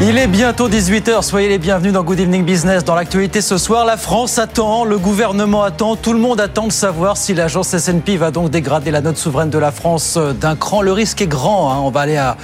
Il 0.00 0.16
est 0.16 0.28
bientôt 0.28 0.68
18h, 0.68 1.22
soyez 1.22 1.48
les 1.48 1.58
bienvenus 1.58 1.92
dans 1.92 2.04
Good 2.04 2.20
Evening 2.20 2.44
Business. 2.44 2.84
Dans 2.84 2.94
l'actualité 2.94 3.40
ce 3.40 3.58
soir, 3.58 3.84
la 3.84 3.96
France 3.96 4.38
attend, 4.38 4.84
le 4.84 4.96
gouvernement 4.96 5.64
attend, 5.64 5.96
tout 5.96 6.12
le 6.12 6.20
monde 6.20 6.40
attend 6.40 6.68
de 6.68 6.72
savoir 6.72 7.16
si 7.16 7.34
l'agence 7.34 7.74
S&P 7.74 8.16
va 8.16 8.30
donc 8.30 8.48
dégrader 8.50 8.92
la 8.92 9.00
note 9.00 9.16
souveraine 9.16 9.50
de 9.50 9.58
la 9.58 9.72
France 9.72 10.16
d'un 10.16 10.54
cran. 10.54 10.82
Le 10.82 10.92
risque 10.92 11.20
est 11.20 11.26
grand, 11.26 11.72
hein. 11.72 11.78
on 11.82 11.90
va 11.90 12.02
aller 12.02 12.16
à 12.16 12.36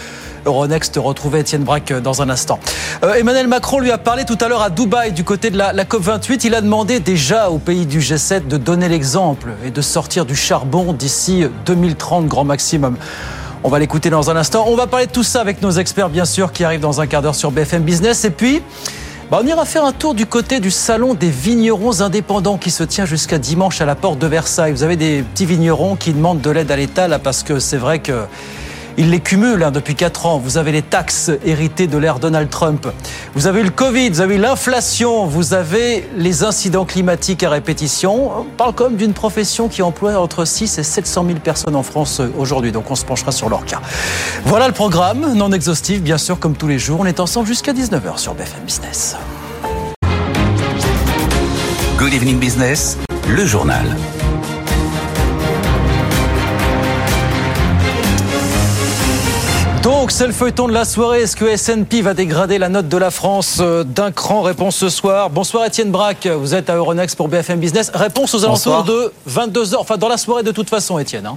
Euronext 0.46 0.96
retrouver 0.96 1.40
Étienne 1.40 1.62
Braque 1.62 1.92
dans 1.92 2.22
un 2.22 2.28
instant. 2.28 2.58
Euh, 3.04 3.14
Emmanuel 3.14 3.46
Macron 3.46 3.78
lui 3.78 3.92
a 3.92 3.98
parlé 3.98 4.24
tout 4.24 4.38
à 4.40 4.48
l'heure 4.48 4.62
à 4.62 4.70
Dubaï 4.70 5.12
du 5.12 5.22
côté 5.22 5.50
de 5.50 5.56
la, 5.56 5.72
la, 5.72 5.84
COP28. 5.84 6.40
Il 6.44 6.56
a 6.56 6.60
demandé 6.60 6.98
déjà 6.98 7.50
aux 7.50 7.58
pays 7.58 7.86
du 7.86 8.00
G7 8.00 8.48
de 8.48 8.56
donner 8.56 8.88
l'exemple 8.88 9.52
et 9.64 9.70
de 9.70 9.80
sortir 9.80 10.26
du 10.26 10.34
charbon 10.34 10.92
d'ici 10.92 11.46
2030 11.66 12.26
grand 12.26 12.44
maximum. 12.44 12.96
On 13.66 13.70
va 13.70 13.78
l'écouter 13.78 14.10
dans 14.10 14.28
un 14.28 14.36
instant. 14.36 14.66
On 14.68 14.76
va 14.76 14.86
parler 14.86 15.06
de 15.06 15.10
tout 15.10 15.22
ça 15.22 15.40
avec 15.40 15.62
nos 15.62 15.70
experts, 15.70 16.10
bien 16.10 16.26
sûr, 16.26 16.52
qui 16.52 16.64
arrivent 16.64 16.82
dans 16.82 17.00
un 17.00 17.06
quart 17.06 17.22
d'heure 17.22 17.34
sur 17.34 17.50
BFM 17.50 17.82
Business. 17.82 18.26
Et 18.26 18.30
puis, 18.30 18.60
bah 19.30 19.40
on 19.42 19.46
ira 19.46 19.64
faire 19.64 19.86
un 19.86 19.92
tour 19.92 20.12
du 20.12 20.26
côté 20.26 20.60
du 20.60 20.70
salon 20.70 21.14
des 21.14 21.30
vignerons 21.30 22.02
indépendants 22.02 22.58
qui 22.58 22.70
se 22.70 22.84
tient 22.84 23.06
jusqu'à 23.06 23.38
dimanche 23.38 23.80
à 23.80 23.86
la 23.86 23.94
porte 23.94 24.18
de 24.18 24.26
Versailles. 24.26 24.72
Vous 24.72 24.82
avez 24.82 24.96
des 24.96 25.22
petits 25.22 25.46
vignerons 25.46 25.96
qui 25.96 26.12
demandent 26.12 26.42
de 26.42 26.50
l'aide 26.50 26.70
à 26.70 26.76
l'État, 26.76 27.08
là, 27.08 27.18
parce 27.18 27.42
que 27.42 27.58
c'est 27.58 27.78
vrai 27.78 28.00
que 28.00 28.26
il 28.96 29.10
les 29.10 29.20
cumule 29.20 29.62
hein, 29.62 29.70
depuis 29.70 29.94
4 29.94 30.26
ans. 30.26 30.38
Vous 30.38 30.58
avez 30.58 30.72
les 30.72 30.82
taxes 30.82 31.30
héritées 31.44 31.86
de 31.86 31.98
l'ère 31.98 32.18
Donald 32.18 32.48
Trump. 32.50 32.86
Vous 33.34 33.46
avez 33.46 33.62
le 33.62 33.70
Covid, 33.70 34.10
vous 34.10 34.20
avez 34.20 34.38
l'inflation, 34.38 35.26
vous 35.26 35.54
avez 35.54 36.08
les 36.16 36.44
incidents 36.44 36.84
climatiques 36.84 37.42
à 37.42 37.50
répétition. 37.50 38.40
On 38.40 38.44
parle 38.44 38.74
comme 38.74 38.96
d'une 38.96 39.12
profession 39.12 39.68
qui 39.68 39.82
emploie 39.82 40.18
entre 40.18 40.44
6 40.44 40.78
et 40.78 40.82
700 40.82 41.24
000 41.26 41.38
personnes 41.38 41.76
en 41.76 41.82
France 41.82 42.20
aujourd'hui. 42.38 42.72
Donc 42.72 42.90
on 42.90 42.94
se 42.94 43.04
penchera 43.04 43.32
sur 43.32 43.48
leur 43.48 43.64
cas. 43.64 43.80
Voilà 44.44 44.66
le 44.66 44.74
programme, 44.74 45.34
non 45.34 45.52
exhaustif, 45.52 46.02
bien 46.02 46.18
sûr, 46.18 46.38
comme 46.38 46.54
tous 46.54 46.68
les 46.68 46.78
jours. 46.78 47.00
On 47.00 47.06
est 47.06 47.20
ensemble 47.20 47.46
jusqu'à 47.46 47.72
19h 47.72 48.18
sur 48.18 48.34
BFM 48.34 48.64
Business. 48.64 49.16
Good 51.98 52.12
Evening 52.12 52.38
Business, 52.38 52.98
le 53.28 53.46
journal. 53.46 53.84
Donc, 59.84 60.12
c'est 60.12 60.26
le 60.26 60.32
feuilleton 60.32 60.66
de 60.66 60.72
la 60.72 60.86
soirée. 60.86 61.20
Est-ce 61.20 61.36
que 61.36 61.44
S&P 61.44 62.00
va 62.00 62.14
dégrader 62.14 62.56
la 62.56 62.70
note 62.70 62.88
de 62.88 62.96
la 62.96 63.10
France 63.10 63.58
euh, 63.60 63.84
d'un 63.84 64.12
cran? 64.12 64.40
Réponse 64.40 64.76
ce 64.76 64.88
soir. 64.88 65.28
Bonsoir 65.28 65.66
Étienne 65.66 65.90
Braque, 65.90 66.26
vous 66.26 66.54
êtes 66.54 66.70
à 66.70 66.76
Euronext 66.76 67.18
pour 67.18 67.28
BFM 67.28 67.60
Business. 67.60 67.90
Réponse 67.92 68.34
aux 68.34 68.46
alentours 68.46 68.84
de 68.84 69.12
22h, 69.28 69.76
enfin 69.76 69.98
dans 69.98 70.08
la 70.08 70.16
soirée 70.16 70.42
de 70.42 70.52
toute 70.52 70.70
façon 70.70 70.98
Étienne. 70.98 71.26
Hein. 71.26 71.36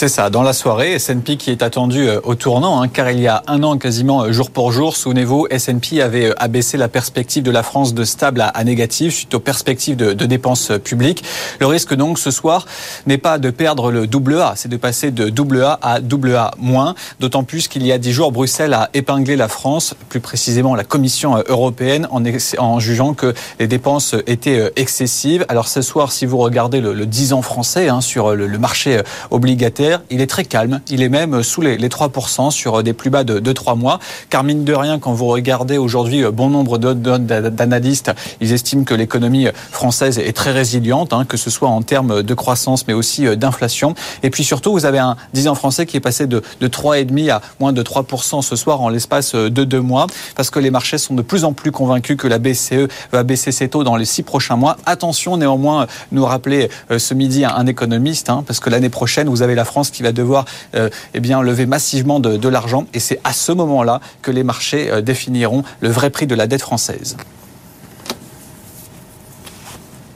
C'est 0.00 0.06
ça, 0.06 0.30
dans 0.30 0.44
la 0.44 0.52
soirée, 0.52 0.92
S&P 0.92 1.36
qui 1.36 1.50
est 1.50 1.60
attendu 1.60 2.06
euh, 2.06 2.20
au 2.22 2.36
tournant, 2.36 2.80
hein, 2.80 2.86
car 2.86 3.10
il 3.10 3.18
y 3.18 3.26
a 3.26 3.42
un 3.48 3.64
an, 3.64 3.78
quasiment 3.78 4.22
euh, 4.22 4.30
jour 4.30 4.52
pour 4.52 4.70
jour, 4.70 4.96
souvenez-vous, 4.96 5.48
S&P 5.50 6.00
avait 6.00 6.26
euh, 6.26 6.34
abaissé 6.40 6.76
la 6.76 6.86
perspective 6.86 7.42
de 7.42 7.50
la 7.50 7.64
France 7.64 7.94
de 7.94 8.04
stable 8.04 8.40
à, 8.40 8.62
négative 8.62 9.10
suite 9.10 9.34
aux 9.34 9.40
perspectives 9.40 9.96
de, 9.96 10.12
dépenses 10.12 10.70
publiques. 10.84 11.24
Le 11.58 11.66
risque 11.66 11.94
donc 11.94 12.20
ce 12.20 12.30
soir 12.30 12.64
n'est 13.06 13.18
pas 13.18 13.38
de 13.38 13.50
perdre 13.50 13.90
le 13.90 14.06
double 14.06 14.40
A, 14.40 14.52
c'est 14.54 14.68
de 14.68 14.76
passer 14.76 15.10
de 15.10 15.30
double 15.30 15.64
A 15.64 15.80
à 15.82 15.98
double 15.98 16.36
A 16.36 16.52
moins, 16.58 16.94
d'autant 17.18 17.42
plus 17.42 17.66
qu'il 17.66 17.84
y 17.84 17.90
a 17.90 17.98
dix 17.98 18.12
jours, 18.12 18.30
Bruxelles 18.30 18.74
a 18.74 18.90
épinglé 18.94 19.34
la 19.34 19.48
France, 19.48 19.96
plus 20.10 20.20
précisément 20.20 20.76
la 20.76 20.84
Commission 20.84 21.42
européenne, 21.48 22.06
en, 22.12 22.22
en 22.58 22.78
jugeant 22.78 23.14
que 23.14 23.34
les 23.58 23.66
dépenses 23.66 24.14
étaient 24.28 24.70
excessives. 24.76 25.44
Alors 25.48 25.66
ce 25.66 25.82
soir, 25.82 26.12
si 26.12 26.24
vous 26.24 26.38
regardez 26.38 26.80
le, 26.80 26.94
le 26.94 27.04
10 27.04 27.32
ans 27.32 27.42
français 27.42 27.88
hein, 27.88 28.00
sur 28.00 28.36
le 28.36 28.58
marché 28.58 29.02
obligataire, 29.32 29.87
il 30.10 30.20
est 30.20 30.26
très 30.26 30.44
calme. 30.44 30.80
Il 30.90 31.02
est 31.02 31.08
même 31.08 31.42
sous 31.42 31.60
les, 31.60 31.76
3% 31.76 32.50
sur 32.50 32.82
des 32.82 32.92
plus 32.92 33.10
bas 33.10 33.24
de, 33.24 33.38
2 33.38 33.54
3 33.54 33.74
mois. 33.74 33.98
Car 34.30 34.44
mine 34.44 34.64
de 34.64 34.74
rien, 34.74 34.98
quand 34.98 35.12
vous 35.12 35.26
regardez 35.26 35.78
aujourd'hui 35.78 36.24
bon 36.32 36.50
nombre 36.50 36.78
d'analystes, 36.78 38.12
ils 38.40 38.52
estiment 38.52 38.84
que 38.84 38.94
l'économie 38.94 39.48
française 39.70 40.18
est 40.18 40.32
très 40.32 40.52
résiliente, 40.52 41.12
hein, 41.12 41.24
que 41.24 41.36
ce 41.36 41.50
soit 41.50 41.68
en 41.68 41.82
termes 41.82 42.22
de 42.22 42.34
croissance, 42.34 42.86
mais 42.86 42.94
aussi 42.94 43.24
d'inflation. 43.36 43.94
Et 44.22 44.30
puis 44.30 44.44
surtout, 44.44 44.72
vous 44.72 44.86
avez 44.86 44.98
un 44.98 45.16
10 45.34 45.48
ans 45.48 45.54
français 45.54 45.86
qui 45.86 45.96
est 45.96 46.00
passé 46.00 46.26
de, 46.26 46.42
de 46.60 46.68
3,5 46.68 47.30
à 47.30 47.42
moins 47.60 47.72
de 47.72 47.82
3% 47.82 48.42
ce 48.42 48.56
soir 48.56 48.80
en 48.80 48.88
l'espace 48.88 49.34
de 49.34 49.64
deux 49.64 49.80
mois, 49.80 50.06
parce 50.36 50.50
que 50.50 50.58
les 50.58 50.70
marchés 50.70 50.98
sont 50.98 51.14
de 51.14 51.22
plus 51.22 51.44
en 51.44 51.52
plus 51.52 51.72
convaincus 51.72 52.16
que 52.16 52.28
la 52.28 52.38
BCE 52.38 52.88
va 53.12 53.22
baisser 53.22 53.52
ses 53.52 53.68
taux 53.68 53.84
dans 53.84 53.96
les 53.96 54.04
six 54.04 54.22
prochains 54.22 54.56
mois. 54.56 54.76
Attention 54.86 55.36
néanmoins, 55.36 55.86
nous 56.12 56.24
rappeler 56.24 56.70
ce 56.96 57.14
midi 57.14 57.44
un 57.44 57.66
économiste, 57.66 58.30
hein, 58.30 58.44
parce 58.46 58.60
que 58.60 58.70
l'année 58.70 58.88
prochaine, 58.88 59.28
vous 59.28 59.42
avez 59.42 59.54
la 59.54 59.64
France 59.68 59.90
qui 59.90 60.02
va 60.02 60.12
devoir 60.12 60.44
euh, 60.74 60.88
eh 61.14 61.20
bien, 61.20 61.42
lever 61.42 61.66
massivement 61.66 62.20
de, 62.20 62.48
l'argent. 62.48 62.86
Et 62.94 63.00
c'est 63.00 63.20
à 63.24 63.32
ce 63.32 63.52
moment-là 63.52 64.00
que 64.22 64.30
les 64.30 64.42
marchés 64.42 64.90
euh, 64.90 65.00
définiront 65.00 65.62
le 65.80 65.90
vrai 65.90 66.10
prix 66.10 66.26
de 66.26 66.34
la 66.34 66.46
dette 66.46 66.62
française 66.62 67.16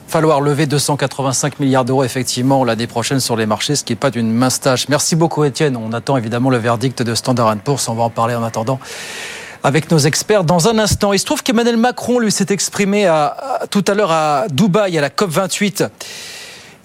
falloir 0.07 0.41
lever 0.41 0.67
285 0.67 1.59
milliards 1.59 1.85
d'euros 1.85 2.03
effectivement 2.03 2.63
l'année 2.63 2.85
prochaine 2.85 3.19
sur 3.19 3.35
les 3.35 3.47
marchés, 3.47 3.75
ce 3.75 3.83
qui 3.83 3.93
n'est 3.93 3.97
pas 3.97 4.11
d'une 4.11 4.31
mince 4.31 4.59
tâche. 4.59 4.87
Merci 4.87 5.15
beaucoup 5.15 5.43
Étienne. 5.43 5.75
On 5.75 5.91
attend 5.91 6.17
évidemment 6.17 6.51
le 6.51 6.57
verdict 6.57 7.01
de 7.01 7.15
Standard 7.15 7.57
Poor's. 7.57 7.89
On 7.89 7.95
va 7.95 8.03
en 8.03 8.09
parler 8.11 8.35
en 8.35 8.43
attendant 8.43 8.79
avec 9.63 9.89
nos 9.89 9.97
experts 9.97 10.43
dans 10.43 10.67
un 10.67 10.77
instant. 10.77 11.13
Il 11.13 11.19
se 11.19 11.25
trouve 11.25 11.41
qu'Emmanuel 11.41 11.77
Macron 11.77 12.19
lui 12.19 12.31
s'est 12.31 12.45
exprimé 12.49 13.11
tout 13.71 13.83
à 13.87 13.95
l'heure 13.95 14.11
à 14.11 14.45
Dubaï 14.51 14.99
à 14.99 15.01
la 15.01 15.09
COP 15.09 15.31
28. 15.31 15.83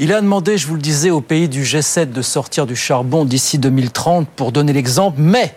Il 0.01 0.13
a 0.13 0.21
demandé, 0.21 0.57
je 0.59 0.69
vous 0.69 0.77
le 0.77 0.81
disais, 0.81 1.11
aux 1.11 1.21
pays 1.21 1.49
du 1.49 1.65
G7 1.65 2.13
de 2.13 2.23
sortir 2.23 2.67
du 2.67 2.77
charbon 2.77 3.25
d'ici 3.25 3.59
2030 3.59 4.29
pour 4.29 4.53
donner 4.53 4.73
l'exemple, 4.73 5.19
mais 5.21 5.53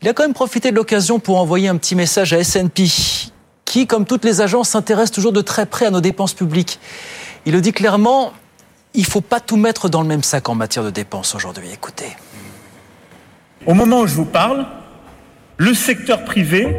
il 0.00 0.08
a 0.08 0.14
quand 0.14 0.22
même 0.22 0.32
profité 0.32 0.70
de 0.70 0.76
l'occasion 0.76 1.18
pour 1.18 1.38
envoyer 1.38 1.68
un 1.68 1.76
petit 1.76 1.94
message 1.94 2.32
à 2.32 2.38
S&P, 2.38 2.86
qui, 3.66 3.86
comme 3.86 4.06
toutes 4.06 4.24
les 4.24 4.40
agences, 4.40 4.70
s'intéresse 4.70 5.10
toujours 5.10 5.32
de 5.32 5.42
très 5.42 5.66
près 5.66 5.84
à 5.84 5.90
nos 5.90 6.00
dépenses 6.00 6.32
publiques. 6.32 6.80
Il 7.44 7.52
le 7.52 7.60
dit 7.60 7.74
clairement, 7.74 8.32
il 8.94 9.02
ne 9.02 9.06
faut 9.06 9.20
pas 9.20 9.38
tout 9.38 9.58
mettre 9.58 9.90
dans 9.90 10.00
le 10.00 10.08
même 10.08 10.22
sac 10.22 10.48
en 10.48 10.54
matière 10.54 10.84
de 10.84 10.90
dépenses 10.90 11.34
aujourd'hui. 11.34 11.68
Écoutez. 11.74 12.16
Au 13.66 13.74
moment 13.74 14.00
où 14.00 14.06
je 14.06 14.14
vous 14.14 14.24
parle, 14.24 14.66
le 15.58 15.74
secteur 15.74 16.24
privé 16.24 16.74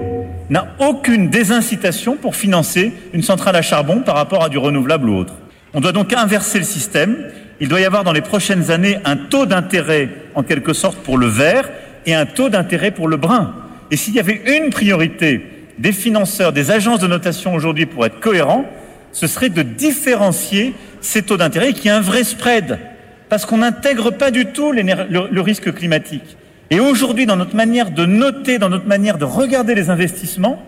n'a 0.50 0.70
aucune 0.80 1.30
désincitation 1.30 2.18
pour 2.18 2.36
financer 2.36 2.94
une 3.14 3.22
centrale 3.22 3.56
à 3.58 3.62
charbon 3.62 4.02
par 4.02 4.16
rapport 4.16 4.44
à 4.44 4.50
du 4.50 4.58
renouvelable 4.58 5.08
ou 5.08 5.18
autre. 5.20 5.34
On 5.74 5.82
doit 5.82 5.92
donc 5.92 6.14
inverser 6.14 6.60
le 6.60 6.66
système. 6.66 7.32
Il 7.60 7.68
doit 7.68 7.82
y 7.82 7.86
avoir 7.86 8.04
dans 8.04 8.12
les 8.12 8.22
prochaines 8.22 8.70
années 8.70 9.00
un 9.06 9.16
taux 9.16 9.46
d'intérêt 9.46 10.10
en 10.36 10.44
quelque 10.44 10.74
sorte 10.74 10.98
pour 11.00 11.18
le 11.18 11.28
vert 11.28 11.70
et 12.06 12.14
un 12.14 12.26
taux 12.26 12.50
d'intérêt 12.50 12.92
pour 12.92 13.08
le 13.08 13.18
brun. 13.18 13.56
Et 13.90 13.98
s'il 13.98 14.14
y 14.14 14.20
avait 14.20 14.42
une 14.58 14.70
priorité 14.70 15.46
des 15.80 15.92
financeurs, 15.92 16.54
des 16.54 16.70
agences 16.70 17.00
de 17.00 17.08
notation 17.08 17.56
aujourd'hui 17.56 17.88
pour 17.88 18.06
être 18.06 18.20
cohérents, 18.20 18.66
ce 19.12 19.26
serait 19.26 19.50
de 19.50 19.64
différencier 19.64 20.76
ces 21.02 21.24
taux 21.24 21.38
d'intérêt 21.38 21.74
qui 21.74 21.88
est 21.88 21.92
un 21.92 22.02
vrai 22.02 22.24
spread. 22.24 22.78
Parce 23.30 23.46
qu'on 23.46 23.58
n'intègre 23.58 24.12
pas 24.12 24.30
du 24.30 24.46
tout 24.48 24.72
le, 24.72 24.84
le 25.32 25.42
risque 25.42 25.74
climatique. 25.74 26.38
Et 26.70 26.80
aujourd'hui, 26.80 27.26
dans 27.26 27.36
notre 27.36 27.56
manière 27.56 27.90
de 27.90 28.06
noter, 28.06 28.60
dans 28.60 28.70
notre 28.70 28.88
manière 28.88 29.18
de 29.18 29.26
regarder 29.26 29.74
les 29.74 29.90
investissements, 29.90 30.62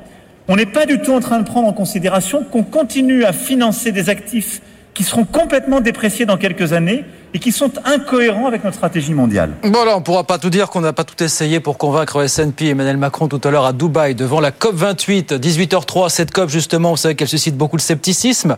on 0.48 0.56
n'est 0.56 0.66
pas 0.66 0.86
du 0.86 1.00
tout 1.00 1.14
en 1.14 1.20
train 1.20 1.40
de 1.40 1.46
prendre 1.46 1.68
en 1.68 1.74
considération 1.74 2.44
qu'on 2.44 2.64
continue 2.64 3.24
à 3.24 3.34
financer 3.34 3.92
des 3.92 4.10
actifs 4.10 4.62
qui 4.96 5.04
seront 5.04 5.26
complètement 5.26 5.82
dépréciés 5.82 6.26
dans 6.26 6.38
quelques 6.38 6.74
années 6.74 7.04
et 7.34 7.40
qui 7.40 7.52
sont 7.52 7.72
incohérents 7.84 8.48
avec 8.48 8.64
notre 8.64 8.78
stratégie 8.78 9.14
mondiale. 9.14 9.52
Voilà, 9.62 9.98
on 9.98 10.00
ne 10.00 10.04
pourra 10.04 10.24
pas 10.24 10.40
tout 10.40 10.50
dire 10.50 10.70
qu'on 10.70 10.80
n'a 10.80 10.94
pas 10.94 11.04
tout 11.04 11.22
essayé 11.22 11.60
pour 11.60 11.78
convaincre 11.78 12.24
S&P 12.24 12.70
Emmanuel 12.70 12.96
Macron 12.96 13.28
tout 13.28 13.42
à 13.44 13.52
l'heure 13.52 13.66
à 13.66 13.74
Dubaï 13.74 14.16
devant 14.16 14.40
la 14.40 14.52
COP 14.52 14.74
28, 14.76 15.34
18h03, 15.34 16.10
cette 16.10 16.32
COP 16.32 16.50
justement, 16.50 16.92
vous 16.92 16.98
savez 16.98 17.16
qu'elle 17.16 17.28
suscite 17.28 17.58
beaucoup 17.58 17.76
de 17.76 17.82
scepticisme. 17.82 18.56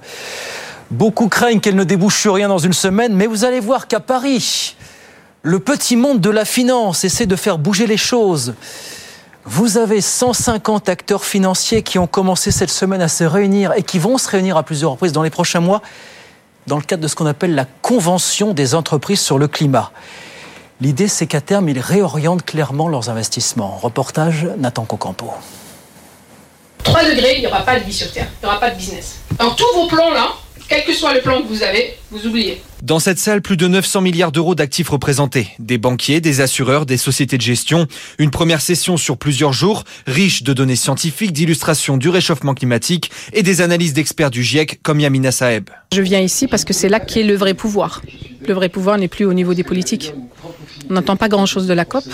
Beaucoup 0.91 1.27
craignent 1.27 1.59
qu'elle 1.59 1.75
ne 1.75 1.83
débouche 1.83 2.21
sur 2.21 2.35
rien 2.35 2.47
dans 2.47 2.59
une 2.59 2.71
semaine, 2.71 3.15
mais 3.15 3.25
vous 3.25 3.43
allez 3.43 3.59
voir 3.59 3.87
qu'à 3.87 3.99
Paris, 3.99 4.75
le 5.41 5.59
petit 5.59 5.95
monde 5.95 6.21
de 6.21 6.29
la 6.29 6.45
finance 6.45 7.03
essaie 7.03 7.25
de 7.25 7.35
faire 7.35 7.57
bouger 7.57 7.87
les 7.87 7.97
choses. 7.97 8.53
Vous 9.43 9.77
avez 9.77 10.01
150 10.01 10.87
acteurs 10.87 11.25
financiers 11.25 11.81
qui 11.81 11.97
ont 11.97 12.05
commencé 12.05 12.51
cette 12.51 12.69
semaine 12.69 13.01
à 13.01 13.07
se 13.07 13.23
réunir 13.23 13.73
et 13.75 13.81
qui 13.81 13.97
vont 13.97 14.19
se 14.19 14.29
réunir 14.29 14.55
à 14.55 14.63
plusieurs 14.63 14.91
reprises 14.91 15.13
dans 15.13 15.23
les 15.23 15.29
prochains 15.29 15.61
mois 15.61 15.81
dans 16.67 16.77
le 16.77 16.83
cadre 16.83 17.01
de 17.01 17.07
ce 17.07 17.15
qu'on 17.15 17.25
appelle 17.25 17.55
la 17.55 17.65
Convention 17.81 18.53
des 18.53 18.75
entreprises 18.75 19.21
sur 19.21 19.39
le 19.39 19.47
climat. 19.47 19.91
L'idée, 20.79 21.07
c'est 21.07 21.25
qu'à 21.25 21.41
terme, 21.41 21.69
ils 21.69 21.79
réorientent 21.79 22.45
clairement 22.45 22.87
leurs 22.87 23.09
investissements. 23.09 23.77
Reportage 23.77 24.47
Nathan 24.57 24.85
Cocampo. 24.85 25.31
3 26.83 27.03
degrés, 27.05 27.35
il 27.37 27.41
n'y 27.41 27.47
aura 27.47 27.61
pas 27.61 27.79
de 27.79 27.83
vie 27.85 27.93
sur 27.93 28.11
Terre, 28.11 28.27
il 28.41 28.45
n'y 28.45 28.49
aura 28.49 28.59
pas 28.59 28.69
de 28.69 28.75
business. 28.75 29.17
Dans 29.39 29.51
tous 29.51 29.73
vos 29.73 29.87
plans 29.87 30.11
là, 30.11 30.29
quel 30.67 30.83
que 30.83 30.93
soit 30.93 31.13
le 31.13 31.21
plan 31.21 31.41
que 31.41 31.47
vous 31.47 31.63
avez, 31.63 31.95
vous 32.11 32.25
oubliez. 32.27 32.61
Dans 32.83 32.99
cette 32.99 33.19
salle, 33.19 33.41
plus 33.41 33.57
de 33.57 33.67
900 33.67 34.01
milliards 34.01 34.31
d'euros 34.31 34.53
d'actifs 34.53 34.89
représentés. 34.89 35.47
Des 35.59 35.77
banquiers, 35.77 36.21
des 36.21 36.41
assureurs, 36.41 36.85
des 36.85 36.97
sociétés 36.97 37.37
de 37.37 37.41
gestion. 37.41 37.87
Une 38.19 38.29
première 38.29 38.61
session 38.61 38.97
sur 38.97 39.17
plusieurs 39.17 39.53
jours, 39.53 39.83
riche 40.05 40.43
de 40.43 40.53
données 40.53 40.75
scientifiques, 40.75 41.31
d'illustrations 41.31 41.97
du 41.97 42.09
réchauffement 42.09 42.53
climatique 42.53 43.11
et 43.33 43.43
des 43.43 43.61
analyses 43.61 43.93
d'experts 43.93 44.29
du 44.29 44.43
GIEC 44.43 44.81
comme 44.83 44.99
Yamina 44.99 45.31
Saeb. 45.31 45.69
Je 45.93 46.01
viens 46.01 46.19
ici 46.21 46.47
parce 46.47 46.65
que 46.65 46.73
c'est 46.73 46.89
là 46.89 46.99
qu'est 46.99 47.23
le 47.23 47.35
vrai 47.35 47.53
pouvoir. 47.53 48.01
Le 48.47 48.53
vrai 48.53 48.69
pouvoir 48.69 48.97
n'est 48.97 49.07
plus 49.07 49.25
au 49.25 49.33
niveau 49.33 49.53
des 49.53 49.63
politiques. 49.63 50.13
On 50.89 50.93
n'entend 50.93 51.15
pas 51.15 51.29
grand-chose 51.29 51.67
de 51.67 51.73
la 51.73 51.85
COP. 51.85 52.05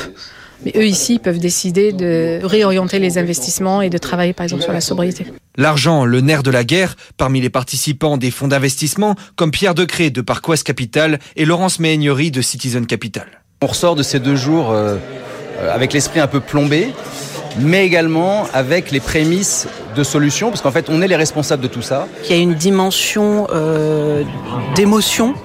Mais 0.66 0.72
eux 0.76 0.86
ici 0.86 1.20
peuvent 1.20 1.40
décider 1.40 1.92
de 1.92 2.40
réorienter 2.44 3.00
les 3.00 3.18
investissements 3.18 3.82
et 3.82 3.90
de 3.90 3.98
travailler 3.98 4.34
par 4.34 4.46
exemple 4.46 4.64
sur 4.64 4.74
la 4.74 4.82
sobriété. 4.82 5.26
L'argent, 5.58 6.06
le 6.06 6.22
nerf 6.22 6.44
de 6.44 6.52
la 6.52 6.64
guerre, 6.64 6.96
parmi 7.18 7.42
les 7.42 7.50
participants 7.50 8.18
des 8.18 8.32
fonds 8.32 8.48
d'investissement 8.48 9.16
comme 9.36 9.52
Pierre 9.52 9.76
Decré 9.76 10.10
de 10.10 10.24
Ouest 10.48 10.64
Capital 10.66 11.20
et 11.36 11.46
Laurence 11.46 11.80
Méhaignerie 11.80 12.32
de 12.32 12.42
Citizen 12.42 12.86
Capital. 12.86 13.28
On 13.62 13.68
ressort 13.68 13.96
de 13.96 14.04
ces 14.04 14.20
deux 14.20 14.36
jours 14.36 14.72
euh, 14.72 14.98
avec 15.72 15.94
l'esprit 15.94 16.20
un 16.20 16.28
peu 16.28 16.40
plombé, 16.40 16.90
mais 17.60 17.86
également 17.86 18.48
avec 18.54 18.92
les 18.92 19.00
prémices 19.00 19.68
de 19.96 20.04
solutions, 20.04 20.50
parce 20.50 20.62
qu'en 20.62 20.72
fait 20.72 20.90
on 20.90 21.02
est 21.02 21.08
les 21.08 21.16
responsables 21.16 21.62
de 21.62 21.68
tout 21.68 21.82
ça. 21.82 22.08
Il 22.26 22.36
y 22.36 22.40
a 22.40 22.42
une 22.42 22.56
dimension 22.56 23.48
euh, 23.54 24.24
d'émotion 24.76 25.36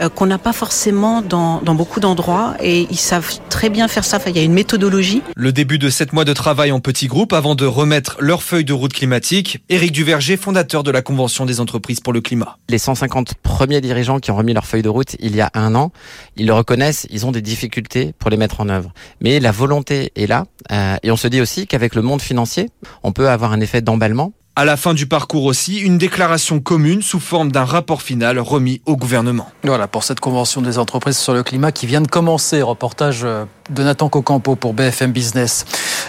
euh, 0.00 0.08
qu'on 0.08 0.26
n'a 0.26 0.38
pas 0.38 0.52
forcément 0.52 1.22
dans, 1.22 1.60
dans 1.62 1.74
beaucoup 1.74 2.00
d'endroits 2.00 2.54
et 2.60 2.86
ils 2.90 2.98
savent 2.98 3.38
très 3.48 3.68
bien 3.68 3.88
faire 3.88 4.04
ça. 4.04 4.18
Enfin, 4.18 4.30
il 4.30 4.36
y 4.36 4.40
a 4.40 4.44
une 4.44 4.52
méthodologie. 4.52 5.22
Le 5.36 5.52
début 5.52 5.78
de 5.78 5.90
sept 5.90 6.12
mois 6.12 6.24
de 6.24 6.32
travail 6.32 6.72
en 6.72 6.80
petits 6.80 7.06
groupes 7.06 7.32
avant 7.32 7.54
de 7.54 7.66
remettre 7.66 8.16
leur 8.20 8.42
feuille 8.42 8.64
de 8.64 8.72
route 8.72 8.92
climatique. 8.92 9.62
Éric 9.68 9.92
Duverger, 9.92 10.36
fondateur 10.36 10.82
de 10.82 10.90
la 10.90 11.02
Convention 11.02 11.46
des 11.46 11.60
entreprises 11.60 12.00
pour 12.00 12.12
le 12.12 12.20
climat. 12.20 12.58
Les 12.68 12.78
150 12.78 13.34
premiers 13.34 13.80
dirigeants 13.80 14.18
qui 14.18 14.30
ont 14.30 14.36
remis 14.36 14.54
leur 14.54 14.66
feuille 14.66 14.82
de 14.82 14.88
route 14.88 15.16
il 15.20 15.34
y 15.36 15.40
a 15.40 15.50
un 15.54 15.74
an, 15.74 15.92
ils 16.36 16.46
le 16.46 16.54
reconnaissent, 16.54 17.06
ils 17.10 17.26
ont 17.26 17.32
des 17.32 17.42
difficultés 17.42 18.14
pour 18.18 18.30
les 18.30 18.36
mettre 18.36 18.60
en 18.60 18.68
œuvre. 18.68 18.92
Mais 19.20 19.40
la 19.40 19.52
volonté 19.52 20.12
est 20.16 20.26
là 20.26 20.44
euh, 20.72 20.96
et 21.02 21.10
on 21.10 21.16
se 21.16 21.28
dit 21.28 21.40
aussi 21.40 21.66
qu'avec 21.66 21.94
le 21.94 22.02
monde 22.02 22.22
financier, 22.22 22.70
on 23.02 23.12
peut 23.12 23.28
avoir 23.28 23.52
un 23.52 23.60
effet 23.60 23.82
d'emballement 23.82 24.32
à 24.58 24.64
la 24.64 24.76
fin 24.76 24.92
du 24.92 25.06
parcours 25.06 25.44
aussi, 25.44 25.78
une 25.78 25.98
déclaration 25.98 26.58
commune 26.58 27.00
sous 27.00 27.20
forme 27.20 27.52
d'un 27.52 27.64
rapport 27.64 28.02
final 28.02 28.40
remis 28.40 28.82
au 28.86 28.96
gouvernement. 28.96 29.48
Voilà 29.62 29.86
pour 29.86 30.02
cette 30.02 30.18
convention 30.18 30.60
des 30.60 30.78
entreprises 30.78 31.16
sur 31.16 31.32
le 31.32 31.44
climat 31.44 31.70
qui 31.70 31.86
vient 31.86 32.00
de 32.00 32.08
commencer. 32.08 32.60
Reportage 32.60 33.20
de 33.20 33.82
Nathan 33.84 34.08
Cocampo 34.08 34.56
pour 34.56 34.74
BFM 34.74 35.12
Business. 35.12 35.64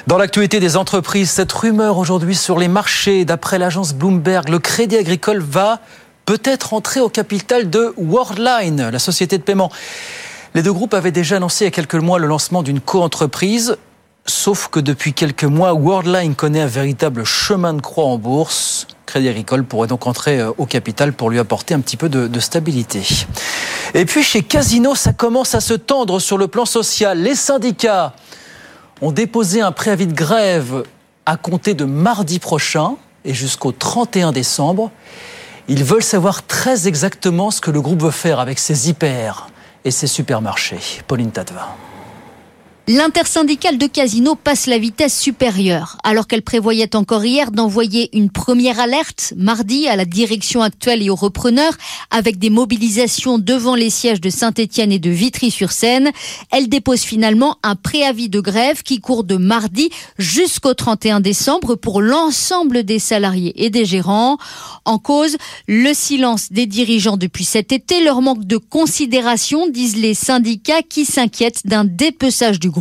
Dans 0.08 0.18
l'actualité 0.18 0.60
des 0.60 0.78
entreprises, 0.78 1.30
cette 1.30 1.52
rumeur 1.52 2.00
aujourd'hui 2.00 2.34
sur 2.34 2.58
les 2.58 2.68
marchés, 2.68 3.24
d'après 3.24 3.60
l'agence 3.60 3.94
Bloomberg, 3.94 4.50
le 4.50 4.58
Crédit 4.58 4.98
Agricole 4.98 5.44
va 5.44 5.80
peut-être 6.26 6.74
entrer 6.74 7.02
au 7.02 7.10
capital 7.10 7.70
de 7.70 7.94
Worldline, 7.98 8.90
la 8.90 9.00
société 9.00 9.38
de 9.38 9.44
paiement. 9.44 9.72
Les 10.56 10.64
deux 10.64 10.74
groupes 10.74 10.96
avaient 10.96 11.12
déjà 11.12 11.36
annoncé 11.36 11.66
il 11.66 11.68
y 11.68 11.70
a 11.70 11.72
quelques 11.72 11.94
mois 11.94 12.18
le 12.18 12.26
lancement 12.26 12.64
d'une 12.64 12.80
co-entreprise. 12.80 13.78
Sauf 14.30 14.68
que 14.68 14.80
depuis 14.80 15.14
quelques 15.14 15.44
mois, 15.44 15.74
Worldline 15.74 16.36
connaît 16.36 16.62
un 16.62 16.68
véritable 16.68 17.24
chemin 17.24 17.74
de 17.74 17.82
croix 17.82 18.06
en 18.06 18.20
bourse. 18.20 18.86
Crédit 19.08 19.28
Agricole 19.28 19.64
pourrait 19.64 19.88
donc 19.88 20.06
entrer 20.06 20.44
au 20.60 20.68
capital 20.68 21.14
pour 21.14 21.32
lui 21.32 21.40
apporter 21.40 21.74
un 21.74 21.80
petit 21.80 21.98
peu 21.98 22.10
de, 22.10 22.40
stabilité. 22.40 23.02
Et 23.96 24.06
puis 24.06 24.22
chez 24.22 24.44
Casino, 24.44 24.94
ça 24.94 25.14
commence 25.14 25.56
à 25.56 25.62
se 25.62 25.74
tendre 25.74 26.20
sur 26.20 26.38
le 26.38 26.48
plan 26.48 26.66
social. 26.66 27.20
Les 27.20 27.34
syndicats 27.34 28.14
ont 29.02 29.12
déposé 29.12 29.62
un 29.62 29.72
préavis 29.72 30.06
de 30.06 30.14
grève 30.14 30.84
à 31.26 31.36
compter 31.36 31.74
de 31.74 31.86
mardi 31.86 32.38
prochain 32.38 32.98
et 33.26 33.34
jusqu'au 33.34 33.72
31 33.72 34.32
décembre. 34.32 34.92
Ils 35.68 35.84
veulent 35.84 36.04
savoir 36.04 36.46
très 36.46 36.88
exactement 36.88 37.50
ce 37.50 37.62
que 37.62 37.72
le 37.72 37.82
groupe 37.82 38.04
veut 38.04 38.12
faire 38.12 38.40
avec 38.40 38.60
ses 38.60 38.90
hyper 38.90 39.48
et 39.86 39.90
ses 39.90 40.08
supermarchés. 40.08 41.02
Pauline 41.08 41.32
Tadevin. 41.32 41.66
L'intersyndicale 42.92 43.78
de 43.78 43.86
Casino 43.86 44.34
passe 44.34 44.66
la 44.66 44.80
vitesse 44.80 45.16
supérieure, 45.16 46.00
alors 46.04 46.26
qu'elle 46.26 46.42
prévoyait 46.42 46.96
encore 46.96 47.24
hier 47.24 47.52
d'envoyer 47.52 48.10
une 48.18 48.32
première 48.32 48.80
alerte 48.80 49.32
mardi 49.38 49.88
à 49.88 49.96
la 49.96 50.06
direction 50.06 50.64
actuelle 50.64 51.04
et 51.04 51.12
aux 51.12 51.16
repreneurs, 51.16 51.78
avec 52.10 52.40
des 52.40 52.50
mobilisations 52.50 53.38
devant 53.38 53.76
les 53.76 53.92
sièges 53.92 54.22
de 54.22 54.32
Saint-Étienne 54.32 54.92
et 54.92 54.98
de 54.98 55.12
Vitry-sur-Seine. 55.12 56.10
Elle 56.50 56.68
dépose 56.68 57.02
finalement 57.02 57.58
un 57.62 57.76
préavis 57.76 58.28
de 58.28 58.40
grève 58.40 58.82
qui 58.82 59.02
court 59.02 59.24
de 59.24 59.36
mardi 59.36 59.92
jusqu'au 60.18 60.74
31 60.74 61.20
décembre 61.20 61.76
pour 61.76 62.02
l'ensemble 62.02 62.82
des 62.82 62.98
salariés 62.98 63.54
et 63.64 63.70
des 63.70 63.86
gérants. 63.86 64.40
En 64.86 64.98
cause, 64.98 65.38
le 65.68 65.94
silence 65.94 66.52
des 66.52 66.66
dirigeants 66.66 67.18
depuis 67.18 67.46
cet 67.46 67.72
été, 67.72 68.04
leur 68.04 68.24
manque 68.24 68.46
de 68.46 68.58
considération, 68.58 69.70
disent 69.70 69.98
les 69.98 70.16
syndicats 70.16 70.82
qui 70.82 71.06
s'inquiètent 71.06 71.68
d'un 71.68 71.86
dépeçage 71.86 72.60
du 72.60 72.72
groupe 72.72 72.79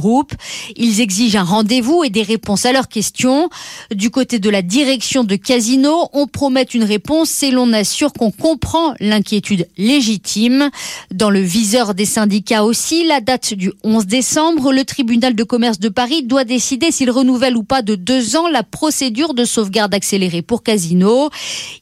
Ils 0.76 1.00
exigent 1.00 1.36
un 1.36 1.44
rendez-vous 1.44 2.04
et 2.04 2.10
des 2.10 2.22
réponses 2.22 2.66
à 2.66 2.72
leurs 2.72 2.88
questions. 2.88 3.48
Du 3.94 4.10
côté 4.10 4.38
de 4.38 4.50
la 4.50 4.62
direction 4.62 5.24
de 5.24 5.36
Casino, 5.36 6.08
on 6.12 6.26
promet 6.26 6.62
une 6.62 6.84
réponse 6.84 7.42
et 7.42 7.50
l'on 7.50 7.72
assure 7.72 8.12
qu'on 8.12 8.30
comprend 8.30 8.94
l'inquiétude 9.00 9.68
légitime. 9.76 10.70
Dans 11.12 11.30
le 11.30 11.40
viseur 11.40 11.94
des 11.94 12.04
syndicats 12.04 12.64
aussi, 12.64 13.06
la 13.06 13.20
date 13.20 13.54
du 13.54 13.72
11 13.84 14.06
décembre, 14.06 14.72
le 14.72 14.84
tribunal 14.84 15.34
de 15.34 15.44
commerce 15.44 15.78
de 15.78 15.88
Paris 15.88 16.22
doit 16.22 16.44
décider 16.44 16.90
s'il 16.90 17.10
renouvelle 17.10 17.56
ou 17.56 17.62
pas 17.62 17.82
de 17.82 17.94
deux 17.94 18.36
ans 18.36 18.48
la 18.48 18.62
procédure 18.62 19.34
de 19.34 19.44
sauvegarde 19.44 19.94
accélérée 19.94 20.42
pour 20.42 20.62
Casino. 20.62 21.30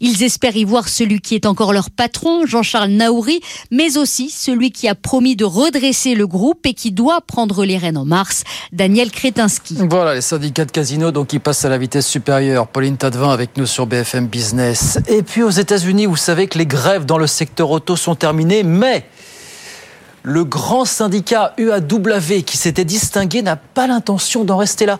Ils 0.00 0.22
espèrent 0.22 0.56
y 0.56 0.64
voir 0.64 0.88
celui 0.88 1.20
qui 1.20 1.34
est 1.34 1.46
encore 1.46 1.72
leur 1.72 1.90
patron, 1.90 2.46
Jean-Charles 2.46 2.90
Naouri, 2.90 3.40
mais 3.70 3.98
aussi 3.98 4.30
celui 4.30 4.70
qui 4.70 4.88
a 4.88 4.94
promis 4.94 5.36
de 5.36 5.44
redresser 5.44 6.14
le 6.14 6.26
groupe 6.26 6.66
et 6.66 6.74
qui 6.74 6.92
doit 6.92 7.20
prendre 7.20 7.64
les 7.64 7.78
rênes 7.78 7.96
en 7.96 8.05
mars, 8.06 8.44
Daniel 8.72 9.10
Kretinsky. 9.10 9.76
Voilà 9.90 10.14
les 10.14 10.20
syndicats 10.22 10.64
de 10.64 10.70
casino 10.70 11.10
donc 11.10 11.26
qui 11.26 11.38
passent 11.38 11.64
à 11.64 11.68
la 11.68 11.76
vitesse 11.76 12.06
supérieure. 12.06 12.68
Pauline 12.68 12.96
Tadevin 12.96 13.30
avec 13.30 13.56
nous 13.56 13.66
sur 13.66 13.86
BFM 13.86 14.26
Business. 14.26 14.98
Et 15.08 15.22
puis 15.22 15.42
aux 15.42 15.50
États-Unis, 15.50 16.06
vous 16.06 16.16
savez 16.16 16.46
que 16.46 16.56
les 16.56 16.66
grèves 16.66 17.04
dans 17.04 17.18
le 17.18 17.26
secteur 17.26 17.70
auto 17.70 17.96
sont 17.96 18.14
terminées, 18.14 18.62
mais 18.62 19.06
le 20.22 20.44
grand 20.44 20.84
syndicat 20.84 21.54
UAW 21.58 22.42
qui 22.44 22.56
s'était 22.56 22.84
distingué 22.84 23.42
n'a 23.42 23.56
pas 23.56 23.86
l'intention 23.86 24.44
d'en 24.44 24.56
rester 24.56 24.86
là. 24.86 24.98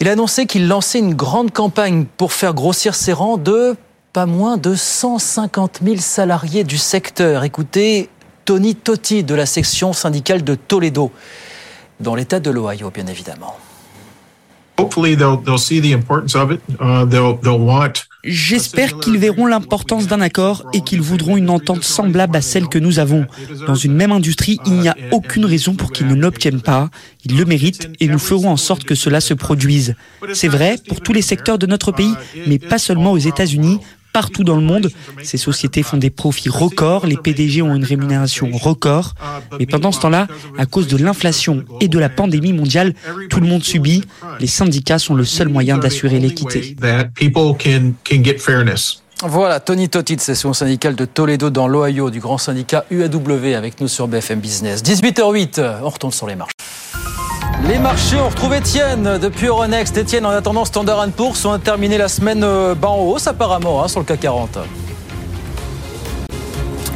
Il 0.00 0.08
a 0.08 0.12
annoncé 0.12 0.46
qu'il 0.46 0.68
lançait 0.68 1.00
une 1.00 1.14
grande 1.14 1.50
campagne 1.52 2.06
pour 2.16 2.32
faire 2.32 2.54
grossir 2.54 2.94
ses 2.94 3.12
rangs 3.12 3.36
de 3.36 3.74
pas 4.12 4.26
moins 4.26 4.56
de 4.56 4.74
150 4.74 5.80
000 5.84 5.96
salariés 5.98 6.64
du 6.64 6.78
secteur. 6.78 7.44
Écoutez, 7.44 8.08
Tony 8.44 8.74
Totti 8.74 9.24
de 9.24 9.34
la 9.34 9.44
section 9.44 9.92
syndicale 9.92 10.44
de 10.44 10.54
Toledo 10.54 11.10
dans 12.00 12.14
l'État 12.14 12.40
de 12.40 12.50
l'Ohio, 12.50 12.90
bien 12.90 13.06
évidemment. 13.06 13.56
J'espère 18.24 18.98
qu'ils 18.98 19.18
verront 19.18 19.46
l'importance 19.46 20.06
d'un 20.06 20.20
accord 20.20 20.64
et 20.72 20.82
qu'ils 20.82 21.00
voudront 21.00 21.36
une 21.36 21.50
entente 21.50 21.82
semblable 21.82 22.36
à 22.36 22.42
celle 22.42 22.68
que 22.68 22.78
nous 22.78 23.00
avons. 23.00 23.26
Dans 23.66 23.74
une 23.74 23.94
même 23.94 24.12
industrie, 24.12 24.60
il 24.66 24.74
n'y 24.74 24.88
a 24.88 24.96
aucune 25.10 25.44
raison 25.44 25.74
pour 25.74 25.90
qu'ils 25.90 26.06
ne 26.06 26.14
l'obtiennent 26.14 26.60
pas. 26.60 26.90
Ils 27.24 27.36
le 27.36 27.44
méritent 27.44 27.90
et 27.98 28.06
nous 28.06 28.18
ferons 28.20 28.50
en 28.50 28.56
sorte 28.56 28.84
que 28.84 28.94
cela 28.94 29.20
se 29.20 29.34
produise. 29.34 29.96
C'est 30.32 30.48
vrai 30.48 30.76
pour 30.86 31.00
tous 31.00 31.12
les 31.12 31.22
secteurs 31.22 31.58
de 31.58 31.66
notre 31.66 31.90
pays, 31.90 32.14
mais 32.46 32.60
pas 32.60 32.78
seulement 32.78 33.12
aux 33.12 33.18
États-Unis, 33.18 33.80
partout 34.12 34.44
dans 34.44 34.56
le 34.56 34.62
monde. 34.62 34.90
Ces 35.22 35.36
sociétés 35.36 35.82
font 35.82 35.96
des 35.96 36.10
profits 36.10 36.48
records, 36.48 37.06
les 37.06 37.16
PDG 37.16 37.62
ont 37.62 37.74
une 37.74 37.84
rémunération 37.84 38.50
record. 38.52 39.14
Mais 39.58 39.66
pendant 39.66 39.92
ce 39.92 40.00
temps-là, 40.00 40.26
à 40.56 40.66
cause 40.66 40.88
de 40.88 40.96
l'inflation 40.96 41.64
et 41.80 41.88
de 41.88 41.98
la 41.98 42.08
pandémie 42.08 42.52
mondiale, 42.52 42.94
tout 43.30 43.40
le 43.40 43.46
monde 43.46 43.64
subit. 43.64 44.04
Les 44.40 44.46
syndicats 44.46 44.98
sont 44.98 45.14
le 45.14 45.24
seul 45.24 45.48
moyen 45.48 45.78
d'assurer 45.78 46.18
l'équité. 46.18 46.76
Voilà, 49.22 49.58
Tony 49.58 49.88
Totti 49.88 50.14
de 50.14 50.20
session 50.20 50.52
syndicale 50.52 50.94
de 50.94 51.04
Toledo 51.04 51.50
dans 51.50 51.66
l'Ohio 51.66 52.08
du 52.08 52.20
grand 52.20 52.38
syndicat 52.38 52.84
UAW 52.92 53.56
avec 53.56 53.80
nous 53.80 53.88
sur 53.88 54.06
BFM 54.06 54.38
Business. 54.38 54.82
18h08, 54.84 55.80
on 55.82 55.88
retourne 55.88 56.12
sur 56.12 56.28
les 56.28 56.36
marchés. 56.36 56.54
Les 57.66 57.78
marchés, 57.78 58.16
on 58.20 58.28
retrouve 58.28 58.54
Étienne 58.54 59.18
depuis 59.18 59.46
Euronext. 59.46 59.96
Étienne, 59.96 60.24
en 60.24 60.30
attendant 60.30 60.64
Standard 60.64 61.08
Poor's, 61.10 61.44
on 61.44 61.52
a 61.52 61.58
terminé 61.58 61.98
la 61.98 62.08
semaine 62.08 62.40
bas 62.40 62.88
en 62.88 62.98
hausse 62.98 63.26
apparemment 63.26 63.82
hein, 63.82 63.88
sur 63.88 64.00
le 64.00 64.06
CAC 64.06 64.20
40. 64.20 64.58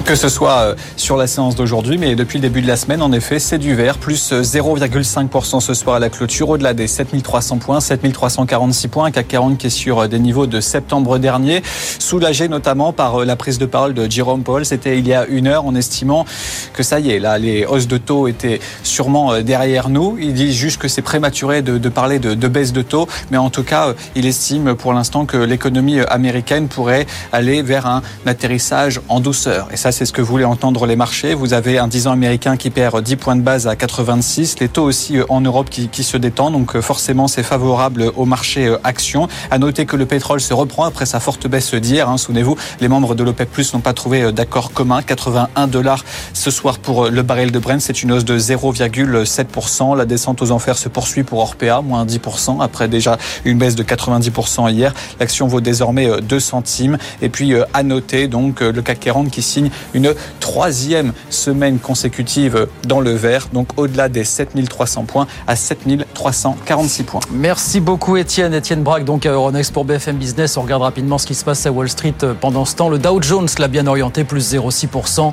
Que 0.04 0.16
ce 0.16 0.28
soit 0.28 0.58
euh, 0.58 0.74
sur 0.96 1.16
la 1.16 1.26
séance 1.26 1.54
d'aujourd'hui, 1.54 1.96
mais 1.96 2.16
depuis 2.16 2.38
le 2.38 2.42
début 2.42 2.60
de 2.60 2.66
la 2.66 2.76
semaine, 2.76 3.02
en 3.02 3.12
effet, 3.12 3.38
c'est 3.38 3.58
du 3.58 3.74
vert, 3.74 3.98
plus 3.98 4.32
0,5% 4.32 5.60
ce 5.60 5.74
soir 5.74 5.96
à 5.96 5.98
la 6.00 6.10
clôture, 6.10 6.48
au-delà 6.50 6.74
des 6.74 6.88
7300 6.88 7.58
points, 7.58 7.80
7346 7.80 8.88
points, 8.88 9.10
CAC 9.12 9.28
40 9.28 9.58
qui 9.58 9.68
est 9.68 9.70
sur 9.70 10.08
des 10.08 10.18
niveaux 10.18 10.46
de 10.46 10.60
septembre 10.60 11.18
dernier, 11.18 11.62
soulagé 11.98 12.48
notamment 12.48 12.92
par 12.92 13.24
la 13.24 13.36
prise 13.36 13.58
de 13.58 13.66
parole 13.66 13.94
de 13.94 14.10
Jérôme 14.10 14.42
Paul, 14.42 14.66
c'était 14.66 14.98
il 14.98 15.06
y 15.06 15.14
a 15.14 15.24
une 15.26 15.46
heure, 15.46 15.66
en 15.66 15.74
estimant 15.74 16.26
que 16.74 16.82
ça 16.82 16.98
y 16.98 17.10
est, 17.10 17.20
là, 17.20 17.38
les 17.38 17.64
hausses 17.64 17.88
de 17.88 17.96
taux 17.96 18.26
étaient 18.26 18.60
sûrement 18.82 19.40
derrière 19.40 19.88
nous. 19.88 20.18
Il 20.20 20.34
dit 20.34 20.52
juste 20.52 20.80
que 20.80 20.88
c'est 20.88 21.02
prématuré 21.02 21.62
de, 21.62 21.78
de 21.78 21.88
parler 21.88 22.18
de, 22.18 22.34
de 22.34 22.48
baisse 22.48 22.72
de 22.72 22.82
taux, 22.82 23.08
mais 23.30 23.38
en 23.38 23.50
tout 23.50 23.62
cas, 23.62 23.94
il 24.16 24.26
estime 24.26 24.74
pour 24.74 24.92
l'instant 24.92 25.26
que 25.26 25.36
l'économie 25.36 26.00
américaine 26.00 26.66
pourrait 26.66 27.06
aller 27.30 27.62
vers 27.62 27.86
un 27.86 28.02
atterrissage 28.26 29.00
en 29.08 29.20
douceur. 29.20 29.68
Et 29.72 29.76
ça, 29.76 29.91
c'est 29.92 30.06
ce 30.06 30.12
que 30.12 30.22
voulaient 30.22 30.44
entendre 30.44 30.86
les 30.86 30.96
marchés. 30.96 31.34
Vous 31.34 31.52
avez 31.52 31.78
un 31.78 31.86
10 31.86 32.06
ans 32.06 32.12
américain 32.12 32.56
qui 32.56 32.70
perd 32.70 33.02
10 33.02 33.16
points 33.16 33.36
de 33.36 33.42
base 33.42 33.66
à 33.66 33.76
86, 33.76 34.58
les 34.60 34.68
taux 34.68 34.82
aussi 34.82 35.18
en 35.28 35.40
Europe 35.40 35.68
qui, 35.70 36.02
se 36.02 36.16
détendent, 36.16 36.54
donc 36.54 36.80
forcément 36.80 37.28
c'est 37.28 37.42
favorable 37.42 38.10
au 38.16 38.24
marché 38.24 38.74
action. 38.82 39.28
À 39.50 39.58
noter 39.58 39.86
que 39.86 39.96
le 39.96 40.06
pétrole 40.06 40.40
se 40.40 40.54
reprend 40.54 40.84
après 40.84 41.06
sa 41.06 41.20
forte 41.20 41.46
baisse 41.46 41.74
d'hier. 41.74 42.08
Hein. 42.08 42.16
Souvenez-vous, 42.16 42.56
les 42.80 42.88
membres 42.88 43.14
de 43.14 43.22
l'OPEP 43.22 43.50
Plus 43.50 43.74
n'ont 43.74 43.80
pas 43.80 43.92
trouvé 43.92 44.32
d'accord 44.32 44.72
commun. 44.72 45.02
81 45.02 45.66
dollars 45.66 46.04
ce 46.32 46.50
soir 46.50 46.78
pour 46.78 47.08
le 47.08 47.22
baril 47.22 47.52
de 47.52 47.58
Brent, 47.58 47.80
c'est 47.80 48.02
une 48.02 48.12
hausse 48.12 48.24
de 48.24 48.38
0,7%. 48.38 49.96
La 49.96 50.06
descente 50.06 50.42
aux 50.42 50.50
enfers 50.50 50.78
se 50.78 50.88
poursuit 50.88 51.22
pour 51.22 51.40
Orpea, 51.40 51.82
moins 51.82 52.04
10%, 52.04 52.62
après 52.62 52.88
déjà 52.88 53.18
une 53.44 53.58
baisse 53.58 53.74
de 53.74 53.82
90% 53.82 54.72
hier. 54.72 54.94
L'action 55.20 55.46
vaut 55.46 55.60
désormais 55.60 56.08
2 56.20 56.40
centimes. 56.40 56.98
Et 57.20 57.28
puis 57.28 57.54
à 57.74 57.82
noter 57.82 58.26
donc 58.26 58.60
le 58.60 58.82
CAC 58.82 59.00
40 59.00 59.30
qui 59.30 59.42
signe 59.42 59.70
une 59.94 60.14
troisième 60.40 61.12
semaine 61.30 61.78
consécutive 61.78 62.66
dans 62.86 63.00
le 63.00 63.12
vert, 63.12 63.48
donc 63.52 63.68
au-delà 63.76 64.08
des 64.08 64.24
7300 64.24 65.04
points 65.04 65.26
à 65.46 65.56
7346 65.56 67.02
points. 67.04 67.20
Merci 67.30 67.80
beaucoup 67.80 68.16
Étienne. 68.16 68.54
Étienne 68.54 68.82
Braque 68.82 69.04
donc 69.04 69.26
à 69.26 69.30
Euronext 69.30 69.72
pour 69.72 69.84
BFM 69.84 70.16
Business. 70.16 70.56
On 70.56 70.62
regarde 70.62 70.82
rapidement 70.82 71.18
ce 71.18 71.26
qui 71.26 71.34
se 71.34 71.44
passe 71.44 71.66
à 71.66 71.72
Wall 71.72 71.88
Street 71.88 72.14
pendant 72.40 72.64
ce 72.64 72.76
temps. 72.76 72.88
Le 72.88 72.98
Dow 72.98 73.20
Jones 73.22 73.48
l'a 73.58 73.68
bien 73.68 73.86
orienté, 73.86 74.24
plus 74.24 74.54
0,6%, 74.54 75.32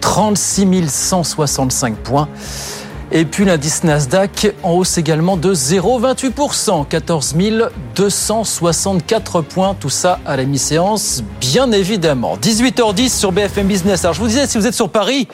36 0.00 0.88
165 0.88 1.96
points. 1.96 2.28
Et 3.12 3.24
puis 3.24 3.44
l'indice 3.44 3.84
Nasdaq 3.84 4.52
en 4.64 4.72
hausse 4.72 4.98
également 4.98 5.36
de 5.36 5.54
0,28%, 5.54 6.88
14 6.88 7.36
264 7.94 9.42
points. 9.42 9.76
Tout 9.78 9.90
ça 9.90 10.18
à 10.26 10.36
la 10.36 10.44
mi-séance, 10.44 11.22
bien 11.40 11.70
évidemment. 11.70 12.36
18h10 12.36 13.16
sur 13.16 13.30
BFM 13.30 13.68
Business. 13.68 14.04
Alors 14.04 14.14
je 14.14 14.20
vous 14.20 14.26
disais, 14.26 14.48
si 14.48 14.58
vous 14.58 14.66
êtes 14.66 14.74
sur 14.74 14.88
Paris 14.88 15.28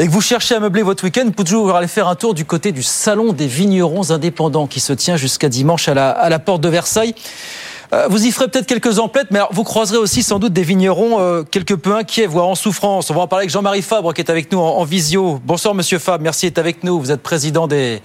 et 0.00 0.06
que 0.06 0.10
vous 0.10 0.20
cherchez 0.20 0.56
à 0.56 0.60
meubler 0.60 0.82
votre 0.82 1.04
week-end, 1.04 1.22
vous 1.24 1.30
pouvez 1.30 1.48
toujours 1.48 1.76
aller 1.76 1.86
faire 1.86 2.08
un 2.08 2.16
tour 2.16 2.34
du 2.34 2.44
côté 2.44 2.72
du 2.72 2.82
Salon 2.82 3.32
des 3.32 3.46
vignerons 3.46 4.10
indépendants 4.10 4.66
qui 4.66 4.80
se 4.80 4.92
tient 4.92 5.16
jusqu'à 5.16 5.48
dimanche 5.48 5.86
à 5.88 5.94
la, 5.94 6.10
à 6.10 6.28
la 6.28 6.40
porte 6.40 6.62
de 6.62 6.68
Versailles. 6.68 7.14
Vous 8.08 8.24
y 8.24 8.30
ferez 8.30 8.48
peut-être 8.48 8.66
quelques 8.66 8.98
emplettes, 8.98 9.26
mais 9.30 9.40
vous 9.50 9.64
croiserez 9.64 9.98
aussi 9.98 10.22
sans 10.22 10.38
doute 10.38 10.54
des 10.54 10.62
vignerons 10.62 11.20
euh, 11.20 11.42
quelque 11.42 11.74
peu 11.74 11.94
inquiets, 11.94 12.26
voire 12.26 12.48
en 12.48 12.54
souffrance. 12.54 13.10
On 13.10 13.14
va 13.14 13.20
en 13.20 13.28
parler 13.28 13.42
avec 13.42 13.50
Jean-Marie 13.50 13.82
Fabre 13.82 14.14
qui 14.14 14.22
est 14.22 14.30
avec 14.30 14.50
nous 14.50 14.60
en, 14.60 14.82
visio. 14.84 15.40
Bonsoir 15.44 15.74
Monsieur 15.74 15.98
Fabre, 15.98 16.22
merci 16.24 16.46
d'être 16.46 16.58
avec 16.58 16.84
nous. 16.84 16.98
Vous 16.98 17.10
êtes 17.10 17.20
président 17.20 17.66
des, 17.66 18.00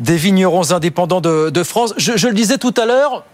vignerons 0.00 0.72
indépendants 0.72 1.20
de, 1.20 1.50
de 1.50 1.62
France. 1.62 1.92
Je, 1.98 2.16
je 2.16 2.26
le 2.26 2.32
disais 2.32 2.56
tout 2.56 2.72
à 2.78 2.86
l'heure, 2.86 3.24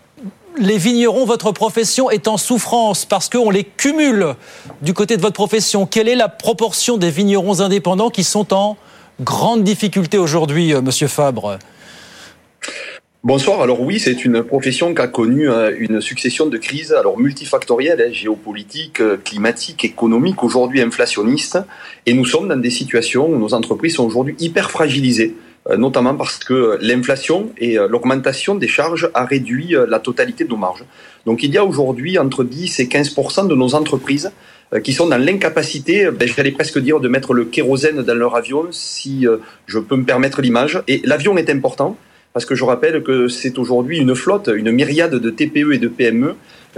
les 0.58 0.78
vignerons, 0.78 1.24
votre 1.24 1.52
profession 1.52 2.10
est 2.10 2.26
en 2.26 2.38
souffrance 2.38 3.04
parce 3.04 3.28
qu'on 3.28 3.50
les 3.50 3.62
cumule 3.62 4.34
du 4.82 4.94
côté 4.94 5.16
de 5.16 5.22
votre 5.22 5.34
profession. 5.34 5.86
Quelle 5.86 6.08
est 6.08 6.16
la 6.16 6.28
proportion 6.28 6.96
des 6.96 7.10
vignerons 7.10 7.60
indépendants 7.60 8.10
qui 8.10 8.24
sont 8.24 8.52
en 8.52 8.76
grande 9.20 9.62
difficulté 9.62 10.18
aujourd'hui, 10.18 10.74
euh, 10.74 10.82
Monsieur 10.82 11.06
Fabre? 11.06 11.58
Bonsoir. 13.24 13.60
Alors 13.62 13.80
oui, 13.80 13.98
c'est 13.98 14.24
une 14.24 14.44
profession 14.44 14.94
qui 14.94 15.02
a 15.02 15.08
connu 15.08 15.48
une 15.80 16.00
succession 16.00 16.46
de 16.46 16.56
crises, 16.56 16.92
alors 16.92 17.18
multifactorielles, 17.18 18.00
hein, 18.00 18.12
géopolitiques, 18.12 19.02
climatiques, 19.24 19.84
économiques, 19.84 20.44
aujourd'hui 20.44 20.80
inflationnistes, 20.80 21.58
et 22.06 22.14
nous 22.14 22.24
sommes 22.24 22.46
dans 22.46 22.56
des 22.56 22.70
situations 22.70 23.28
où 23.28 23.36
nos 23.36 23.54
entreprises 23.54 23.96
sont 23.96 24.06
aujourd'hui 24.06 24.36
hyper 24.38 24.70
fragilisées, 24.70 25.34
notamment 25.76 26.14
parce 26.14 26.38
que 26.38 26.78
l'inflation 26.80 27.50
et 27.58 27.74
l'augmentation 27.74 28.54
des 28.54 28.68
charges 28.68 29.10
a 29.14 29.24
réduit 29.24 29.74
la 29.88 29.98
totalité 29.98 30.44
de 30.44 30.50
nos 30.50 30.56
marges. 30.56 30.84
Donc 31.26 31.42
il 31.42 31.52
y 31.52 31.58
a 31.58 31.64
aujourd'hui 31.64 32.20
entre 32.20 32.44
10 32.44 32.78
et 32.78 32.86
15 32.86 33.16
de 33.48 33.54
nos 33.56 33.74
entreprises 33.74 34.30
qui 34.84 34.92
sont 34.92 35.08
dans 35.08 35.18
l'incapacité, 35.18 36.08
ben, 36.12 36.28
j'allais 36.28 36.52
presque 36.52 36.78
dire, 36.78 37.00
de 37.00 37.08
mettre 37.08 37.34
le 37.34 37.46
kérosène 37.46 38.02
dans 38.02 38.14
leur 38.14 38.36
avion, 38.36 38.68
si 38.70 39.26
je 39.66 39.78
peux 39.80 39.96
me 39.96 40.04
permettre 40.04 40.40
l'image. 40.40 40.80
Et 40.86 41.02
l'avion 41.04 41.36
est 41.36 41.50
important 41.50 41.96
parce 42.38 42.46
que 42.46 42.54
je 42.54 42.62
rappelle 42.62 43.02
que 43.02 43.26
c'est 43.26 43.58
aujourd'hui 43.58 43.98
une 43.98 44.14
flotte, 44.14 44.48
une 44.54 44.70
myriade 44.70 45.16
de 45.16 45.28
TPE 45.28 45.72
et 45.72 45.78
de 45.78 45.88
PME 45.88 46.36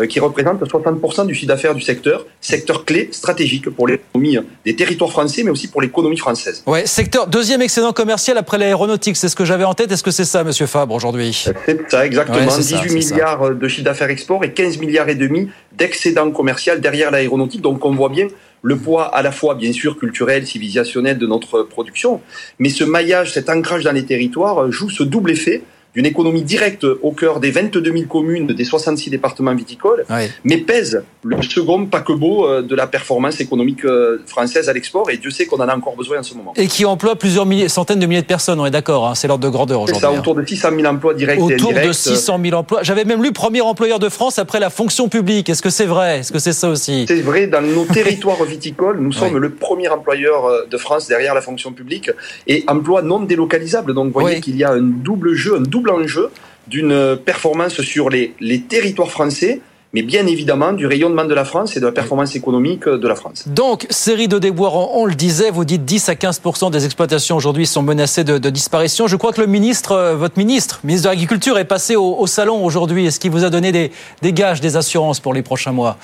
qui 0.09 0.19
représente 0.19 0.63
60% 0.63 1.27
du 1.27 1.35
chiffre 1.35 1.49
d'affaires 1.49 1.75
du 1.75 1.83
secteur, 1.83 2.25
secteur 2.41 2.87
clé 2.87 3.11
stratégique 3.13 3.69
pour 3.69 3.87
l'économie 3.87 4.39
des 4.65 4.75
territoires 4.75 5.11
français, 5.11 5.43
mais 5.43 5.51
aussi 5.51 5.69
pour 5.69 5.83
l'économie 5.83 6.17
française. 6.17 6.63
Ouais, 6.67 6.87
secteur 6.87 7.27
deuxième 7.27 7.61
excédent 7.61 7.93
commercial 7.93 8.39
après 8.39 8.57
l'aéronautique, 8.57 9.19
c'est 9.19 9.29
ce 9.29 9.37
que 9.37 9.45
j'avais 9.45 9.65
en 9.65 9.75
tête. 9.75 9.93
Est-ce 9.93 10.03
que 10.03 10.11
c'est 10.11 10.25
ça, 10.25 10.45
Monsieur 10.45 10.65
Fabre, 10.65 10.95
aujourd'hui? 10.95 11.47
C'est 11.67 11.91
ça, 11.91 12.07
exactement. 12.07 12.39
Ouais, 12.39 12.47
18 12.47 12.89
ça, 13.03 13.15
milliards 13.15 13.45
ça. 13.49 13.51
de 13.53 13.69
chiffre 13.69 13.85
d'affaires 13.85 14.09
export 14.09 14.43
et 14.43 14.53
15 14.53 14.79
milliards 14.79 15.11
et 15.11 15.15
demi 15.15 15.51
d'excédent 15.77 16.31
commercial 16.31 16.81
derrière 16.81 17.11
l'aéronautique. 17.11 17.61
Donc 17.61 17.85
on 17.85 17.95
voit 17.95 18.09
bien 18.09 18.29
le 18.63 18.77
poids 18.77 19.05
à 19.05 19.23
la 19.23 19.33
fois, 19.33 19.55
bien 19.55 19.73
sûr, 19.73 19.99
culturel, 19.99 20.47
civilisationnel 20.47 21.19
de 21.19 21.27
notre 21.27 21.63
production, 21.63 22.21
mais 22.59 22.69
ce 22.69 22.85
maillage, 22.85 23.33
cet 23.33 23.49
ancrage 23.49 23.85
dans 23.85 23.93
les 23.93 24.05
territoires 24.05 24.71
joue 24.71 24.91
ce 24.91 25.03
double 25.03 25.31
effet 25.31 25.63
d'une 25.95 26.07
économie 26.07 26.43
directe 26.43 26.85
au 26.85 27.13
cœur 27.13 27.41
des 27.41 27.51
22 27.51 27.83
000 27.83 28.05
communes 28.09 28.47
des 28.49 28.65
66 28.65 29.11
départements 29.11 29.55
viticoles, 29.55 30.05
mais 30.45 30.59
pèse 30.59 31.03
le 31.25 31.43
second 31.43 31.87
paquebot 31.87 32.63
de 32.63 32.75
la 32.75 32.87
performance 32.87 33.41
économique 33.41 33.83
française 34.27 34.69
à 34.69 34.73
l'export, 34.73 35.11
et 35.11 35.17
Dieu 35.17 35.31
sait 35.31 35.47
qu'on 35.47 35.59
en 35.59 35.69
a 35.69 35.77
encore 35.77 35.97
besoin 35.97 36.19
en 36.19 36.23
ce 36.23 36.35
moment. 36.35 36.53
Et 36.57 36.67
qui 36.67 36.85
emploie 36.85 37.17
plusieurs 37.17 37.47
milliers, 37.47 37.69
centaines 37.69 37.99
de 37.99 38.07
milliers 38.07 38.23
de 38.23 38.27
personnes, 38.27 38.61
on 38.61 38.67
est 38.67 38.71
d'accord, 38.71 39.09
hein, 39.09 39.15
c'est 39.15 39.29
l'ordre 39.29 39.45
de 39.45 39.51
grandeur 39.51 39.83
aujourd'hui. 39.83 40.01
C'est 40.01 40.15
ça, 40.15 40.19
autour 40.19 40.35
de 40.35 40.45
600 40.45 40.71
000 40.77 40.87
emplois 40.87 41.15
directs 41.15 41.39
autour 41.39 41.51
et 41.51 41.55
indirects. 41.55 41.77
Autour 41.79 41.89
de 41.89 41.93
600 41.93 42.41
000 42.43 42.57
emplois. 42.57 42.83
J'avais 42.83 43.05
même 43.05 43.23
lu 43.23 43.33
premier 43.33 43.61
employeur 43.61 43.99
de 43.99 44.09
France 44.09 44.39
après 44.39 44.61
la 44.61 44.71
fonction 44.71 45.09
publique. 45.09 45.49
Est-ce 45.49 45.63
que 45.63 45.71
c'est 45.71 45.87
vrai? 45.87 46.21
Est-ce 46.21 46.33
que 46.33 46.39
c'est 46.39 46.53
ça 46.53 46.69
aussi? 46.69 47.07
C'est 47.09 47.21
vrai, 47.21 47.47
dans 47.47 47.63
nos 47.63 47.85
territoires 47.93 48.43
viticoles, 48.45 48.99
nous 49.01 49.13
sommes 49.13 49.35
oui. 49.35 49.41
le 49.41 49.51
premier 49.51 49.89
employeur 49.89 50.67
de 50.71 50.77
France 50.77 51.09
derrière 51.09 51.35
la 51.35 51.43
fonction 51.43 51.73
publique, 51.73 52.11
et 52.47 52.65
emploi 52.69 53.03
non 53.03 53.21
délocalisable. 53.21 53.95
Donc 53.95 54.13
vous 54.13 54.21
voyez 54.21 54.37
oui. 54.37 54.43
qu'il 54.43 54.57
y 54.57 54.65
a 54.65 54.73
un 54.73 54.83
double 54.83 55.35
jeu, 55.35 55.57
un 55.57 55.63
double 55.63 55.80
enjeu 55.89 56.31
d'une 56.67 57.17
performance 57.25 57.81
sur 57.81 58.11
les, 58.11 58.35
les 58.41 58.61
territoires 58.61 59.11
français, 59.11 59.61
mais 59.93 60.03
bien 60.03 60.27
évidemment 60.27 60.73
du 60.73 60.87
rayonnement 60.87 61.25
de 61.25 61.35
la 61.35 61.45
France 61.45 61.77
et 61.77 61.81
de 61.81 61.87
la 61.87 61.93
performance 61.93 62.37
économique 62.37 62.89
de 62.89 63.09
la 63.09 63.15
France. 63.15 63.45
Donc, 63.49 63.87
série 63.91 64.29
de 64.29 64.39
déboires, 64.39 64.77
on 64.77 65.05
le 65.05 65.15
disait, 65.15 65.51
vous 65.51 65.65
dites 65.65 65.85
10 65.85 66.11
à 66.11 66.15
15 66.15 66.41
des 66.71 66.85
exploitations 66.85 67.37
aujourd'hui 67.37 67.67
sont 67.67 67.83
menacées 67.83 68.23
de, 68.23 68.39
de, 68.39 68.51
disparition. 68.51 69.09
Je 69.09 69.17
crois 69.17 69.33
que 69.33 69.41
le 69.41 69.47
ministre, 69.47 69.93
euh, 69.93 70.15
votre 70.15 70.39
ministre, 70.39 70.81
ministre 70.85 71.09
de 71.09 71.13
l'Agriculture, 71.13 71.59
est 71.59 71.65
passé 71.65 71.97
au, 71.97 72.17
au 72.19 72.27
salon 72.27 72.65
aujourd'hui. 72.65 73.07
Est-ce 73.07 73.19
qu'il 73.19 73.33
vous 73.33 73.45
a 73.45 73.51
donné 73.51 73.73
des, 73.73 73.91
des 74.23 74.33
gages, 74.33 74.61
des 74.61 74.77
assurances 74.77 75.19
pour 75.19 75.35
les 75.35 75.43
prochains 75.43 75.73
mois? 75.73 75.97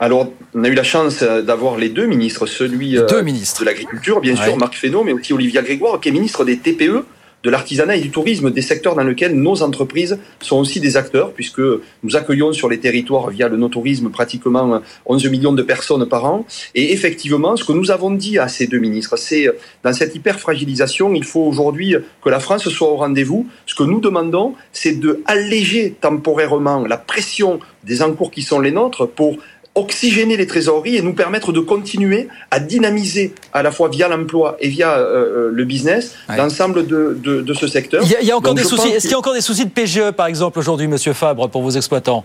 Alors, 0.00 0.28
on 0.54 0.64
a 0.64 0.68
eu 0.68 0.74
la 0.74 0.84
chance 0.84 1.22
d'avoir 1.22 1.76
les 1.76 1.88
deux 1.88 2.06
ministres, 2.06 2.46
celui 2.46 2.92
deux 3.08 3.22
ministres. 3.22 3.62
de 3.62 3.66
l'Agriculture, 3.66 4.20
bien 4.20 4.36
sûr, 4.36 4.52
ouais. 4.52 4.56
Marc 4.56 4.74
Fesneau, 4.74 5.02
mais 5.02 5.12
aussi 5.12 5.32
Olivia 5.32 5.62
Grégoire, 5.62 5.98
qui 5.98 6.10
est 6.10 6.12
ministre 6.12 6.44
des 6.44 6.58
TPE, 6.58 7.04
de 7.44 7.50
l'artisanat 7.50 7.96
et 7.96 8.00
du 8.00 8.10
tourisme, 8.10 8.50
des 8.50 8.62
secteurs 8.62 8.96
dans 8.96 9.04
lesquels 9.04 9.34
nos 9.34 9.62
entreprises 9.62 10.18
sont 10.40 10.56
aussi 10.56 10.80
des 10.80 10.96
acteurs, 10.96 11.32
puisque 11.32 11.60
nous 12.02 12.16
accueillons 12.16 12.52
sur 12.52 12.68
les 12.68 12.78
territoires 12.78 13.30
via 13.30 13.48
le 13.48 13.56
no-tourisme 13.56 14.10
pratiquement 14.10 14.80
11 15.06 15.26
millions 15.30 15.52
de 15.52 15.62
personnes 15.62 16.06
par 16.08 16.24
an. 16.24 16.44
Et 16.74 16.92
effectivement, 16.92 17.56
ce 17.56 17.64
que 17.64 17.72
nous 17.72 17.90
avons 17.90 18.10
dit 18.10 18.38
à 18.38 18.48
ces 18.48 18.66
deux 18.66 18.78
ministres, 18.78 19.16
c'est 19.16 19.48
dans 19.84 19.92
cette 19.92 20.14
hyper-fragilisation, 20.14 21.14
il 21.14 21.24
faut 21.24 21.42
aujourd'hui 21.42 21.94
que 22.22 22.28
la 22.28 22.40
France 22.40 22.68
soit 22.68 22.88
au 22.88 22.96
rendez-vous. 22.96 23.46
Ce 23.66 23.74
que 23.74 23.84
nous 23.84 24.00
demandons, 24.00 24.54
c'est 24.72 24.98
de 24.98 25.22
alléger 25.26 25.94
temporairement 26.00 26.86
la 26.86 26.96
pression 26.96 27.60
des 27.84 28.02
encours 28.02 28.30
qui 28.30 28.42
sont 28.42 28.60
les 28.60 28.72
nôtres 28.72 29.08
pour 29.08 29.38
oxygéner 29.78 30.36
les 30.36 30.46
trésoreries 30.46 30.96
et 30.96 31.02
nous 31.02 31.14
permettre 31.14 31.52
de 31.52 31.60
continuer 31.60 32.28
à 32.50 32.60
dynamiser 32.60 33.34
à 33.52 33.62
la 33.62 33.70
fois 33.70 33.88
via 33.88 34.08
l'emploi 34.08 34.56
et 34.60 34.68
via 34.68 34.98
euh, 34.98 35.50
le 35.52 35.64
business 35.64 36.14
ouais. 36.28 36.36
l'ensemble 36.36 36.86
de, 36.86 37.16
de, 37.22 37.40
de, 37.40 37.54
ce 37.54 37.66
secteur. 37.66 38.02
Il 38.04 38.10
y 38.10 38.16
a, 38.16 38.20
il 38.20 38.26
y 38.26 38.32
a 38.32 38.36
encore 38.36 38.54
Donc, 38.54 38.62
des 38.62 38.68
soucis. 38.68 38.88
Est-ce 38.88 39.02
qu'il 39.02 39.12
y 39.12 39.14
a 39.14 39.18
encore 39.18 39.34
des 39.34 39.40
soucis 39.40 39.64
de 39.64 39.70
PGE 39.70 40.10
par 40.10 40.26
exemple 40.26 40.58
aujourd'hui, 40.58 40.88
Monsieur 40.88 41.12
Fabre, 41.12 41.48
pour 41.48 41.62
vos 41.62 41.70
exploitants? 41.70 42.24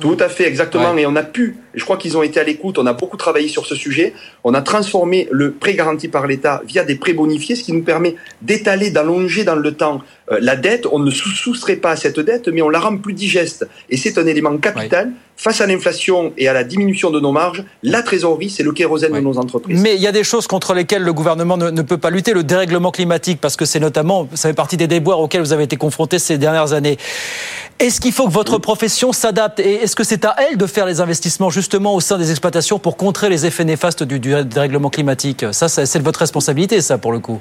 Tout 0.00 0.16
à 0.18 0.28
fait, 0.28 0.48
exactement. 0.48 0.92
Ouais. 0.92 1.02
Et 1.02 1.06
on 1.06 1.14
a 1.14 1.22
pu 1.22 1.58
je 1.74 1.84
crois 1.84 1.96
qu'ils 1.96 2.16
ont 2.16 2.22
été 2.22 2.40
à 2.40 2.44
l'écoute. 2.44 2.78
On 2.78 2.86
a 2.86 2.92
beaucoup 2.92 3.16
travaillé 3.16 3.48
sur 3.48 3.66
ce 3.66 3.74
sujet. 3.74 4.14
On 4.44 4.54
a 4.54 4.62
transformé 4.62 5.28
le 5.30 5.52
prêt 5.52 5.74
garanti 5.74 6.08
par 6.08 6.26
l'État 6.26 6.62
via 6.66 6.84
des 6.84 6.96
prêts 6.96 7.12
bonifiés, 7.12 7.56
ce 7.56 7.62
qui 7.62 7.72
nous 7.72 7.82
permet 7.82 8.16
d'étaler, 8.42 8.90
d'allonger 8.90 9.44
dans 9.44 9.56
le 9.56 9.72
temps 9.74 10.02
euh, 10.32 10.38
la 10.40 10.56
dette. 10.56 10.86
On 10.90 10.98
ne 10.98 11.10
soustrait 11.10 11.76
pas 11.76 11.92
à 11.92 11.96
cette 11.96 12.20
dette, 12.20 12.48
mais 12.48 12.62
on 12.62 12.68
la 12.68 12.80
rend 12.80 12.96
plus 12.96 13.12
digeste. 13.12 13.68
Et 13.88 13.96
c'est 13.96 14.18
un 14.18 14.26
élément 14.26 14.56
capital 14.58 15.12
face 15.40 15.62
à 15.62 15.66
l'inflation 15.66 16.34
et 16.36 16.48
à 16.48 16.52
la 16.52 16.64
diminution 16.64 17.10
de 17.10 17.18
nos 17.18 17.32
marges, 17.32 17.64
la 17.82 18.02
trésorerie, 18.02 18.50
c'est 18.50 18.62
le 18.62 18.72
kérosène 18.72 19.14
de 19.14 19.20
nos 19.20 19.38
entreprises. 19.38 19.80
Mais 19.80 19.94
il 19.94 20.02
y 20.02 20.06
a 20.06 20.12
des 20.12 20.22
choses 20.22 20.46
contre 20.46 20.74
lesquelles 20.74 21.02
le 21.02 21.14
gouvernement 21.14 21.56
ne, 21.56 21.70
ne 21.70 21.80
peut 21.80 21.96
pas 21.96 22.10
lutter, 22.10 22.34
le 22.34 22.44
dérèglement 22.44 22.90
climatique, 22.90 23.40
parce 23.40 23.56
que 23.56 23.64
c'est 23.64 23.80
notamment, 23.80 24.28
ça 24.34 24.50
fait 24.50 24.54
partie 24.54 24.76
des 24.76 24.86
déboires 24.86 25.18
auxquels 25.18 25.40
vous 25.40 25.54
avez 25.54 25.64
été 25.64 25.76
confrontés 25.76 26.18
ces 26.18 26.36
dernières 26.36 26.74
années. 26.74 26.98
Est-ce 27.78 28.02
qu'il 28.02 28.12
faut 28.12 28.26
que 28.26 28.32
votre 28.32 28.58
profession 28.58 29.14
s'adapte 29.14 29.60
et 29.60 29.76
est-ce 29.76 29.96
que 29.96 30.04
c'est 30.04 30.26
à 30.26 30.36
elle 30.38 30.58
de 30.58 30.66
faire 30.66 30.84
les 30.84 31.00
investissements 31.00 31.48
justement 31.60 31.94
au 31.94 32.00
sein 32.00 32.18
des 32.18 32.30
exploitations 32.30 32.78
pour 32.78 32.96
contrer 32.96 33.28
les 33.28 33.46
effets 33.46 33.64
néfastes 33.64 34.02
du, 34.02 34.18
du 34.18 34.34
dérèglement 34.44 34.90
climatique 34.90 35.44
Ça, 35.52 35.68
c'est 35.68 35.98
de 35.98 36.04
votre 36.04 36.20
responsabilité, 36.20 36.80
ça, 36.80 36.98
pour 36.98 37.12
le 37.12 37.20
coup. 37.20 37.40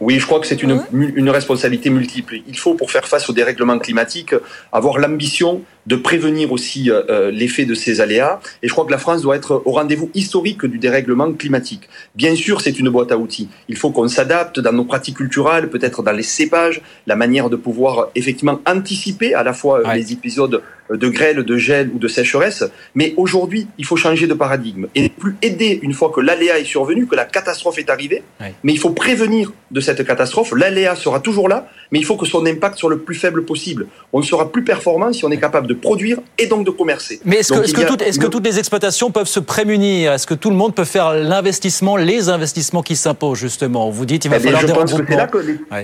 Oui, 0.00 0.18
je 0.18 0.26
crois 0.26 0.40
que 0.40 0.48
c'est 0.48 0.62
une, 0.62 0.82
une 0.92 1.30
responsabilité 1.30 1.88
multiple. 1.88 2.38
Il 2.48 2.58
faut, 2.58 2.74
pour 2.74 2.90
faire 2.90 3.06
face 3.06 3.30
au 3.30 3.32
dérèglement 3.32 3.78
climatique, 3.78 4.34
avoir 4.72 4.98
l'ambition 4.98 5.60
de 5.86 5.96
prévenir 5.96 6.52
aussi 6.52 6.90
euh, 6.90 7.02
euh, 7.10 7.30
l'effet 7.30 7.64
de 7.64 7.74
ces 7.74 8.00
aléas. 8.00 8.40
Et 8.62 8.68
je 8.68 8.72
crois 8.72 8.84
que 8.84 8.90
la 8.90 8.98
France 8.98 9.22
doit 9.22 9.36
être 9.36 9.62
au 9.64 9.72
rendez-vous 9.72 10.10
historique 10.14 10.64
du 10.64 10.78
dérèglement 10.78 11.32
climatique. 11.32 11.88
Bien 12.14 12.34
sûr, 12.34 12.60
c'est 12.60 12.78
une 12.78 12.88
boîte 12.88 13.12
à 13.12 13.18
outils. 13.18 13.48
Il 13.68 13.76
faut 13.76 13.90
qu'on 13.90 14.08
s'adapte 14.08 14.60
dans 14.60 14.72
nos 14.72 14.84
pratiques 14.84 15.16
culturelles, 15.16 15.68
peut-être 15.70 16.02
dans 16.02 16.12
les 16.12 16.22
cépages, 16.22 16.80
la 17.06 17.16
manière 17.16 17.50
de 17.50 17.56
pouvoir 17.56 18.08
effectivement 18.14 18.60
anticiper 18.66 19.34
à 19.34 19.42
la 19.42 19.52
fois 19.52 19.80
euh, 19.80 19.94
les 19.94 20.12
épisodes 20.12 20.62
de 20.90 21.08
grêle, 21.08 21.42
de 21.42 21.56
gel 21.56 21.90
ou 21.94 21.98
de 21.98 22.08
sécheresse. 22.08 22.64
Mais 22.94 23.14
aujourd'hui, 23.16 23.66
il 23.78 23.84
faut 23.84 23.96
changer 23.96 24.26
de 24.26 24.34
paradigme 24.34 24.86
et 24.94 25.02
ne 25.02 25.08
plus 25.08 25.36
aider 25.42 25.80
une 25.82 25.92
fois 25.92 26.10
que 26.14 26.20
l'aléa 26.20 26.58
est 26.58 26.64
survenu, 26.64 27.06
que 27.06 27.16
la 27.16 27.24
catastrophe 27.24 27.78
est 27.78 27.90
arrivée. 27.90 28.22
Mais 28.62 28.72
il 28.72 28.78
faut 28.78 28.90
prévenir 28.90 29.52
de 29.70 29.80
cette 29.80 30.04
catastrophe. 30.06 30.52
L'aléa 30.56 30.94
sera 30.96 31.20
toujours 31.20 31.48
là, 31.48 31.68
mais 31.90 31.98
il 31.98 32.04
faut 32.04 32.16
que 32.16 32.26
son 32.26 32.44
impact 32.46 32.78
soit 32.78 32.90
le 32.90 32.98
plus 32.98 33.14
faible 33.14 33.44
possible. 33.44 33.86
On 34.12 34.22
sera 34.22 34.50
plus 34.50 34.64
performant 34.64 35.12
si 35.12 35.24
on 35.24 35.30
est 35.30 35.40
capable 35.40 35.66
de 35.66 35.71
produire 35.74 36.18
et 36.38 36.46
donc 36.46 36.66
de 36.66 36.70
commercer. 36.70 37.20
Mais 37.24 37.36
est-ce 37.36 37.52
que, 37.52 37.60
est 37.60 37.72
que, 37.72 37.86
tout, 37.86 38.02
est 38.02 38.18
que, 38.18 38.26
toutes 38.26 38.44
les 38.44 38.58
exploitations 38.58 39.10
peuvent 39.10 39.26
se 39.26 39.40
prémunir? 39.40 40.12
Est-ce 40.12 40.26
que 40.26 40.34
tout 40.34 40.50
le 40.50 40.56
monde 40.56 40.74
peut 40.74 40.84
faire 40.84 41.14
l'investissement, 41.14 41.96
les 41.96 42.28
investissements 42.28 42.82
qui 42.82 42.96
s'imposent 42.96 43.38
justement? 43.38 43.90
Vous 43.90 44.06
dites 44.06 44.24
il 44.24 44.30
va 44.30 44.36
eh 44.36 44.40
falloir 44.40 44.62
je 44.62 44.66
des 44.66 44.72
pense 44.72 44.92
que 44.94 45.02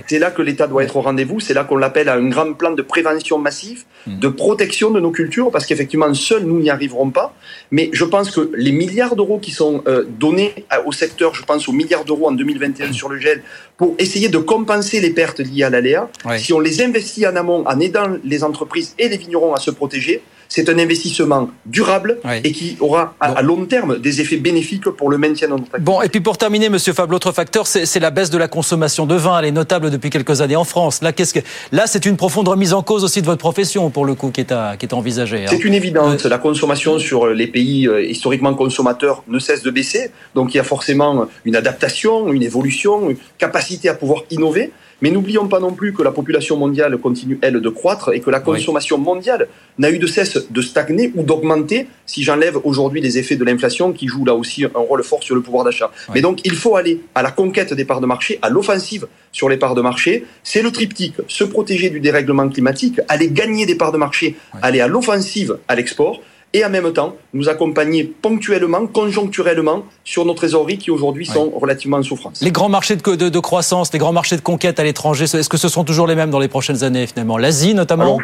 c'est 0.07 0.19
là 0.19 0.31
que 0.31 0.43
l'État 0.43 0.67
doit 0.67 0.85
être 0.85 0.97
au 0.97 1.01
rendez-vous. 1.01 1.41
C'est 1.41 1.55
là 1.55 1.65
qu'on 1.65 1.77
l'appelle 1.77 2.09
à 2.09 2.15
un 2.15 2.29
grand 2.29 2.53
plan 2.53 2.73
de 2.73 2.83
prévention 2.83 3.39
massif, 3.39 3.87
hmm. 4.07 4.19
de 4.19 4.29
protection 4.29 4.91
de 4.91 5.01
nos 5.01 5.11
cultures, 5.11 5.51
parce 5.51 5.67
qu'effectivement 5.67 6.13
seuls 6.15 6.45
nous 6.45 6.61
n'y 6.61 6.71
arriverons 6.71 7.11
pas. 7.11 7.35
Mais 7.71 7.91
je 7.93 8.05
pense 8.05 8.31
que 8.31 8.51
les 8.55 8.73
milliards 8.73 9.17
d'euros 9.17 9.39
qui 9.39 9.51
sont 9.51 9.83
euh, 9.87 10.05
donnés 10.09 10.67
au 10.87 10.93
secteur, 10.93 11.35
je 11.35 11.43
pense 11.43 11.69
aux 11.69 11.73
milliards 11.73 12.05
d'euros 12.05 12.29
en 12.29 12.33
2021 12.33 12.93
sur 12.93 13.09
le 13.09 13.19
gel, 13.19 13.43
pour 13.77 13.95
essayer 13.99 14.29
de 14.29 14.39
compenser 14.39 15.01
les 15.01 15.11
pertes 15.11 15.39
liées 15.39 15.63
à 15.63 15.71
l'aléa, 15.71 16.09
si 16.37 16.53
on 16.53 16.61
les 16.61 16.83
investit 16.83 17.27
en 17.27 17.37
amont 17.37 17.65
en 17.67 17.81
aidant 17.81 18.17
les 18.25 18.43
entreprises 18.45 18.95
et 18.99 19.09
les 19.09 19.17
vignerons 19.17 19.55
à 19.55 19.61
se 19.61 19.71
protéger, 19.79 20.23
c'est 20.49 20.69
un 20.69 20.79
investissement 20.79 21.51
durable 21.67 22.19
et 22.43 22.53
qui 22.53 22.77
aura 22.81 23.15
à, 23.21 23.43
long 23.43 23.67
terme 23.67 23.99
des 23.99 24.21
effets 24.21 24.39
bénéfiques 24.39 24.89
pour 24.89 25.11
le 25.11 25.19
maintien 25.19 25.49
de 25.49 25.53
notre 25.53 25.65
activité. 25.65 25.85
Bon, 25.85 26.01
et 26.01 26.09
puis 26.09 26.21
pour 26.21 26.39
terminer, 26.39 26.69
Monsieur 26.71 26.93
Fab, 26.93 27.11
l'autre 27.11 27.33
facteur, 27.33 27.67
c'est 27.67 28.01
la 28.01 28.11
baisse 28.11 28.31
de 28.31 28.39
la 28.39 28.49
consommation 28.49 29.07
de 29.07 29.15
vin. 29.15 29.39
Elle 29.39 29.47
est 29.47 29.53
notable 29.53 29.91
depuis 29.91 30.11
quelques 30.11 30.41
années 30.41 30.57
en 30.57 30.65
France. 30.65 31.03
Là, 31.03 31.13
qu'est-ce 31.13 31.35
que 31.35 31.41
là, 31.71 31.87
c'est 31.87 32.07
une 32.07 32.17
profonde 32.17 32.49
remise 32.49 32.73
en 32.73 32.83
cause 32.83 33.05
aussi 33.05 33.21
de 33.21 33.27
votre 33.27 33.41
profession 33.41 33.91
pour 33.91 34.07
le 34.07 34.15
coup 34.15 34.31
qui 34.31 34.41
est 34.41 34.53
à, 34.53 34.77
qui 34.79 34.87
est 34.87 34.95
envisagée. 34.95 35.45
Hein. 35.45 35.51
C'est 35.51 35.65
une 35.65 35.75
évidence. 35.75 36.25
La 36.25 36.39
consommation 36.39 36.99
sur 36.99 37.27
les 37.27 37.47
pays 37.47 37.87
euh, 37.87 38.03
historiquement 38.03 38.55
consommateurs 38.55 39.23
ne 39.29 39.39
cesse 39.39 39.63
de 39.63 39.71
baisser. 39.71 40.11
Donc 40.35 40.55
il 40.55 40.57
y 40.57 40.61
a 40.61 40.65
forcément 40.65 41.27
une 41.45 41.57
adaptation, 41.57 42.33
une 42.33 42.43
évolution, 42.43 43.11
une 43.11 43.19
capacité 43.37 43.89
à 43.89 43.95
pouvoir 43.95 44.23
innover. 44.31 44.73
Mais 45.01 45.11
n'oublions 45.11 45.49
pas 45.49 45.61
non 45.61 45.73
plus 45.73 45.93
que 45.93 46.03
la 46.03 46.11
population 46.11 46.57
mondiale 46.57 46.97
continue, 46.99 47.39
elle, 47.43 47.61
de 47.61 47.69
croître 47.69 48.13
et 48.13 48.21
que 48.21 48.31
la 48.31 48.41
consommation 48.41 48.99
mondiale 48.99 49.49
n'a 49.79 49.91
eu 49.91 49.99
de 49.99 50.07
cesse 50.07 50.51
de 50.51 50.61
stagner 50.61 51.13
ou 51.15 51.23
d'augmenter 51.23 51.87
si 52.07 52.23
j'enlève 52.23 52.59
aujourd'hui 52.65 53.01
les 53.01 53.19
effets 53.19 53.37
de 53.37 53.45
l'inflation 53.45 53.93
qui 53.93 54.09
jouent 54.09 54.25
là 54.25 54.35
aussi 54.35 54.65
un 54.65 54.71
rôle 54.75 55.03
fort 55.05 55.23
sur 55.23 55.35
le 55.35 55.41
pouvoir 55.41 55.65
d'achat. 55.65 55.91
Mais 56.15 56.21
donc, 56.21 56.41
il 56.45 56.55
faut 56.55 56.77
aller 56.77 57.01
à 57.15 57.23
la 57.23 57.31
conquête 57.31 57.75
des 57.75 57.85
parts 57.85 58.01
de 58.01 58.07
marché, 58.07 58.39
à 58.43 58.51
l'offensive 58.51 59.07
sur 59.31 59.49
les 59.49 59.57
parts 59.57 59.75
de 59.75 59.83
marché. 59.83 60.25
C'est 60.43 60.63
le 60.63 60.73
triptyque, 60.73 61.17
se 61.29 61.45
protéger 61.45 61.91
du 61.91 62.01
dérèglement 62.01 62.49
climatique, 62.49 63.01
aller 63.09 63.29
gagner 63.31 63.67
des 63.67 63.77
parts 63.77 63.93
de 63.93 63.99
marché, 63.99 64.37
aller 64.63 64.81
à 64.81 64.89
l'offensive 64.89 65.59
à 65.69 65.77
l'export 65.77 66.21
et 66.55 66.65
en 66.65 66.71
même 66.71 66.93
temps 66.93 67.17
nous 67.35 67.49
accompagner 67.49 68.05
ponctuellement, 68.05 68.87
conjoncturellement 68.87 69.85
sur 70.05 70.25
nos 70.25 70.35
trésoreries 70.35 70.79
qui 70.79 70.91
aujourd'hui 70.91 71.27
sont 71.27 71.51
relativement 71.51 71.99
en 71.99 72.03
souffrance. 72.03 72.41
Les 72.41 72.51
grands 72.51 72.69
marchés 72.69 72.97
de, 72.97 73.15
de, 73.15 73.29
de, 73.29 73.39
croissance, 73.39 73.93
les 73.93 73.99
grands 73.99 74.13
marchés 74.13 74.37
de 74.37 74.41
conquête 74.41 74.81
à 74.81 74.85
l'étranger, 74.85 75.25
est-ce 75.25 75.49
que 75.49 75.57
ce 75.57 75.69
sont 75.69 75.85
toujours 75.85 76.07
les 76.07 76.15
mêmes 76.15 76.31
dans 76.31 76.39
les 76.39 76.49
prochaines 76.49 76.85
années 76.85 77.07
finalement? 77.07 77.37
L'Asie 77.37 77.75
notamment? 77.75 78.19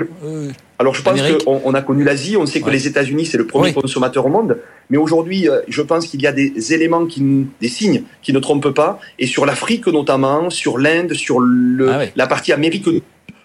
Alors 0.79 0.95
je, 0.95 1.03
pense 1.03 1.21
qu'on 1.45 1.61
on 1.65 1.75
a 1.75 1.83
connu 1.83 2.03
l'Asie, 2.03 2.37
on 2.37 2.47
sait 2.47 2.61
que 2.61 2.71
les 2.71 2.87
États-Unis 2.87 3.27
c'est 3.27 3.39
le 3.39 3.47
premier 3.47 3.73
consommateur 3.73 4.27
au 4.27 4.31
monde, 4.31 4.59
mais 4.91 4.97
aujourd'hui 4.97 5.49
euh, 5.49 5.61
je 5.69 5.83
pense 5.83 6.07
qu'il 6.07 6.21
y 6.21 6.27
a 6.27 6.33
des 6.33 6.73
éléments, 6.73 7.07
qui, 7.07 7.47
des 7.61 7.69
signes 7.69 8.03
qui 8.23 8.33
ne 8.33 8.41
trompent 8.41 8.75
pas, 8.75 8.99
et 9.19 9.27
sur 9.27 9.47
l'Afrique 9.47 9.87
notamment, 9.87 10.51
sur 10.51 10.79
l'Inde, 10.79 11.13
sur 11.13 11.39
le, 11.41 11.91
ah 11.91 12.01
la 12.17 12.27
partie 12.27 12.53
Amérique 12.53 12.89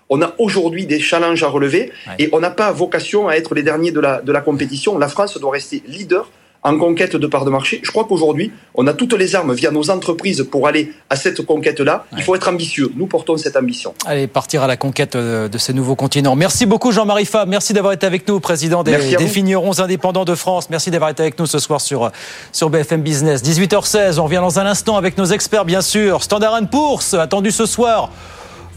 on 0.10 0.22
a 0.22 0.34
aujourd'hui 0.38 0.86
des 0.86 1.00
challenges 1.00 1.43
à 1.43 1.48
relever 1.48 1.91
et 2.17 2.30
on 2.32 2.39
n'a 2.39 2.50
pas 2.50 2.72
vocation 2.72 3.28
à 3.28 3.34
être 3.36 3.54
les 3.56 3.63
derniers 3.63 3.91
de 3.91 4.00
la, 4.00 4.22
de 4.22 4.32
la 4.32 4.41
compétition. 4.41 4.98
La 4.98 5.08
France 5.08 5.38
doit 5.38 5.52
rester 5.52 5.84
leader 5.88 6.30
en 6.62 6.78
conquête 6.78 7.15
de 7.15 7.28
parts 7.28 7.45
de 7.45 7.50
marché. 7.50 7.80
Je 7.84 7.91
crois 7.91 8.04
qu'aujourd'hui, 8.04 8.52
on 8.76 8.86
a 8.88 8.93
toutes 8.93 9.13
les 9.13 9.36
armes 9.36 9.54
via 9.54 9.72
nos 9.72 9.89
entreprises 9.89 10.45
pour 10.52 10.67
aller 10.67 10.91
à 11.10 11.15
cette 11.15 11.45
conquête-là. 11.45 12.06
Il 12.17 12.24
faut 12.24 12.36
être 12.36 12.50
ambitieux. 12.50 12.91
Nous 12.98 13.08
portons 13.08 13.38
cette 13.38 13.56
ambition. 13.56 13.93
Allez, 14.06 14.28
partir 14.28 14.63
à 14.63 14.67
la 14.67 14.76
conquête 14.76 15.15
euh, 15.15 15.48
de 15.48 15.58
ces 15.58 15.74
nouveaux 15.74 15.95
continents. 15.95 16.36
Merci 16.36 16.65
beaucoup 16.65 16.91
Jean-Marie 16.91 17.26
Fab. 17.26 17.48
Merci 17.48 17.72
d'avoir 17.74 17.93
été 17.93 18.06
avec 18.06 18.28
nous, 18.28 18.41
président 18.41 18.84
des, 18.84 18.98
des 18.98 19.80
indépendants 19.80 20.26
de 20.26 20.36
France. 20.36 20.69
Merci 20.69 20.91
d'avoir 20.91 21.12
été 21.12 21.22
avec 21.22 21.39
nous 21.39 21.45
ce 21.45 21.60
soir 21.60 21.80
sur, 21.80 22.12
sur 22.52 22.69
BFM 22.69 23.02
Business. 23.02 23.41
18h16, 23.41 24.19
on 24.19 24.26
revient 24.26 24.41
dans 24.41 24.60
un 24.60 24.65
instant 24.65 24.98
avec 24.98 25.17
nos 25.17 25.26
experts, 25.26 25.63
bien 25.63 25.82
sûr. 25.82 26.24
Standard 26.24 26.60
Poor's, 26.69 27.13
attendu 27.13 27.52
ce 27.52 27.65
soir. 27.65 28.12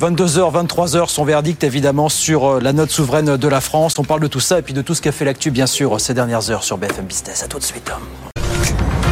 22h, 0.02 0.66
23h, 0.66 1.08
son 1.08 1.24
verdict 1.24 1.62
évidemment 1.62 2.08
sur 2.08 2.56
euh, 2.56 2.60
la 2.60 2.72
note 2.72 2.90
souveraine 2.90 3.36
de 3.36 3.48
la 3.48 3.60
France. 3.60 4.00
On 4.00 4.02
parle 4.02 4.20
de 4.20 4.26
tout 4.26 4.40
ça 4.40 4.58
et 4.58 4.62
puis 4.62 4.74
de 4.74 4.82
tout 4.82 4.96
ce 4.96 5.00
qu'a 5.00 5.12
fait 5.12 5.24
l'actu 5.24 5.52
bien 5.52 5.68
sûr 5.68 6.00
ces 6.00 6.12
dernières 6.12 6.50
heures 6.50 6.64
sur 6.64 6.76
BFM 6.76 7.04
Business. 7.04 7.44
À 7.44 7.46
tout 7.46 7.60
de 7.60 7.62
suite. 7.62 7.88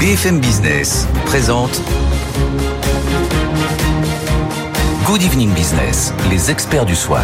BFM 0.01 0.41
Business 0.41 1.07
présente 1.27 1.81
Good 5.05 5.23
Evening 5.23 5.55
Business, 5.55 6.13
les 6.29 6.51
experts 6.51 6.87
du 6.87 6.97
soir. 6.97 7.23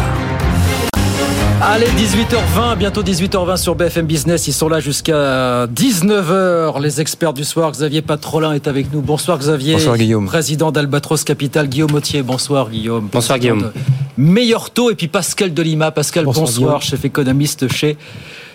Allez, 1.59 1.87
18h20, 1.87 2.77
bientôt 2.77 3.01
18h20 3.01 3.57
sur 3.57 3.73
BFM 3.73 4.05
Business. 4.05 4.47
Ils 4.47 4.53
sont 4.53 4.69
là 4.69 4.79
jusqu'à 4.79 5.65
19h. 5.65 6.79
Les 6.79 7.01
experts 7.01 7.33
du 7.33 7.43
soir, 7.43 7.71
Xavier 7.71 8.03
Patrolin 8.03 8.53
est 8.53 8.67
avec 8.67 8.93
nous. 8.93 9.01
Bonsoir 9.01 9.39
Xavier. 9.39 9.73
Bonsoir 9.73 9.97
Guillaume. 9.97 10.27
Président 10.27 10.71
d'Albatros 10.71 11.23
Capital, 11.23 11.67
Guillaume 11.67 11.95
Autier. 11.95 12.21
Bonsoir 12.21 12.69
Guillaume. 12.69 13.09
Bonsoir 13.11 13.39
Guillaume. 13.39 13.71
Meilleur 14.17 14.69
taux 14.69 14.91
et 14.91 14.95
puis 14.95 15.07
Pascal 15.07 15.51
Delima. 15.51 15.89
Pascal, 15.89 16.25
bonsoir, 16.25 16.83
chef 16.83 17.03
économiste 17.05 17.67
chez 17.67 17.97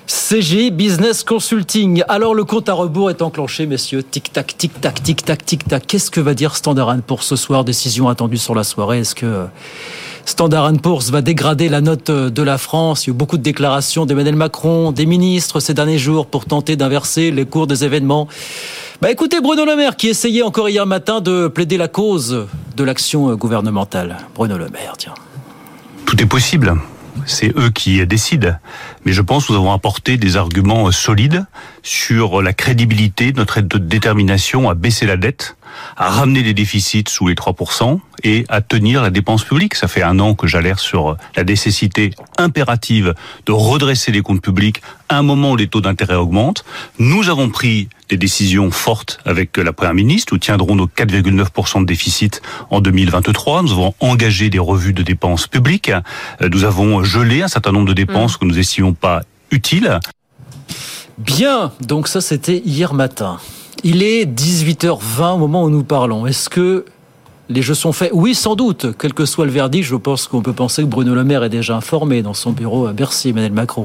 CG 0.07 0.71
Business 0.71 1.25
Consulting. 1.25 2.05
Alors 2.07 2.37
le 2.37 2.45
compte 2.45 2.69
à 2.69 2.75
rebours 2.75 3.11
est 3.11 3.21
enclenché, 3.21 3.67
messieurs. 3.67 4.05
Tic-tac, 4.05 4.57
tic-tac, 4.57 5.03
tic-tac, 5.03 5.45
tic-tac. 5.45 5.87
Qu'est-ce 5.89 6.11
que 6.13 6.21
va 6.21 6.35
dire 6.35 6.55
Standard 6.55 6.97
pour 7.05 7.25
ce 7.25 7.35
soir? 7.35 7.65
Décision 7.65 8.09
attendue 8.09 8.39
sur 8.39 8.55
la 8.55 8.63
soirée. 8.63 9.01
Est-ce 9.01 9.17
que 9.17 9.47
Standard 10.25 10.73
Poor's 10.81 11.11
va 11.11 11.21
dégrader 11.21 11.69
la 11.69 11.81
note 11.81 12.11
de 12.11 12.43
la 12.43 12.59
France. 12.59 13.05
Il 13.05 13.11
y 13.11 13.11
a 13.11 13.15
eu 13.15 13.17
beaucoup 13.17 13.37
de 13.37 13.43
déclarations 13.43 14.07
d'Emmanuel 14.07 14.37
Macron, 14.37 14.93
des 14.93 15.07
ministres 15.07 15.61
ces 15.61 15.75
derniers 15.75 15.99
jours 15.99 16.27
pour 16.27 16.45
tenter 16.45 16.77
d'inverser 16.77 17.31
les 17.31 17.45
cours 17.45 17.67
des 17.67 17.85
événements. 17.85 18.29
Bah 19.01 19.11
écoutez 19.11 19.41
Bruno 19.41 19.65
Le 19.65 19.77
Maire 19.77 19.97
qui 19.97 20.09
essayait 20.09 20.43
encore 20.43 20.69
hier 20.69 20.87
matin 20.87 21.21
de 21.21 21.49
plaider 21.49 21.77
la 21.77 21.89
cause 21.89 22.47
de 22.77 22.85
l'action 22.85 23.35
gouvernementale. 23.35 24.19
Bruno 24.35 24.57
Le 24.57 24.69
Maire, 24.69 24.95
tiens. 24.97 25.15
Tout 26.07 26.21
est 26.23 26.27
possible. 26.27 26.75
C'est 27.27 27.57
eux 27.59 27.71
qui 27.71 28.05
décident. 28.07 28.55
Mais 29.05 29.13
je 29.13 29.23
pense 29.23 29.47
que 29.47 29.53
nous 29.53 29.59
avons 29.59 29.73
apporté 29.73 30.17
des 30.17 30.37
arguments 30.37 30.91
solides 30.93 31.47
sur 31.83 32.43
la 32.43 32.53
crédibilité 32.53 33.33
de 33.33 33.39
notre 33.39 33.61
détermination 33.61 34.71
à 34.71 34.75
baisser 34.75 35.07
la 35.07 35.17
dette 35.17 35.57
à 35.97 36.11
ramener 36.11 36.43
les 36.43 36.55
déficits 36.55 37.05
sous 37.09 37.29
les 37.29 37.35
3% 37.35 37.99
et 38.25 38.45
à 38.49 38.61
tenir 38.61 39.03
la 39.03 39.11
dépense 39.11 39.45
publique. 39.45 39.75
Ça 39.75 39.89
fait 39.89 40.03
un 40.03 40.19
an 40.19 40.35
que 40.35 40.47
j'alerte 40.47 40.81
sur 40.81 41.17
la 41.37 41.45
nécessité 41.45 42.11
impérative 42.39 43.15
de 43.47 43.53
redresser 43.53 44.13
les 44.13 44.23
comptes 44.23 44.43
publics 44.43 44.83
à 45.09 45.19
un 45.19 45.23
moment 45.23 45.53
où 45.53 45.57
les 45.57 45.67
taux 45.67 45.81
d'intérêt 45.81 46.15
augmentent. 46.15 46.65
Nous 46.99 47.29
avons 47.29 47.51
pris 47.51 47.89
des 48.09 48.17
décisions 48.17 48.71
fortes 48.71 49.19
avec 49.25 49.57
la 49.57 49.73
Première 49.73 49.95
ministre. 49.95 50.33
Nous 50.33 50.39
tiendrons 50.39 50.75
nos 50.75 50.87
4,9% 50.87 51.81
de 51.81 51.87
déficit 51.87 52.43
en 52.71 52.81
2023. 52.81 53.63
Nous 53.63 53.73
avons 53.73 53.95
engagé 54.01 54.51
des 54.51 54.59
revues 54.59 54.93
de 54.93 55.03
dépenses 55.03 55.47
publiques. 55.47 55.93
Nous 56.41 56.65
avons 56.65 57.03
gelé 57.05 57.43
un 57.43 57.49
certain 57.49 57.73
nombre 57.73 57.89
de 57.89 57.95
dépenses 57.95 58.37
mmh. 58.37 58.39
que 58.39 58.45
nous 58.45 58.59
estimions 58.59 58.95
pas 58.95 59.23
utiles. 59.51 60.01
Bien, 61.19 61.73
donc 61.81 62.09
ça 62.09 62.21
c'était 62.21 62.59
hier 62.65 62.95
matin. 62.95 63.39
Il 63.85 64.03
est 64.03 64.25
18h20 64.27 65.35
au 65.35 65.39
moment 65.39 65.65
où 65.65 65.71
nous 65.71 65.85
parlons. 65.85 66.27
Est-ce 66.27 66.49
que 66.49 66.85
les 67.49 67.63
jeux 67.63 67.75
sont 67.75 67.93
faits? 67.93 68.11
Oui, 68.13 68.35
sans 68.35 68.55
doute. 68.55 68.87
Quel 68.99 69.13
que 69.13 69.25
soit 69.25 69.45
le 69.45 69.51
verdict, 69.51 69.85
je 69.85 69.97
pense 69.97 70.29
qu'on 70.29 70.43
peut 70.43 70.53
penser 70.53 70.83
que 70.83 70.89
Bruno 70.89 71.15
Le 71.15 71.25
Maire 71.25 71.45
est 71.45 71.49
déjà 71.49 71.77
informé 71.77 72.23
dans 72.23 72.35
son 72.35 72.53
bureau 72.53 72.87
à 72.87 72.93
Bercy, 72.93 73.31
Emmanuel 73.31 73.53
Macron. 73.53 73.85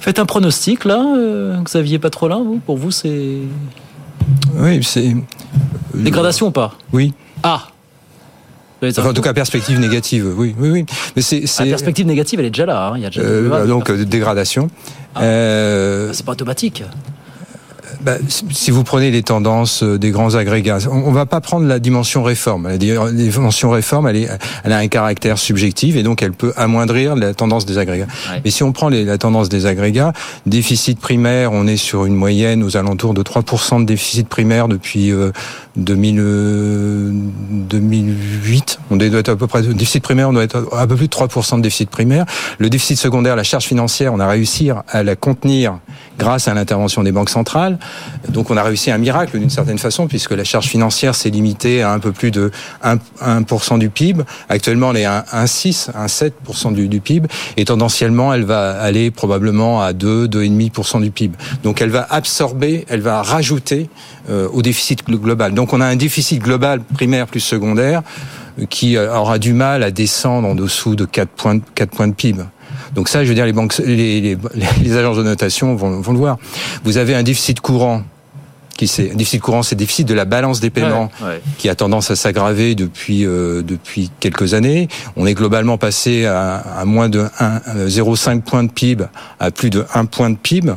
Faites 0.00 0.18
un 0.18 0.26
pronostic 0.26 0.84
là, 0.84 1.04
euh, 1.16 1.60
Xavier 1.62 1.98
Patrolin, 1.98 2.42
vous 2.44 2.60
Pour 2.64 2.76
vous, 2.76 2.90
c'est. 2.90 3.38
Oui, 4.54 4.82
c'est. 4.82 5.14
Dégradation 5.94 6.48
ou 6.48 6.50
pas? 6.50 6.74
Oui. 6.92 7.12
Ah 7.42 7.68
Enfin, 8.82 9.10
en 9.10 9.12
tout 9.12 9.22
cas, 9.22 9.32
perspective 9.32 9.80
négative, 9.80 10.32
oui, 10.36 10.54
oui, 10.58 10.70
oui. 10.70 10.86
Mais 11.16 11.22
c'est, 11.22 11.42
La 11.58 11.66
perspective 11.66 12.06
négative, 12.06 12.38
elle 12.38 12.46
est 12.46 12.50
déjà 12.50 12.66
là. 12.66 12.88
Hein. 12.88 12.92
Il 12.96 13.02
y 13.02 13.06
a 13.06 13.08
déjà 13.08 13.22
euh, 13.22 13.66
donc 13.66 13.90
euh, 13.90 14.04
dégradation. 14.04 14.68
Ah. 15.14 15.22
Euh... 15.22 16.12
C'est 16.12 16.24
pas 16.24 16.32
automatique. 16.32 16.84
Bah, 18.00 18.14
si 18.50 18.70
vous 18.70 18.84
prenez 18.84 19.10
les 19.10 19.22
tendances 19.22 19.82
euh, 19.82 19.98
des 19.98 20.10
grands 20.10 20.36
agrégats, 20.36 20.78
on, 20.90 21.10
ne 21.10 21.14
va 21.14 21.26
pas 21.26 21.40
prendre 21.40 21.66
la 21.66 21.80
dimension 21.80 22.22
réforme. 22.22 22.68
La 22.68 22.78
dimension 22.78 23.70
réforme, 23.70 24.06
elle, 24.06 24.16
est, 24.16 24.28
elle 24.62 24.72
a 24.72 24.78
un 24.78 24.86
caractère 24.86 25.36
subjectif 25.36 25.96
et 25.96 26.04
donc 26.04 26.22
elle 26.22 26.32
peut 26.32 26.52
amoindrir 26.56 27.16
la 27.16 27.34
tendance 27.34 27.66
des 27.66 27.76
agrégats. 27.78 28.06
Mais 28.44 28.50
si 28.50 28.62
on 28.62 28.70
prend 28.70 28.88
les, 28.88 29.04
la 29.04 29.18
tendance 29.18 29.48
des 29.48 29.66
agrégats, 29.66 30.12
déficit 30.46 31.00
primaire, 31.00 31.52
on 31.52 31.66
est 31.66 31.76
sur 31.76 32.06
une 32.06 32.14
moyenne 32.14 32.62
aux 32.62 32.76
alentours 32.76 33.14
de 33.14 33.22
3% 33.22 33.80
de 33.80 33.84
déficit 33.84 34.28
primaire 34.28 34.68
depuis 34.68 35.10
euh, 35.10 35.32
2000, 35.76 36.16
2008. 37.68 38.78
On 38.90 38.96
doit 38.96 39.18
être 39.18 39.30
à 39.30 39.36
peu 39.36 39.48
près 39.48 39.62
déficit 39.62 40.04
primaire, 40.04 40.28
on 40.28 40.32
doit 40.32 40.44
être 40.44 40.68
à 40.76 40.86
peu 40.86 40.94
plus 40.94 41.08
de 41.08 41.12
3% 41.12 41.56
de 41.56 41.62
déficit 41.62 41.90
primaire. 41.90 42.26
Le 42.58 42.70
déficit 42.70 42.98
secondaire, 42.98 43.34
la 43.34 43.44
charge 43.44 43.64
financière, 43.64 44.14
on 44.14 44.20
a 44.20 44.28
réussi 44.28 44.70
à 44.88 45.02
la 45.02 45.16
contenir 45.16 45.78
grâce 46.18 46.48
à 46.48 46.54
l'intervention 46.54 47.02
des 47.02 47.12
banques 47.12 47.30
centrales. 47.30 47.78
Donc 48.28 48.50
on 48.50 48.56
a 48.56 48.62
réussi 48.62 48.90
un 48.90 48.98
miracle 48.98 49.38
d'une 49.38 49.50
certaine 49.50 49.78
façon, 49.78 50.08
puisque 50.08 50.32
la 50.32 50.44
charge 50.44 50.66
financière 50.66 51.14
s'est 51.14 51.30
limitée 51.30 51.82
à 51.82 51.92
un 51.92 51.98
peu 51.98 52.12
plus 52.12 52.30
de 52.30 52.50
1%, 52.84 53.74
1 53.74 53.78
du 53.78 53.90
PIB. 53.90 54.24
Actuellement, 54.48 54.90
elle 54.90 54.98
est 54.98 55.04
à 55.04 55.24
1,6, 55.32 55.90
1,7% 55.92 56.74
du, 56.74 56.88
du 56.88 57.00
PIB. 57.00 57.28
Et 57.56 57.64
tendanciellement, 57.64 58.34
elle 58.34 58.44
va 58.44 58.80
aller 58.80 59.10
probablement 59.10 59.82
à 59.82 59.92
2, 59.92 60.26
2,5% 60.26 61.00
du 61.02 61.10
PIB. 61.10 61.36
Donc 61.62 61.80
elle 61.80 61.90
va 61.90 62.06
absorber, 62.10 62.84
elle 62.88 63.00
va 63.00 63.22
rajouter 63.22 63.88
euh, 64.30 64.48
au 64.52 64.62
déficit 64.62 65.06
global. 65.06 65.54
Donc 65.54 65.72
on 65.72 65.80
a 65.80 65.86
un 65.86 65.96
déficit 65.96 66.42
global 66.42 66.80
primaire 66.80 67.26
plus 67.26 67.40
secondaire 67.40 68.02
euh, 68.58 68.66
qui 68.66 68.96
euh, 68.96 69.16
aura 69.16 69.38
du 69.38 69.52
mal 69.52 69.82
à 69.82 69.90
descendre 69.90 70.48
en 70.48 70.54
dessous 70.54 70.96
de 70.96 71.04
4 71.04 71.28
points, 71.30 71.60
4 71.74 71.90
points 71.90 72.08
de 72.08 72.14
PIB. 72.14 72.42
Donc 72.94 73.08
ça, 73.08 73.24
je 73.24 73.28
veux 73.28 73.34
dire, 73.34 73.46
les 73.46 73.52
banques, 73.52 73.76
les, 73.78 74.20
les, 74.20 74.38
les 74.82 74.96
agences 74.96 75.16
de 75.16 75.22
notation 75.22 75.74
vont, 75.74 76.00
vont, 76.00 76.12
le 76.12 76.18
voir. 76.18 76.38
Vous 76.84 76.96
avez 76.96 77.14
un 77.14 77.22
déficit 77.22 77.60
courant 77.60 78.02
qui 78.76 78.86
c'est 78.86 79.10
un 79.10 79.14
déficit 79.14 79.40
courant, 79.42 79.62
c'est 79.62 79.74
déficit 79.74 80.06
de 80.06 80.14
la 80.14 80.24
balance 80.24 80.60
des 80.60 80.70
paiements 80.70 81.10
ouais, 81.20 81.26
ouais. 81.26 81.42
qui 81.58 81.68
a 81.68 81.74
tendance 81.74 82.10
à 82.12 82.16
s'aggraver 82.16 82.76
depuis 82.76 83.26
euh, 83.26 83.62
depuis 83.62 84.10
quelques 84.20 84.54
années. 84.54 84.88
On 85.16 85.26
est 85.26 85.34
globalement 85.34 85.78
passé 85.78 86.26
à, 86.26 86.56
à 86.56 86.84
moins 86.84 87.08
de 87.08 87.26
0,5 87.76 88.42
points 88.42 88.62
de 88.62 88.70
PIB 88.70 89.04
à 89.40 89.50
plus 89.50 89.70
de 89.70 89.84
1 89.94 90.04
point 90.06 90.30
de 90.30 90.36
PIB. 90.36 90.72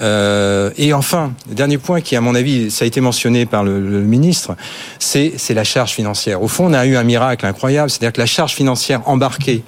Euh, 0.00 0.70
et 0.76 0.92
enfin, 0.92 1.32
dernier 1.48 1.78
point 1.78 2.00
qui, 2.00 2.16
à 2.16 2.20
mon 2.20 2.34
avis, 2.34 2.70
ça 2.70 2.84
a 2.84 2.88
été 2.88 3.00
mentionné 3.00 3.46
par 3.46 3.64
le, 3.64 3.80
le 3.80 4.00
ministre, 4.00 4.56
c'est 4.98 5.32
la 5.50 5.64
charge 5.64 5.92
financière. 5.92 6.42
Au 6.42 6.48
fond, 6.48 6.66
on 6.66 6.72
a 6.72 6.86
eu 6.86 6.96
un 6.96 7.04
miracle 7.04 7.46
incroyable, 7.46 7.90
c'est-à-dire 7.90 8.12
que 8.12 8.20
la 8.20 8.26
charge 8.26 8.54
financière 8.54 9.08
embarquée 9.08 9.62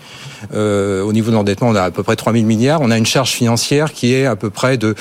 euh, 0.55 1.03
au 1.03 1.13
niveau 1.13 1.31
de 1.31 1.37
l'endettement, 1.37 1.69
on 1.69 1.75
a 1.75 1.83
à 1.83 1.91
peu 1.91 2.03
près 2.03 2.17
3 2.17 2.33
000 2.33 2.45
milliards. 2.45 2.81
On 2.81 2.91
a 2.91 2.99
une 2.99 3.07
charge 3.07 3.31
financière 3.31 3.93
qui 3.93 4.15
est 4.15 4.27
à 4.27 4.37
peu 4.37 4.51
près 4.51 4.77
de 4.77 4.95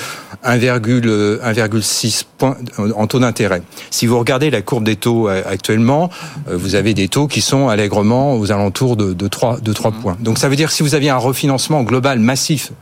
1,6 0.44 2.24
points 2.38 2.56
en 2.96 3.06
taux 3.06 3.18
d'intérêt. 3.18 3.62
Si 3.90 4.06
vous 4.06 4.18
regardez 4.18 4.50
la 4.50 4.62
courbe 4.62 4.84
des 4.84 4.96
taux 4.96 5.28
euh, 5.28 5.42
actuellement, 5.46 6.10
euh, 6.48 6.56
vous 6.56 6.74
avez 6.74 6.94
des 6.94 7.08
taux 7.08 7.26
qui 7.26 7.40
sont 7.40 7.68
allègrement 7.68 8.36
aux 8.36 8.52
alentours 8.52 8.96
de, 8.96 9.12
de 9.12 9.28
3, 9.28 9.60
de 9.60 9.72
3 9.72 9.92
points. 9.92 10.16
Donc 10.20 10.38
ça 10.38 10.48
veut 10.48 10.56
dire 10.56 10.68
que 10.68 10.74
si 10.74 10.82
vous 10.82 10.94
aviez 10.94 11.10
un 11.10 11.16
refinancement 11.16 11.82
global 11.82 12.18
massif 12.18 12.72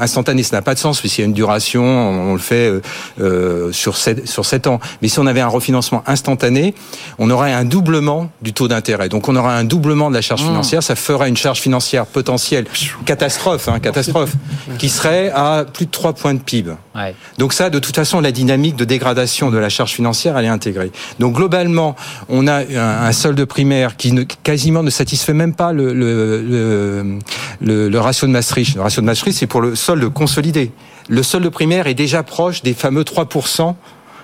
instantané, 0.00 0.42
ça 0.42 0.56
n'a 0.56 0.62
pas 0.62 0.74
de 0.74 0.78
sens, 0.78 1.00
puisqu'il 1.00 1.22
y 1.22 1.24
a 1.24 1.26
une 1.26 1.32
duration, 1.32 1.84
on 1.84 2.32
le 2.32 2.38
fait 2.38 2.72
euh, 3.20 3.72
sur, 3.72 3.96
7, 3.96 4.28
sur 4.28 4.44
7 4.44 4.66
ans. 4.66 4.80
Mais 5.02 5.08
si 5.08 5.18
on 5.18 5.26
avait 5.26 5.40
un 5.40 5.48
refinancement 5.48 6.02
instantané, 6.06 6.74
on 7.18 7.30
aurait 7.30 7.52
un 7.52 7.64
doublement 7.64 8.30
du 8.42 8.52
taux 8.52 8.68
d'intérêt. 8.68 9.08
Donc 9.08 9.28
on 9.28 9.36
aurait 9.36 9.54
un 9.54 9.64
doublement 9.64 10.10
de 10.10 10.14
la 10.14 10.20
charge 10.20 10.42
mmh. 10.42 10.46
financière, 10.46 10.82
ça 10.82 10.96
ferait 10.96 11.28
une 11.28 11.36
charge 11.36 11.60
financière 11.60 12.06
potentielle, 12.06 12.66
catastrophe, 13.04 13.68
hein, 13.68 13.78
catastrophe, 13.80 14.32
qui 14.78 14.88
serait 14.88 15.30
à 15.34 15.64
plus 15.72 15.86
de 15.86 15.90
3 15.90 16.12
points 16.14 16.34
de 16.34 16.40
PIB. 16.40 16.72
Ouais. 16.94 17.14
Donc 17.38 17.52
ça, 17.52 17.70
de 17.70 17.78
toute 17.78 17.96
façon, 17.96 18.20
la 18.20 18.32
dynamique 18.32 18.76
de 18.76 18.84
dégradation 18.84 19.50
de 19.50 19.58
la 19.58 19.68
charge 19.68 19.92
financière, 19.92 20.36
elle 20.38 20.44
est 20.44 20.48
intégrée. 20.48 20.90
Donc 21.18 21.34
globalement, 21.34 21.96
on 22.28 22.46
a 22.46 22.58
un, 22.58 23.12
solde 23.12 23.44
primaire 23.44 23.96
qui 23.96 24.12
ne, 24.12 24.22
quasiment 24.22 24.82
ne 24.82 24.90
satisfait 24.90 25.32
même 25.32 25.54
pas 25.54 25.72
le, 25.72 25.92
le, 25.92 26.42
le, 26.42 27.18
le, 27.60 27.88
le 27.88 28.00
ratio 28.00 28.26
de 28.26 28.32
Maastricht. 28.32 28.76
Le 28.76 28.82
ratio 28.82 29.00
de 29.00 29.06
Maastricht, 29.06 29.38
c'est 29.38 29.46
pour 29.46 29.60
le 29.60 29.74
solde 29.88 30.12
consolidé. 30.12 30.70
Le 31.08 31.22
solde 31.22 31.48
primaire 31.48 31.86
est 31.86 31.94
déjà 31.94 32.22
proche 32.22 32.62
des 32.62 32.74
fameux 32.74 33.04
3%. 33.04 33.74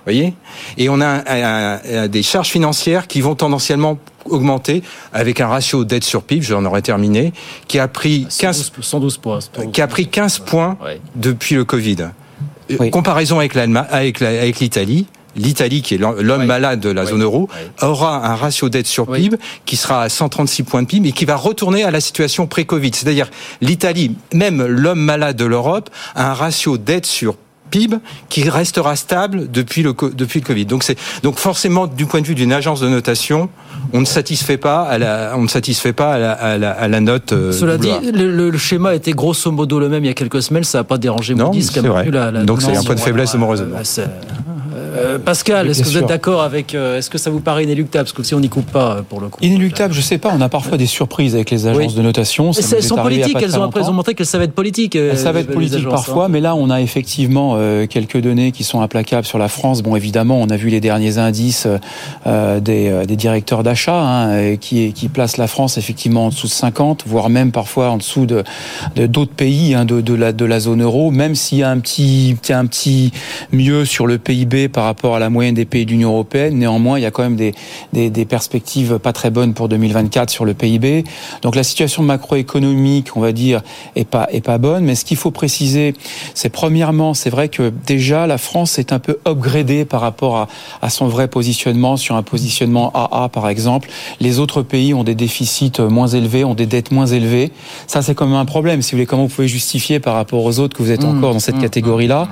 Voyez 0.04 0.34
Et 0.76 0.90
on 0.90 1.00
a 1.00 1.06
un, 1.06 1.80
un, 2.02 2.08
des 2.08 2.22
charges 2.22 2.48
financières 2.48 3.06
qui 3.06 3.22
vont 3.22 3.34
tendanciellement 3.34 3.98
augmenter 4.26 4.82
avec 5.14 5.40
un 5.40 5.48
ratio 5.48 5.84
dette 5.84 6.04
sur 6.04 6.22
PIB, 6.22 6.42
j'en 6.42 6.66
aurais 6.66 6.82
terminé, 6.82 7.32
qui 7.66 7.78
a 7.78 7.88
pris 7.88 8.26
15 8.38 8.72
112 8.78 9.16
points, 9.16 9.38
qui 9.72 9.80
a 9.80 9.86
pris 9.86 10.06
15 10.08 10.40
points 10.40 10.76
ouais. 10.84 11.00
depuis 11.16 11.54
le 11.54 11.64
Covid. 11.64 12.10
Oui. 12.78 12.90
Comparaison 12.90 13.38
avec 13.38 13.54
l'Allemagne, 13.54 13.86
avec 13.90 14.60
l'Italie, 14.60 15.06
l'Italie, 15.36 15.82
qui 15.82 15.94
est 15.94 15.98
l'homme 15.98 16.40
oui. 16.40 16.46
malade 16.46 16.80
de 16.80 16.90
la 16.90 17.04
oui. 17.04 17.10
zone 17.10 17.22
euro, 17.22 17.48
oui. 17.52 17.86
aura 17.88 18.26
un 18.30 18.34
ratio 18.34 18.68
dette 18.68 18.86
sur 18.86 19.06
PIB 19.06 19.36
qui 19.66 19.76
sera 19.76 20.02
à 20.02 20.08
136 20.08 20.62
points 20.64 20.82
de 20.82 20.86
PIB 20.86 21.08
et 21.08 21.12
qui 21.12 21.24
va 21.24 21.36
retourner 21.36 21.84
à 21.84 21.90
la 21.90 22.00
situation 22.00 22.46
pré-Covid. 22.46 22.90
C'est-à-dire 22.94 23.30
l'Italie, 23.60 24.16
même 24.32 24.64
l'homme 24.64 25.00
malade 25.00 25.36
de 25.36 25.44
l'Europe, 25.44 25.90
a 26.14 26.30
un 26.30 26.34
ratio 26.34 26.78
dette 26.78 27.06
sur 27.06 27.36
PIB 27.70 27.96
qui 28.28 28.48
restera 28.48 28.94
stable 28.96 29.50
depuis 29.50 29.82
le, 29.82 29.94
depuis 30.14 30.40
le 30.40 30.46
Covid. 30.46 30.66
Donc, 30.66 30.84
c'est, 30.84 30.96
donc 31.22 31.38
forcément, 31.38 31.86
du 31.86 32.06
point 32.06 32.20
de 32.20 32.26
vue 32.26 32.34
d'une 32.34 32.52
agence 32.52 32.80
de 32.80 32.88
notation, 32.88 33.48
on 33.92 34.00
ne 34.00 34.04
satisfait 34.04 34.56
pas 34.58 34.82
à 34.82 34.98
la, 34.98 35.32
on 35.36 35.42
ne 35.42 35.48
satisfait 35.48 35.92
pas 35.92 36.14
à 36.14 36.18
la, 36.18 36.32
à 36.32 36.58
la, 36.58 36.70
à 36.70 36.88
la 36.88 37.00
note. 37.00 37.32
Euh, 37.32 37.52
Cela 37.52 37.78
dit, 37.78 37.90
le, 38.12 38.50
le, 38.50 38.58
schéma 38.58 38.94
était 38.94 39.12
grosso 39.12 39.50
modo 39.50 39.80
le 39.80 39.88
même 39.88 40.04
il 40.04 40.08
y 40.08 40.10
a 40.10 40.14
quelques 40.14 40.42
semaines. 40.42 40.64
Ça 40.64 40.78
n'a 40.78 40.84
pas 40.84 40.98
dérangé 40.98 41.34
Moody's. 41.34 41.74
La, 41.74 42.30
la 42.30 42.44
donc 42.44 42.62
c'est 42.62 42.76
un 42.76 42.82
point 42.82 42.94
de 42.94 43.00
faiblesse, 43.00 43.34
heureusement. 43.34 43.76
Euh, 44.94 45.18
Pascal, 45.18 45.68
est-ce 45.68 45.82
que 45.82 45.88
vous 45.88 45.98
êtes 45.98 46.06
d'accord 46.06 46.42
avec 46.42 46.74
euh, 46.74 46.98
Est-ce 46.98 47.10
que 47.10 47.18
ça 47.18 47.30
vous 47.30 47.40
paraît 47.40 47.64
inéluctable? 47.64 48.04
Parce 48.04 48.12
que 48.12 48.22
si 48.22 48.34
on 48.34 48.40
n'y 48.40 48.48
coupe 48.48 48.70
pas, 48.70 49.02
pour 49.08 49.20
le 49.20 49.28
coup. 49.28 49.38
Inéluctable, 49.42 49.92
je 49.92 50.00
sais 50.00 50.18
pas. 50.18 50.32
On 50.34 50.40
a 50.40 50.48
parfois 50.48 50.76
des 50.76 50.86
surprises 50.86 51.34
avec 51.34 51.50
les 51.50 51.66
agences 51.66 51.92
oui. 51.92 51.94
de 51.94 52.02
notation. 52.02 52.52
Ça 52.52 52.76
elles 52.76 52.82
sont 52.82 52.96
politiques. 52.96 53.36
Elles 53.40 53.58
ont 53.58 53.64
après 53.64 53.88
ont 53.88 53.92
montré 53.92 54.14
qu'elles 54.14 54.26
savaient 54.26 54.44
être 54.44 54.54
politiques. 54.54 54.96
Elles 54.96 55.18
savaient 55.18 55.40
être 55.40 55.52
politiques 55.52 55.78
agences, 55.78 55.92
parfois, 55.92 56.26
hein. 56.26 56.28
mais 56.28 56.40
là, 56.40 56.54
on 56.54 56.70
a 56.70 56.80
effectivement 56.80 57.54
euh, 57.56 57.86
quelques 57.86 58.18
données 58.18 58.52
qui 58.52 58.64
sont 58.64 58.80
implacables 58.80 59.26
sur 59.26 59.38
la 59.38 59.48
France. 59.48 59.82
Bon, 59.82 59.96
évidemment, 59.96 60.40
on 60.40 60.48
a 60.48 60.56
vu 60.56 60.68
les 60.68 60.80
derniers 60.80 61.18
indices 61.18 61.66
euh, 62.26 62.60
des, 62.60 63.04
des, 63.06 63.16
directeurs 63.16 63.62
d'achat 63.62 64.00
hein, 64.00 64.56
qui, 64.56 64.92
qui 64.92 65.08
placent 65.08 65.36
la 65.36 65.46
France 65.46 65.78
effectivement 65.78 66.26
en 66.26 66.28
dessous 66.28 66.46
de 66.46 66.52
50, 66.52 67.04
voire 67.06 67.30
même 67.30 67.52
parfois 67.52 67.90
en 67.90 67.96
dessous 67.96 68.26
de 68.26 68.44
d'autres 68.96 69.30
de, 69.30 69.36
pays 69.36 69.74
hein, 69.74 69.84
de, 69.84 70.00
de, 70.00 70.14
la, 70.14 70.32
de 70.32 70.44
la 70.44 70.60
zone 70.60 70.82
euro. 70.82 71.10
Même 71.10 71.34
s'il 71.34 71.58
y 71.58 71.62
a 71.62 71.70
un 71.70 71.78
petit, 71.78 72.36
un 72.50 72.66
petit 72.66 73.12
mieux 73.52 73.84
sur 73.84 74.06
le 74.06 74.18
PIB 74.18 74.68
par 74.68 74.83
rapport 74.84 75.14
à 75.14 75.18
la 75.18 75.30
moyenne 75.30 75.54
des 75.54 75.64
pays 75.64 75.86
de 75.86 75.90
l'Union 75.90 76.10
européenne. 76.10 76.58
Néanmoins, 76.58 76.98
il 76.98 77.02
y 77.02 77.06
a 77.06 77.10
quand 77.10 77.22
même 77.22 77.36
des, 77.36 77.54
des, 77.92 78.10
des, 78.10 78.24
perspectives 78.24 78.98
pas 78.98 79.12
très 79.12 79.30
bonnes 79.30 79.54
pour 79.54 79.68
2024 79.68 80.30
sur 80.30 80.44
le 80.44 80.54
PIB. 80.54 81.04
Donc 81.42 81.54
la 81.54 81.62
situation 81.62 82.02
macroéconomique, 82.02 83.16
on 83.16 83.20
va 83.20 83.32
dire, 83.32 83.62
est 83.94 84.08
pas 84.08 84.26
est 84.32 84.40
pas 84.40 84.58
bonne. 84.58 84.84
Mais 84.84 84.94
ce 84.94 85.04
qu'il 85.04 85.16
faut 85.16 85.30
préciser, 85.30 85.94
c'est 86.34 86.48
premièrement, 86.48 87.14
c'est 87.14 87.30
vrai 87.30 87.48
que 87.48 87.72
déjà 87.86 88.26
la 88.26 88.38
France 88.38 88.78
est 88.78 88.92
un 88.92 88.98
peu 88.98 89.18
upgradée 89.26 89.84
par 89.84 90.00
rapport 90.00 90.36
à, 90.36 90.48
à 90.82 90.90
son 90.90 91.06
vrai 91.06 91.28
positionnement 91.28 91.96
sur 91.96 92.16
un 92.16 92.22
positionnement 92.22 92.90
AA 92.92 93.28
par 93.28 93.48
exemple. 93.48 93.88
Les 94.20 94.40
autres 94.40 94.62
pays 94.62 94.94
ont 94.94 95.04
des 95.04 95.14
déficits 95.14 95.72
moins 95.78 96.08
élevés, 96.08 96.44
ont 96.44 96.54
des 96.54 96.66
dettes 96.66 96.90
moins 96.90 97.06
élevées. 97.06 97.52
Ça, 97.86 98.02
c'est 98.02 98.14
quand 98.14 98.26
même 98.26 98.34
un 98.34 98.44
problème. 98.44 98.82
Si 98.82 98.92
vous 98.92 98.96
voulez, 98.96 99.06
comment 99.06 99.26
vous 99.26 99.34
pouvez 99.34 99.48
justifier 99.48 100.00
par 100.00 100.14
rapport 100.14 100.42
aux 100.42 100.58
autres 100.58 100.76
que 100.76 100.82
vous 100.82 100.90
êtes 100.90 101.04
Mmh, 101.04 101.18
encore 101.18 101.32
dans 101.34 101.40
cette 101.40 101.58
catégorie-là? 101.58 102.28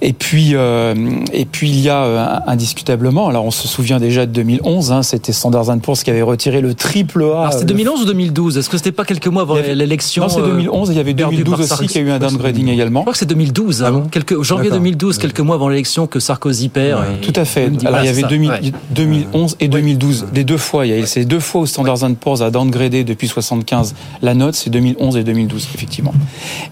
Et 0.00 0.12
puis, 0.12 0.50
euh, 0.54 0.94
et 1.32 1.44
puis 1.44 1.70
il 1.76 1.82
y 1.82 1.90
a 1.90 2.04
euh, 2.04 2.36
indiscutablement, 2.46 3.28
alors 3.28 3.44
on 3.44 3.50
se 3.50 3.68
souvient 3.68 4.00
déjà 4.00 4.24
de 4.24 4.32
2011, 4.32 4.92
hein, 4.92 5.02
c'était 5.02 5.32
Standard 5.32 5.66
Poor's 5.82 6.02
qui 6.02 6.10
avait 6.10 6.22
retiré 6.22 6.62
le 6.62 6.72
triple 6.72 7.22
A. 7.24 7.40
Alors 7.40 7.52
c'était 7.52 7.66
2011 7.66 8.00
ou 8.00 8.04
2012 8.06 8.56
Est-ce 8.56 8.70
que 8.70 8.78
c'était 8.78 8.92
pas 8.92 9.04
quelques 9.04 9.26
mois 9.26 9.42
avant 9.42 9.56
l'élection 9.56 10.22
Non, 10.22 10.28
c'est 10.30 10.40
2011. 10.40 10.88
Il 10.90 10.96
y 10.96 11.00
avait 11.00 11.12
2012 11.12 11.60
aussi 11.60 11.86
qui 11.86 11.98
a 11.98 12.00
eu 12.00 12.10
un 12.10 12.18
downgrading 12.18 12.68
également. 12.68 13.00
Je 13.00 13.04
crois 13.04 13.12
que 13.12 13.18
c'est 13.18 13.26
2012. 13.26 13.82
Ah 13.86 13.90
bon 13.90 14.04
quelques, 14.10 14.40
janvier 14.42 14.70
2012, 14.70 15.18
quelques 15.18 15.40
mois 15.40 15.56
avant 15.56 15.68
l'élection 15.68 16.06
que 16.06 16.18
Sarkozy 16.18 16.70
perd. 16.70 17.00
Ouais, 17.00 17.18
tout 17.20 17.34
à 17.36 17.44
fait. 17.44 17.70
Alors 17.84 18.00
il 18.00 18.06
y 18.06 18.08
avait 18.08 18.22
2000, 18.22 18.72
2011 18.92 19.56
et 19.60 19.68
2012. 19.68 20.26
Des 20.32 20.44
deux 20.44 20.56
fois, 20.56 20.86
il 20.86 20.98
y 20.98 21.02
a 21.02 21.04
ces 21.04 21.26
deux 21.26 21.40
fois 21.40 21.62
où 21.62 21.66
Standard 21.66 21.98
Poor's 22.18 22.40
a 22.40 22.50
downgradé 22.50 23.04
depuis 23.04 23.28
75 23.28 23.94
la 24.22 24.34
note, 24.34 24.54
c'est 24.54 24.70
2011 24.70 25.18
et 25.18 25.24
2012 25.24 25.68
effectivement. 25.74 26.14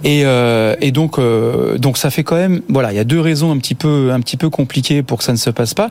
Et, 0.02 0.22
euh, 0.24 0.76
et 0.80 0.92
donc 0.92 1.18
euh, 1.18 1.76
donc 1.76 1.98
ça 1.98 2.08
fait 2.08 2.22
quand 2.22 2.36
même 2.36 2.62
voilà, 2.70 2.92
il 2.92 2.96
y 2.96 3.00
a 3.00 3.04
deux 3.04 3.20
raisons 3.20 3.52
un 3.52 3.58
petit 3.58 3.74
peu 3.74 4.10
un 4.12 4.20
petit 4.20 4.38
peu 4.38 4.48
compliquées 4.48 4.83
pour 5.02 5.18
que 5.18 5.24
ça 5.24 5.32
ne 5.32 5.38
se 5.38 5.50
passe 5.50 5.74
pas. 5.74 5.90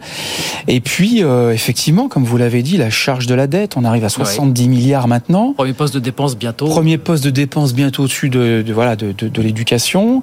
Et 0.67 0.79
puis 0.79 1.23
euh, 1.23 1.51
effectivement, 1.51 2.07
comme 2.07 2.23
vous 2.23 2.37
l'avez 2.37 2.61
dit, 2.63 2.77
la 2.77 2.89
charge 2.89 3.27
de 3.27 3.35
la 3.35 3.47
dette, 3.47 3.77
on 3.77 3.83
arrive 3.83 4.03
à 4.05 4.09
70 4.09 4.67
milliards 4.67 5.07
maintenant. 5.07 5.53
Premier 5.53 5.73
poste 5.73 5.93
de 5.93 5.99
dépense 5.99 6.37
bientôt. 6.37 6.67
Premier 6.67 6.97
poste 6.97 7.23
de 7.23 7.29
dépense 7.29 7.73
bientôt 7.73 8.03
au-dessus 8.03 8.29
de, 8.29 8.63
de, 8.65 8.73
voilà 8.73 8.95
de, 8.95 9.11
de, 9.11 9.27
de 9.27 9.41
l'éducation. 9.41 10.21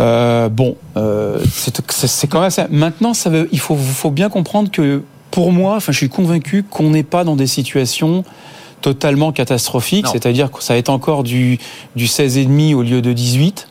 Euh, 0.00 0.48
bon, 0.48 0.76
euh, 0.96 1.38
c'est 1.88 2.26
quand 2.26 2.40
même 2.40 2.50
ça. 2.50 2.66
Maintenant, 2.70 3.14
ça 3.14 3.30
veut, 3.30 3.48
il 3.52 3.60
faut 3.60 3.76
faut 3.76 4.10
bien 4.10 4.28
comprendre 4.28 4.70
que 4.70 5.02
pour 5.30 5.52
moi, 5.52 5.76
enfin, 5.76 5.92
je 5.92 5.98
suis 5.98 6.08
convaincu 6.08 6.62
qu'on 6.62 6.90
n'est 6.90 7.02
pas 7.02 7.24
dans 7.24 7.36
des 7.36 7.46
situations 7.46 8.24
totalement 8.80 9.32
catastrophiques, 9.32 10.06
c'est-à-dire 10.06 10.50
que 10.50 10.62
ça 10.62 10.74
va 10.74 10.78
être 10.78 10.90
encore 10.90 11.24
du, 11.24 11.58
du 11.96 12.06
16,5 12.06 12.74
au 12.74 12.82
lieu 12.82 13.02
de 13.02 13.12
18 13.12 13.68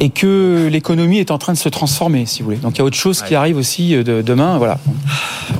et 0.00 0.10
que 0.10 0.68
l'économie 0.70 1.18
est 1.18 1.30
en 1.30 1.38
train 1.38 1.52
de 1.52 1.58
se 1.58 1.68
transformer, 1.68 2.26
si 2.26 2.40
vous 2.40 2.46
voulez. 2.46 2.56
Donc 2.56 2.76
il 2.76 2.78
y 2.78 2.80
a 2.82 2.84
autre 2.84 2.96
chose 2.96 3.22
qui 3.22 3.34
arrive 3.34 3.56
aussi 3.56 3.94
de, 3.94 4.22
demain, 4.22 4.58
voilà. 4.58 4.78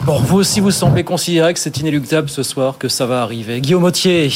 Bon, 0.05 0.19
vous 0.19 0.39
aussi, 0.39 0.61
vous 0.61 0.71
semblez 0.71 1.05
considérer 1.05 1.53
que 1.53 1.61
c'est 1.61 1.79
inéluctable 1.79 2.29
ce 2.29 2.43
soir, 2.43 2.79
que 2.79 2.89
ça 2.89 3.07
va 3.07 3.23
arriver. 3.23 3.61
Guillaume 3.61 3.85
Autier. 3.85 4.31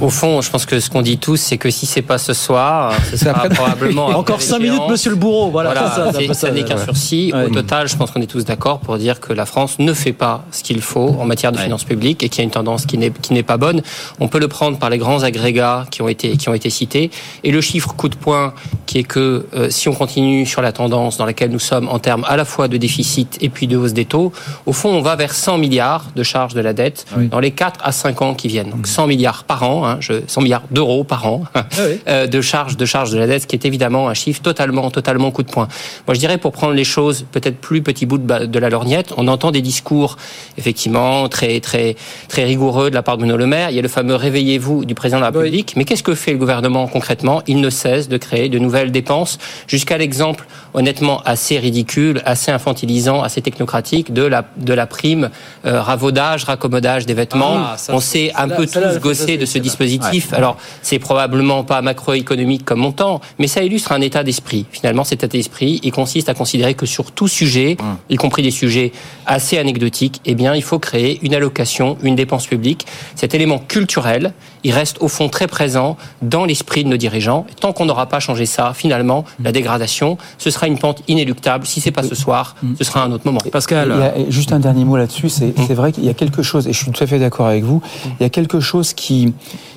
Au 0.00 0.10
fond, 0.10 0.40
je 0.40 0.50
pense 0.50 0.66
que 0.66 0.80
ce 0.80 0.90
qu'on 0.90 1.02
dit 1.02 1.18
tous, 1.18 1.36
c'est 1.36 1.56
que 1.56 1.70
si 1.70 1.86
c'est 1.86 2.02
pas 2.02 2.18
ce 2.18 2.34
soir, 2.34 2.92
ce 3.10 3.16
sera 3.16 3.48
probablement 3.48 4.06
encore 4.18 4.42
cinq 4.42 4.60
minutes, 4.60 4.82
Monsieur 4.88 5.10
le 5.10 5.16
Bourreau. 5.16 5.50
Voilà, 5.50 5.70
voilà 5.72 6.12
ça, 6.12 6.34
ça 6.34 6.50
n'est 6.50 6.64
qu'un 6.64 6.82
sursis. 6.82 7.32
Ouais. 7.32 7.44
Au 7.44 7.48
total, 7.48 7.88
je 7.88 7.96
pense 7.96 8.10
qu'on 8.10 8.20
est 8.20 8.26
tous 8.26 8.44
d'accord 8.44 8.80
pour 8.80 8.98
dire 8.98 9.20
que 9.20 9.32
la 9.32 9.46
France 9.46 9.78
ne 9.78 9.92
fait 9.92 10.12
pas 10.12 10.44
ce 10.50 10.62
qu'il 10.62 10.80
faut 10.80 11.16
en 11.18 11.24
matière 11.24 11.52
de 11.52 11.56
ouais. 11.56 11.64
finances 11.64 11.84
publiques 11.84 12.22
et 12.22 12.28
qu'il 12.28 12.38
y 12.38 12.42
a 12.42 12.44
une 12.44 12.50
tendance 12.50 12.86
qui 12.86 12.98
n'est 12.98 13.10
qui 13.10 13.32
n'est 13.32 13.42
pas 13.42 13.56
bonne. 13.56 13.82
On 14.20 14.28
peut 14.28 14.38
le 14.38 14.48
prendre 14.48 14.78
par 14.78 14.90
les 14.90 14.98
grands 14.98 15.22
agrégats 15.22 15.86
qui 15.90 16.02
ont 16.02 16.08
été 16.08 16.36
qui 16.36 16.48
ont 16.48 16.54
été 16.54 16.70
cités 16.70 17.10
et 17.42 17.50
le 17.50 17.60
chiffre 17.60 17.94
coup 17.94 18.08
de 18.08 18.16
poing 18.16 18.54
qui 18.86 18.98
est 18.98 19.04
que 19.04 19.33
euh, 19.54 19.70
si 19.70 19.88
on 19.88 19.92
continue 19.92 20.46
sur 20.46 20.62
la 20.62 20.72
tendance 20.72 21.16
dans 21.16 21.26
laquelle 21.26 21.50
nous 21.50 21.58
sommes 21.58 21.88
en 21.88 21.98
termes 21.98 22.24
à 22.28 22.36
la 22.36 22.44
fois 22.44 22.68
de 22.68 22.76
déficit 22.76 23.38
et 23.40 23.48
puis 23.48 23.66
de 23.66 23.76
hausse 23.76 23.92
des 23.92 24.04
taux, 24.04 24.32
au 24.66 24.72
fond, 24.72 24.90
on 24.90 25.02
va 25.02 25.16
vers 25.16 25.34
100 25.34 25.58
milliards 25.58 26.06
de 26.14 26.22
charges 26.22 26.54
de 26.54 26.60
la 26.60 26.72
dette 26.72 27.06
oui. 27.16 27.28
dans 27.28 27.40
les 27.40 27.50
4 27.50 27.80
à 27.82 27.92
5 27.92 28.22
ans 28.22 28.34
qui 28.34 28.48
viennent. 28.48 28.70
Donc 28.70 28.86
100 28.86 29.06
milliards 29.06 29.44
par 29.44 29.62
an, 29.62 29.86
hein, 29.86 29.96
je, 30.00 30.14
100 30.26 30.42
milliards 30.42 30.62
d'euros 30.70 31.04
par 31.04 31.26
an 31.26 31.44
ah 31.54 31.66
oui. 31.78 32.00
euh, 32.08 32.26
de 32.26 32.40
charges 32.40 32.76
de 32.76 32.84
charges 32.84 33.10
de 33.10 33.18
la 33.18 33.26
dette, 33.26 33.42
ce 33.42 33.46
qui 33.46 33.56
est 33.56 33.64
évidemment 33.64 34.08
un 34.08 34.14
chiffre 34.14 34.42
totalement 34.42 34.90
totalement 34.90 35.30
coup 35.30 35.42
de 35.42 35.50
poing. 35.50 35.68
Moi, 36.06 36.14
je 36.14 36.20
dirais 36.20 36.38
pour 36.38 36.52
prendre 36.52 36.74
les 36.74 36.84
choses 36.84 37.24
peut-être 37.32 37.58
plus 37.58 37.82
petit 37.82 38.06
bout 38.06 38.18
de, 38.18 38.46
de 38.46 38.58
la 38.58 38.70
lorgnette, 38.70 39.12
on 39.16 39.28
entend 39.28 39.50
des 39.50 39.62
discours 39.62 40.16
effectivement 40.58 41.28
très 41.28 41.60
très 41.60 41.96
très 42.28 42.44
rigoureux 42.44 42.90
de 42.90 42.94
la 42.94 43.02
part 43.02 43.16
de 43.16 43.22
Bruno 43.22 43.36
Le 43.36 43.46
Maire. 43.46 43.70
Il 43.70 43.76
y 43.76 43.78
a 43.78 43.82
le 43.82 43.88
fameux 43.88 44.14
réveillez-vous 44.14 44.84
du 44.84 44.94
président 44.94 45.18
de 45.18 45.22
la 45.22 45.30
République. 45.30 45.68
Oui. 45.70 45.74
Mais 45.76 45.84
qu'est-ce 45.84 46.02
que 46.02 46.14
fait 46.14 46.32
le 46.32 46.38
gouvernement 46.38 46.86
concrètement? 46.86 47.42
Il 47.46 47.60
ne 47.60 47.70
cesse 47.70 48.08
de 48.08 48.16
créer 48.16 48.48
de 48.48 48.58
nouvelles 48.58 48.92
dépenses 48.92 49.23
jusqu'à 49.66 49.98
l'exemple 49.98 50.46
honnêtement 50.72 51.20
assez 51.24 51.58
ridicule, 51.58 52.20
assez 52.24 52.50
infantilisant, 52.50 53.22
assez 53.22 53.40
technocratique 53.40 54.12
de 54.12 54.22
la 54.22 54.44
de 54.56 54.74
la 54.74 54.86
prime 54.86 55.30
euh, 55.64 55.80
ravaudage, 55.80 56.44
raccommodage 56.44 57.06
des 57.06 57.14
vêtements. 57.14 57.56
Ah, 57.56 57.74
ça, 57.76 57.94
on 57.94 58.00
s'est 58.00 58.32
un 58.36 58.46
là, 58.46 58.56
peu 58.56 58.66
tous 58.66 58.80
là, 58.80 58.96
gossé 58.96 59.36
de 59.36 59.46
ce 59.46 59.58
dispositif. 59.58 60.30
Ouais. 60.30 60.38
Alors 60.38 60.56
c'est 60.82 60.98
probablement 60.98 61.64
pas 61.64 61.80
macroéconomique 61.82 62.64
comme 62.64 62.80
montant, 62.80 63.20
mais 63.38 63.46
ça 63.46 63.62
illustre 63.62 63.92
un 63.92 64.00
état 64.00 64.24
d'esprit. 64.24 64.66
Finalement, 64.70 65.04
cet 65.04 65.22
état 65.24 65.28
d'esprit, 65.28 65.80
il 65.82 65.92
consiste 65.92 66.28
à 66.28 66.34
considérer 66.34 66.74
que 66.74 66.86
sur 66.86 67.12
tout 67.12 67.28
sujet, 67.28 67.76
hum. 67.80 67.96
y 68.08 68.16
compris 68.16 68.42
des 68.42 68.50
sujets 68.50 68.92
assez 69.26 69.58
anecdotiques, 69.58 70.20
eh 70.24 70.34
bien, 70.34 70.54
il 70.54 70.62
faut 70.62 70.78
créer 70.78 71.18
une 71.22 71.34
allocation, 71.34 71.96
une 72.02 72.16
dépense 72.16 72.46
publique. 72.46 72.86
Cet 73.14 73.34
élément 73.34 73.58
culturel, 73.58 74.32
il 74.64 74.72
reste 74.72 74.96
au 75.00 75.08
fond 75.08 75.28
très 75.28 75.46
présent 75.46 75.96
dans 76.22 76.44
l'esprit 76.44 76.84
de 76.84 76.88
nos 76.88 76.96
dirigeants. 76.96 77.46
Et 77.50 77.54
tant 77.54 77.72
qu'on 77.72 77.84
n'aura 77.84 78.06
pas 78.06 78.18
changé 78.18 78.46
ça, 78.46 78.72
finalement, 78.74 79.24
la 79.42 79.52
dégradation, 79.52 80.18
ce 80.38 80.50
sera 80.50 80.66
une 80.66 80.78
pente 80.78 81.02
inéluctable. 81.06 81.66
Si 81.66 81.80
c'est 81.80 81.90
pas 81.90 82.02
ce 82.02 82.14
soir, 82.14 82.56
ce 82.78 82.84
sera 82.84 83.04
un 83.04 83.12
autre 83.12 83.26
moment. 83.26 83.40
Pascal, 83.52 83.92
il 84.16 84.22
y 84.22 84.26
a 84.26 84.30
juste 84.30 84.52
un 84.52 84.60
dernier 84.60 84.84
mot 84.84 84.96
là-dessus. 84.96 85.28
C'est 85.28 85.56
mmh. 85.56 85.74
vrai 85.74 85.92
qu'il 85.92 86.04
y 86.04 86.08
a 86.08 86.14
quelque 86.14 86.42
chose, 86.42 86.66
et 86.66 86.72
je 86.72 86.78
suis 86.78 86.90
tout 86.90 87.04
à 87.04 87.06
fait 87.06 87.18
d'accord 87.18 87.46
avec 87.46 87.62
vous. 87.62 87.82
Il 88.18 88.22
y 88.22 88.26
a 88.26 88.30
quelque 88.30 88.60
chose 88.60 88.94
qui 88.94 89.32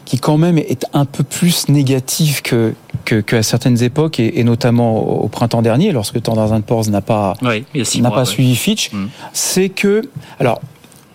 qui 0.05 0.19
quand 0.19 0.37
même 0.37 0.57
est 0.57 0.85
un 0.93 1.03
peu 1.03 1.21
plus 1.25 1.67
négatif 1.67 2.41
que 2.41 2.73
qu'à 3.03 3.21
que 3.21 3.41
certaines 3.41 3.83
époques 3.83 4.21
et, 4.21 4.39
et, 4.39 4.45
notamment 4.45 4.97
au 4.97 5.27
printemps 5.27 5.61
dernier, 5.61 5.91
lorsque 5.91 6.19
Standard 6.19 6.61
Poor's 6.61 6.87
n'a 6.87 7.01
pas 7.01 7.33
oui, 7.41 7.65
n'a 7.99 8.11
pas 8.11 8.23
suivi 8.23 8.55
Fitch, 8.55 8.93
mmh. 8.93 9.07
c'est 9.33 9.67
que 9.67 10.03
alors 10.39 10.61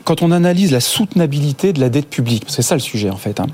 quand 0.04 0.22
on 0.22 0.32
analyse 0.32 0.72
la 0.72 0.80
soutenabilité 0.80 1.72
de 1.72 1.80
la 1.80 1.88
dette 1.88 2.08
publique, 2.08 2.44
c'est 2.48 2.62
ça 2.62 2.74
le 2.74 2.80
sujet 2.80 3.10
en 3.10 3.16
fait, 3.16 3.40
hein, 3.40 3.46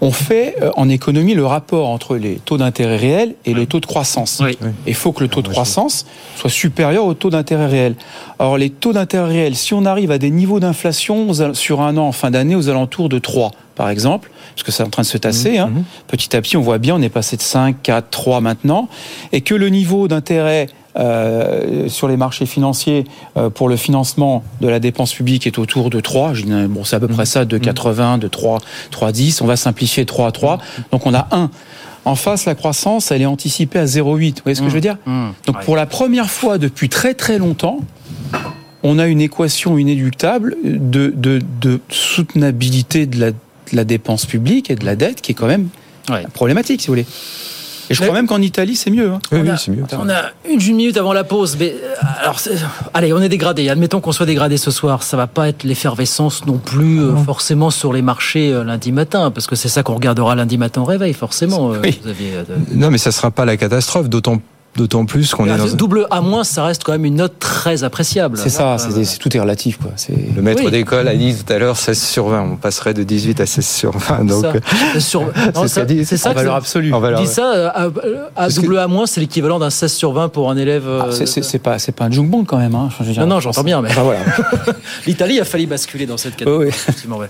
on 0.00 0.10
fait 0.10 0.56
euh, 0.62 0.70
en 0.76 0.88
économie 0.88 1.34
le 1.34 1.46
rapport 1.46 1.88
entre 1.88 2.16
les 2.16 2.36
taux 2.36 2.58
d'intérêt 2.58 2.96
réels 2.96 3.34
et 3.44 3.54
le 3.54 3.66
taux 3.66 3.80
de 3.80 3.86
croissance. 3.86 4.40
Oui. 4.42 4.58
Il 4.86 4.94
faut 4.94 5.12
que 5.12 5.22
le 5.22 5.28
taux 5.28 5.42
de 5.42 5.48
croissance 5.48 6.06
soit 6.36 6.50
supérieur 6.50 7.04
au 7.04 7.14
taux 7.14 7.30
d'intérêt 7.30 7.66
réel. 7.66 7.94
Or 8.38 8.58
les 8.58 8.70
taux 8.70 8.92
d'intérêt 8.92 9.28
réels, 9.28 9.56
si 9.56 9.74
on 9.74 9.84
arrive 9.84 10.10
à 10.10 10.18
des 10.18 10.30
niveaux 10.30 10.60
d'inflation 10.60 11.32
sur 11.54 11.80
un 11.80 11.96
an 11.96 12.08
en 12.08 12.12
fin 12.12 12.30
d'année 12.30 12.56
aux 12.56 12.68
alentours 12.68 13.08
de 13.08 13.18
3, 13.18 13.52
par 13.74 13.88
exemple, 13.88 14.30
parce 14.54 14.62
que 14.64 14.72
c'est 14.72 14.82
en 14.82 14.90
train 14.90 15.02
de 15.02 15.06
se 15.06 15.18
tasser. 15.18 15.58
Hein. 15.58 15.68
Mmh. 15.68 15.84
Petit 16.08 16.36
à 16.36 16.40
petit, 16.42 16.56
on 16.56 16.60
voit 16.60 16.78
bien, 16.78 16.96
on 16.96 17.02
est 17.02 17.08
passé 17.08 17.36
de 17.36 17.42
5, 17.42 17.76
4, 17.82 18.10
3 18.10 18.40
maintenant, 18.40 18.88
et 19.32 19.40
que 19.40 19.54
le 19.54 19.68
niveau 19.68 20.08
d'intérêt 20.08 20.68
euh, 20.96 21.88
sur 21.88 22.08
les 22.08 22.16
marchés 22.16 22.46
financiers 22.46 23.04
euh, 23.36 23.48
pour 23.48 23.68
le 23.68 23.76
financement 23.76 24.44
de 24.60 24.68
la 24.68 24.78
dépense 24.78 25.14
publique 25.14 25.46
est 25.46 25.58
autour 25.58 25.88
de 25.90 26.00
3. 26.00 26.34
Bon, 26.68 26.84
c'est 26.84 26.96
à 26.96 27.00
peu 27.00 27.08
près 27.08 27.24
ça, 27.24 27.44
de 27.44 27.58
80, 27.58 28.18
de 28.18 28.28
3, 28.28 28.58
3,10. 28.90 29.42
On 29.42 29.46
va 29.46 29.56
simplifier 29.56 30.04
3 30.04 30.28
à 30.28 30.32
3. 30.32 30.58
Donc 30.90 31.06
on 31.06 31.14
a 31.14 31.28
1. 31.30 31.50
En 32.04 32.14
face, 32.16 32.46
la 32.46 32.54
croissance, 32.54 33.10
elle 33.10 33.22
est 33.22 33.26
anticipée 33.26 33.78
à 33.78 33.84
0,8. 33.84 34.02
Vous 34.02 34.42
voyez 34.42 34.54
ce 34.54 34.60
que 34.60 34.66
mmh. 34.66 34.68
je 34.68 34.74
veux 34.74 34.80
dire 34.80 34.98
mmh. 35.06 35.28
Donc 35.46 35.64
pour 35.64 35.76
la 35.76 35.86
première 35.86 36.30
fois 36.30 36.58
depuis 36.58 36.88
très 36.88 37.14
très 37.14 37.38
longtemps, 37.38 37.78
on 38.82 38.98
a 38.98 39.06
une 39.06 39.20
équation 39.20 39.78
inéluctable 39.78 40.56
de, 40.64 41.12
de, 41.16 41.40
de 41.60 41.80
soutenabilité 41.88 43.06
de 43.06 43.20
la, 43.20 43.30
de 43.30 43.36
la 43.72 43.84
dépense 43.84 44.26
publique 44.26 44.70
et 44.70 44.74
de 44.74 44.84
la 44.84 44.96
dette 44.96 45.20
qui 45.20 45.32
est 45.32 45.34
quand 45.34 45.46
même 45.46 45.68
ouais. 46.10 46.24
problématique, 46.32 46.80
si 46.80 46.88
vous 46.88 46.92
voulez. 46.92 47.06
Et 47.92 47.94
je 47.94 48.02
crois 48.02 48.14
même 48.14 48.26
qu'en 48.26 48.40
Italie, 48.40 48.74
c'est 48.74 48.90
mieux. 48.90 49.10
Hein. 49.10 49.20
Oui, 49.30 49.40
oui 49.42 49.50
c'est 49.58 49.70
mieux. 49.70 49.84
On 49.92 50.08
a 50.08 50.30
une 50.48 50.58
minute 50.58 50.96
avant 50.96 51.12
la 51.12 51.24
pause. 51.24 51.56
Mais 51.60 51.74
euh, 51.74 51.94
alors, 52.22 52.40
allez, 52.94 53.12
on 53.12 53.20
est 53.20 53.28
dégradé. 53.28 53.68
Admettons 53.68 54.00
qu'on 54.00 54.12
soit 54.12 54.26
dégradé 54.26 54.56
ce 54.56 54.70
soir. 54.70 55.02
Ça 55.02 55.16
va 55.16 55.26
pas 55.26 55.48
être 55.48 55.62
l'effervescence 55.64 56.46
non 56.46 56.56
plus 56.56 57.00
euh, 57.00 57.16
forcément 57.16 57.70
sur 57.70 57.92
les 57.92 58.02
marchés 58.02 58.52
euh, 58.52 58.64
lundi 58.64 58.92
matin, 58.92 59.30
parce 59.30 59.46
que 59.46 59.56
c'est 59.56 59.68
ça 59.68 59.82
qu'on 59.82 59.94
regardera 59.94 60.34
lundi 60.34 60.56
matin 60.56 60.80
au 60.80 60.86
réveil, 60.86 61.12
forcément. 61.12 61.70
Oui. 61.82 62.00
Aviez, 62.08 62.32
non, 62.74 62.90
mais 62.90 62.98
ça 62.98 63.12
sera 63.12 63.30
pas 63.30 63.44
la 63.44 63.56
catastrophe. 63.56 64.08
D'autant 64.08 64.40
D'autant 64.74 65.04
plus 65.04 65.34
qu'on 65.34 65.44
est 65.44 65.56
dans 65.56 65.66
double 65.74 66.06
A 66.10 66.22
moins, 66.22 66.44
ça 66.44 66.64
reste 66.64 66.82
quand 66.82 66.92
même 66.92 67.04
une 67.04 67.16
note 67.16 67.38
très 67.38 67.84
appréciable. 67.84 68.38
C'est 68.38 68.48
ça, 68.48 68.78
c'est, 68.78 69.04
c'est, 69.04 69.18
tout 69.18 69.36
est 69.36 69.40
relatif 69.40 69.76
quoi. 69.78 69.90
Le 70.34 70.40
maître 70.40 70.62
oui. 70.64 70.70
d'école 70.70 71.08
a 71.08 71.14
dit 71.14 71.34
tout 71.34 71.52
à 71.52 71.58
l'heure 71.58 71.76
16 71.76 72.00
sur 72.00 72.28
20. 72.28 72.42
On 72.52 72.56
passerait 72.56 72.94
de 72.94 73.02
18 73.02 73.40
à 73.40 73.46
16 73.46 73.66
sur 73.66 73.92
20. 73.92 74.24
Donc 74.24 74.46
ça. 74.94 75.00
Sur... 75.00 75.30
c'est, 75.54 75.68
ça, 75.68 75.84
dit, 75.84 76.06
c'est 76.06 76.16
ça 76.16 76.30
en 76.30 76.34
valeur 76.34 76.54
absolue. 76.54 76.90
En 76.94 77.00
valeur... 77.00 77.20
dit 77.20 77.26
ça 77.26 77.68
à, 77.68 77.88
à 78.34 78.48
double 78.48 78.78
A 78.78 78.88
moins, 78.88 79.04
c'est 79.04 79.20
l'équivalent 79.20 79.58
d'un 79.58 79.68
16 79.68 79.92
sur 79.92 80.12
20 80.12 80.30
pour 80.30 80.50
un 80.50 80.56
élève. 80.56 80.88
Ah, 80.88 81.08
c'est, 81.10 81.26
c'est, 81.26 81.58
pas 81.58 81.78
c'est 81.78 81.92
pas 81.92 82.06
un 82.06 82.10
junk 82.10 82.30
quand 82.46 82.58
même. 82.58 82.74
Hein. 82.74 82.88
non 83.18 83.26
non, 83.26 83.40
j'entends 83.40 83.64
bien, 83.64 83.82
mais 83.82 83.90
enfin, 83.90 84.02
voilà. 84.02 84.20
l'Italie 85.06 85.38
a 85.38 85.44
failli 85.44 85.66
basculer 85.66 86.06
dans 86.06 86.16
cette 86.16 86.36
catégorie. 86.36 86.70
Oh, 87.10 87.16
oui. 87.18 87.26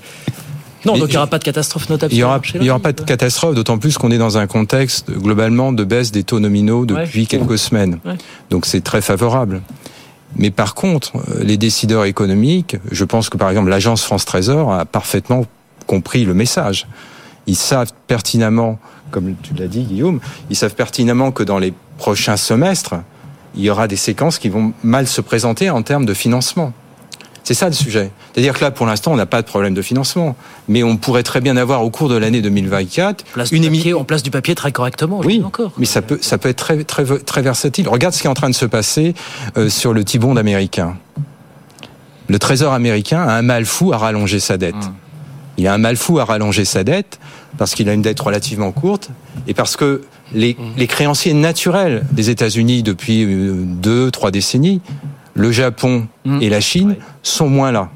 Non, 0.85 0.97
donc 0.97 1.09
il 1.09 1.13
n'y 1.13 1.17
aura 1.17 1.27
pas 1.27 1.39
de 1.39 1.45
catastrophe 1.45 1.89
notable. 1.89 2.13
Il 2.13 2.17
n'y 2.17 2.25
aura, 2.25 2.41
il 2.55 2.63
y 2.63 2.71
aura 2.71 2.81
pas 2.81 2.93
de 2.93 3.01
catastrophe, 3.03 3.55
d'autant 3.55 3.79
plus 3.79 3.99
qu'on 3.99 4.11
est 4.11 4.19
dans 4.19 4.39
un 4.39 4.47
contexte 4.47 5.11
globalement 5.11 5.73
de 5.73 5.85
baisse 5.85 6.11
des 6.13 6.25
taux 6.25 6.41
nominaux 6.41 6.87
depuis 6.87 7.21
ouais. 7.21 7.27
quelques 7.27 7.59
semaines. 7.59 7.99
Ouais. 8.05 8.17
Donc 8.51 8.67
c'est 8.67 8.83
très 8.83 9.01
favorable. 9.01 9.63
Mais 10.37 10.51
par 10.51 10.75
contre, 10.75 11.17
euh, 11.17 11.45
les 11.45 11.57
décideurs 11.57 12.05
économiques, 12.05 12.77
je 12.91 13.05
pense 13.05 13.29
que 13.29 13.37
par 13.37 13.51
exemple 13.51 13.69
l'agence 13.69 14.03
France 14.03 14.25
Trésor 14.25 14.73
a 14.73 14.85
parfaitement 14.85 15.47
compris 15.87 16.25
le 16.25 16.35
message. 16.35 16.87
Ils 17.47 17.57
savent 17.57 17.93
pertinemment, 18.07 18.79
comme 19.11 19.35
tu 19.43 19.55
l'as 19.55 19.67
dit 19.67 19.83
Guillaume, 19.83 20.21
ils 20.49 20.57
savent 20.57 20.75
pertinemment 20.75 21.33
que 21.33 21.43
dans 21.43 21.59
les 21.59 21.73
prochains 21.99 22.37
semestres, 22.37 22.95
il 23.55 23.63
y 23.63 23.71
aura 23.71 23.89
des 23.89 23.97
séquences 23.97 24.39
qui 24.39 24.49
vont 24.49 24.73
mal 24.83 25.07
se 25.07 25.21
présenter 25.21 25.69
en 25.71 25.83
termes 25.83 26.07
de 26.07 26.15
financement. 26.15 26.73
C'est 27.45 27.55
ça 27.55 27.67
le 27.67 27.75
sujet. 27.75 28.11
C'est-à-dire 28.33 28.55
que 28.55 28.61
là, 28.65 28.71
pour 28.71 28.87
l'instant, 28.87 29.13
on 29.13 29.17
n'a 29.17 29.27
pas 29.27 29.43
de 29.43 29.47
problème 29.47 29.75
de 29.75 29.83
financement, 29.83 30.37
mais 30.69 30.83
on 30.83 30.97
pourrait 30.97 31.25
très 31.25 31.41
bien 31.41 31.57
avoir 31.57 31.85
au 31.85 31.91
cours 31.91 32.09
de 32.09 32.17
l'année 32.17 32.41
2024 32.41 33.25
une 33.51 33.65
émission. 33.65 33.99
On 33.99 34.05
place 34.05 34.23
du 34.23 34.31
papier 34.31 34.55
très 34.55 34.71
correctement. 34.71 35.21
Oui, 35.25 35.43
encore. 35.45 35.73
Mais 35.79 35.87
ça 35.87 36.03
peut, 36.03 36.19
ça 36.21 36.39
peut 36.39 36.49
être 36.49 36.57
très, 36.57 36.85
très, 36.85 37.05
très 37.05 37.43
versatile. 37.43 37.89
Regarde 37.89 38.15
ce 38.15 38.21
qui 38.21 38.27
est 38.27 38.31
en 38.31 38.35
train 38.35 38.51
de 38.51 38.55
se 38.55 38.67
passer 38.67 39.15
euh, 39.57 39.69
sur 39.69 39.93
le 39.93 40.05
T-bond 40.05 40.37
américain. 40.37 40.97
Le 42.29 42.39
Trésor 42.39 42.73
américain 42.73 43.23
a 43.23 43.33
un 43.33 43.43
mal 43.43 43.67
fou 43.67 43.93
à 43.93 43.99
rallonger 43.99 44.41
sa 44.41 44.57
dette. 44.57 44.75
Hum. 44.75 44.95
Il 45.59 45.67
a 45.67 45.75
un 45.75 45.79
mal 45.79 45.97
fou 45.97 46.19
à 46.19 46.25
rallonger 46.25 46.65
sa 46.65 46.85
dette 46.85 47.19
parce 47.59 47.75
qu'il 47.75 47.89
a 47.89 47.93
une 47.93 48.03
dette 48.03 48.21
relativement 48.21 48.73
courte 48.73 49.11
et 49.47 49.53
parce 49.55 49.77
que 49.77 50.03
les, 50.33 50.57
hum. 50.59 50.73
les 50.77 50.87
créanciers 50.87 51.35
naturels 51.35 52.07
des 52.13 52.31
États-Unis 52.31 52.83
depuis 52.83 53.25
euh, 53.25 53.55
deux, 53.57 54.11
trois 54.11 54.31
décennies, 54.31 54.81
le 55.35 55.51
Japon 55.51 56.07
hum. 56.27 56.41
et 56.43 56.49
la 56.49 56.61
Chine, 56.61 56.97
sont 57.23 57.49
moins 57.49 57.73
là. 57.73 57.91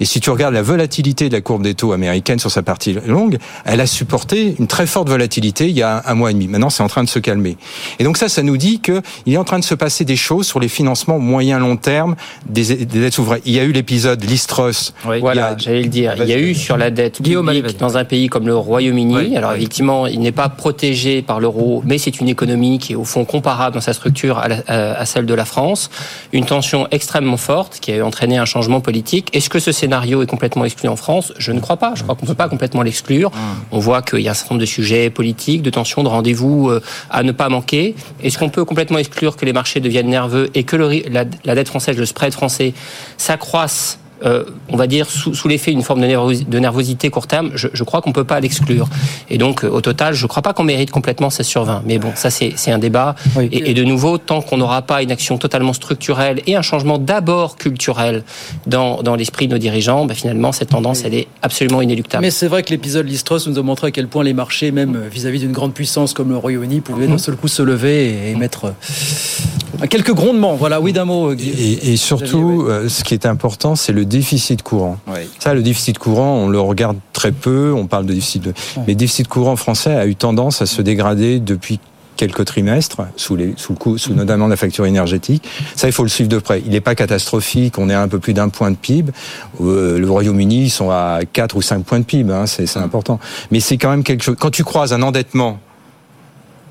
Et 0.00 0.04
si 0.04 0.20
tu 0.20 0.30
regardes 0.30 0.54
la 0.54 0.62
volatilité 0.62 1.28
de 1.28 1.34
la 1.34 1.40
courbe 1.40 1.62
des 1.62 1.74
taux 1.74 1.92
américaine 1.92 2.38
sur 2.38 2.50
sa 2.50 2.62
partie 2.62 2.96
longue, 3.06 3.38
elle 3.64 3.80
a 3.80 3.86
supporté 3.86 4.54
une 4.58 4.66
très 4.66 4.86
forte 4.86 5.08
volatilité 5.08 5.68
il 5.68 5.76
y 5.76 5.82
a 5.82 6.02
un 6.06 6.14
mois 6.14 6.30
et 6.30 6.34
demi. 6.34 6.48
Maintenant, 6.48 6.70
c'est 6.70 6.82
en 6.82 6.88
train 6.88 7.04
de 7.04 7.08
se 7.08 7.18
calmer. 7.18 7.56
Et 7.98 8.04
donc 8.04 8.16
ça, 8.16 8.28
ça 8.28 8.42
nous 8.42 8.56
dit 8.56 8.80
qu'il 8.80 9.02
est 9.32 9.36
en 9.36 9.44
train 9.44 9.58
de 9.58 9.64
se 9.64 9.74
passer 9.74 10.04
des 10.04 10.16
choses 10.16 10.46
sur 10.46 10.60
les 10.60 10.68
financements 10.68 11.18
moyen-long 11.18 11.76
terme 11.76 12.16
des, 12.48 12.84
dettes 12.84 13.14
souveraines. 13.14 13.42
Il 13.44 13.54
y 13.54 13.60
a 13.60 13.64
eu 13.64 13.72
l'épisode 13.72 14.22
Listros. 14.24 14.92
Oui, 15.06 15.20
voilà, 15.20 15.56
j'allais 15.56 15.82
le 15.82 15.88
dire. 15.88 16.14
Il 16.18 16.28
y 16.28 16.32
a 16.32 16.38
eu 16.38 16.54
sur 16.54 16.76
la 16.76 16.90
dette 16.90 17.22
publique 17.22 17.78
dans 17.78 17.96
un 17.96 18.04
pays 18.04 18.28
comme 18.28 18.46
le 18.46 18.56
Royaume-Uni. 18.56 19.36
Alors 19.36 19.52
effectivement, 19.52 20.06
il 20.06 20.20
n'est 20.20 20.32
pas 20.32 20.48
protégé 20.48 21.22
par 21.22 21.40
l'euro, 21.40 21.82
mais 21.84 21.98
c'est 21.98 22.20
une 22.20 22.28
économie 22.28 22.78
qui 22.78 22.92
est 22.92 22.96
au 22.96 23.04
fond 23.04 23.24
comparable 23.24 23.74
dans 23.74 23.80
sa 23.80 23.92
structure 23.92 24.38
à, 24.38 24.72
à 24.72 25.06
celle 25.06 25.26
de 25.26 25.34
la 25.34 25.44
France. 25.44 25.90
Une 26.32 26.44
tension 26.44 26.86
extrêmement 26.90 27.36
forte 27.36 27.78
qui 27.80 27.92
a 27.92 28.04
entraîné 28.04 28.38
un 28.38 28.44
changement 28.44 28.80
politique. 28.80 29.28
Est-ce 29.32 29.48
que 29.48 29.58
ce 29.58 29.72
scénario 29.78 30.22
est 30.22 30.26
complètement 30.26 30.64
exclu 30.64 30.88
en 30.88 30.96
France 30.96 31.32
Je 31.38 31.52
ne 31.52 31.60
crois 31.60 31.76
pas. 31.76 31.94
Je 31.94 32.02
crois 32.02 32.14
qu'on 32.14 32.26
ne 32.26 32.28
peut 32.28 32.34
pas 32.36 32.48
complètement 32.48 32.82
l'exclure. 32.82 33.30
Mmh. 33.30 33.36
On 33.72 33.78
voit 33.78 34.02
qu'il 34.02 34.20
y 34.20 34.28
a 34.28 34.32
un 34.32 34.34
certain 34.34 34.54
nombre 34.54 34.60
de 34.60 34.66
sujets 34.66 35.10
politiques, 35.10 35.62
de 35.62 35.70
tensions, 35.70 36.02
de 36.02 36.08
rendez-vous 36.08 36.68
euh, 36.68 36.82
à 37.10 37.22
ne 37.22 37.32
pas 37.32 37.48
manquer. 37.48 37.94
Est-ce 38.22 38.38
qu'on 38.38 38.50
peut 38.50 38.64
complètement 38.64 38.98
exclure 38.98 39.36
que 39.36 39.44
les 39.44 39.52
marchés 39.52 39.80
deviennent 39.80 40.08
nerveux 40.08 40.50
et 40.54 40.64
que 40.64 40.76
la, 40.76 41.24
la 41.44 41.54
dette 41.54 41.68
française, 41.68 41.96
le 41.96 42.06
spread 42.06 42.32
français, 42.32 42.74
s'accroisse 43.16 43.98
euh, 44.24 44.44
on 44.68 44.76
va 44.76 44.86
dire, 44.86 45.08
sous, 45.08 45.34
sous 45.34 45.48
l'effet 45.48 45.70
d'une 45.70 45.82
forme 45.82 46.00
de, 46.00 46.58
nervosité 46.58 47.08
court 47.10 47.26
terme, 47.26 47.52
je, 47.54 47.68
je 47.72 47.84
crois 47.84 48.02
qu'on 48.02 48.12
peut 48.12 48.24
pas 48.24 48.40
l'exclure. 48.40 48.88
Et 49.30 49.38
donc, 49.38 49.64
euh, 49.64 49.68
au 49.68 49.80
total, 49.80 50.14
je 50.14 50.26
crois 50.26 50.42
pas 50.42 50.52
qu'on 50.52 50.64
mérite 50.64 50.90
complètement 50.90 51.30
16 51.30 51.46
sur 51.46 51.64
20. 51.64 51.82
Mais 51.86 51.98
bon, 51.98 52.10
ça, 52.14 52.30
c'est 52.30 52.70
un 52.70 52.78
débat. 52.78 53.14
Et, 53.40 53.70
et, 53.70 53.74
de 53.74 53.84
nouveau, 53.84 54.18
tant 54.18 54.42
qu'on 54.42 54.56
n'aura 54.56 54.82
pas 54.82 55.02
une 55.02 55.12
action 55.12 55.38
totalement 55.38 55.72
structurelle 55.72 56.42
et 56.46 56.56
un 56.56 56.62
changement 56.62 56.98
d'abord 56.98 57.56
culturel 57.56 58.24
dans, 58.66 59.02
dans 59.02 59.14
l'esprit 59.14 59.46
de 59.46 59.52
nos 59.52 59.58
dirigeants, 59.58 60.04
bah, 60.04 60.14
finalement, 60.14 60.52
cette 60.52 60.70
tendance, 60.70 61.04
elle 61.04 61.14
est 61.14 61.28
absolument 61.42 61.80
inéluctable. 61.80 62.22
Mais 62.22 62.30
c'est 62.30 62.48
vrai 62.48 62.62
que 62.62 62.70
l'épisode 62.70 63.06
Listros 63.06 63.46
nous 63.46 63.58
a 63.58 63.62
montré 63.62 63.88
à 63.88 63.90
quel 63.92 64.08
point 64.08 64.24
les 64.24 64.34
marchés, 64.34 64.72
même 64.72 65.00
vis-à-vis 65.10 65.40
d'une 65.40 65.52
grande 65.52 65.74
puissance 65.74 66.12
comme 66.12 66.30
le 66.30 66.36
Royaume-Uni, 66.36 66.80
pouvaient 66.80 67.06
d'un 67.06 67.18
seul 67.18 67.36
coup 67.36 67.48
se 67.48 67.62
lever 67.62 68.30
et 68.30 68.34
mettre 68.34 68.66
euh, 68.66 69.86
quelques 69.86 70.12
grondements. 70.12 70.56
Voilà, 70.56 70.80
oui, 70.80 70.92
d'un 70.92 71.04
mot. 71.04 71.32
Et, 71.32 71.92
et 71.92 71.96
surtout, 71.96 72.66
ce 72.88 73.04
qui 73.04 73.14
est 73.14 73.26
important, 73.26 73.76
c'est 73.76 73.92
le 73.92 74.07
déficit 74.08 74.62
courant. 74.62 74.98
Ça, 75.38 75.54
le 75.54 75.62
déficit 75.62 75.98
courant, 75.98 76.34
on 76.34 76.48
le 76.48 76.60
regarde 76.60 76.98
très 77.12 77.32
peu, 77.32 77.72
on 77.72 77.86
parle 77.86 78.06
de 78.06 78.14
déficit. 78.14 78.42
De... 78.42 78.54
Mais 78.78 78.88
le 78.88 78.94
déficit 78.94 79.28
courant 79.28 79.56
français 79.56 79.94
a 79.94 80.06
eu 80.06 80.16
tendance 80.16 80.62
à 80.62 80.66
se 80.66 80.82
dégrader 80.82 81.38
depuis 81.38 81.78
quelques 82.18 82.44
trimestres, 82.44 83.00
sous, 83.16 83.36
les, 83.36 83.54
sous 83.56 83.72
le 83.72 83.78
coup, 83.78 83.96
sous 83.96 84.12
notamment 84.12 84.48
la 84.48 84.56
facture 84.56 84.84
énergétique. 84.84 85.48
Ça, 85.76 85.86
il 85.86 85.92
faut 85.92 86.02
le 86.02 86.08
suivre 86.08 86.28
de 86.28 86.38
près. 86.38 86.60
Il 86.66 86.72
n'est 86.72 86.80
pas 86.80 86.96
catastrophique. 86.96 87.78
On 87.78 87.88
est 87.88 87.94
à 87.94 88.02
un 88.02 88.08
peu 88.08 88.18
plus 88.18 88.34
d'un 88.34 88.48
point 88.48 88.72
de 88.72 88.76
PIB. 88.76 89.12
Euh, 89.60 89.98
le 89.98 90.10
Royaume-Uni, 90.10 90.64
ils 90.64 90.70
sont 90.70 90.90
à 90.90 91.20
4 91.32 91.56
ou 91.56 91.62
5 91.62 91.84
points 91.84 92.00
de 92.00 92.04
PIB. 92.04 92.32
Hein, 92.32 92.46
c'est 92.46 92.76
important. 92.76 93.20
Mais 93.52 93.60
c'est 93.60 93.78
quand 93.78 93.90
même 93.90 94.02
quelque 94.02 94.24
chose. 94.24 94.36
Quand 94.38 94.50
tu 94.50 94.64
croises 94.64 94.92
un 94.92 95.02
endettement 95.02 95.60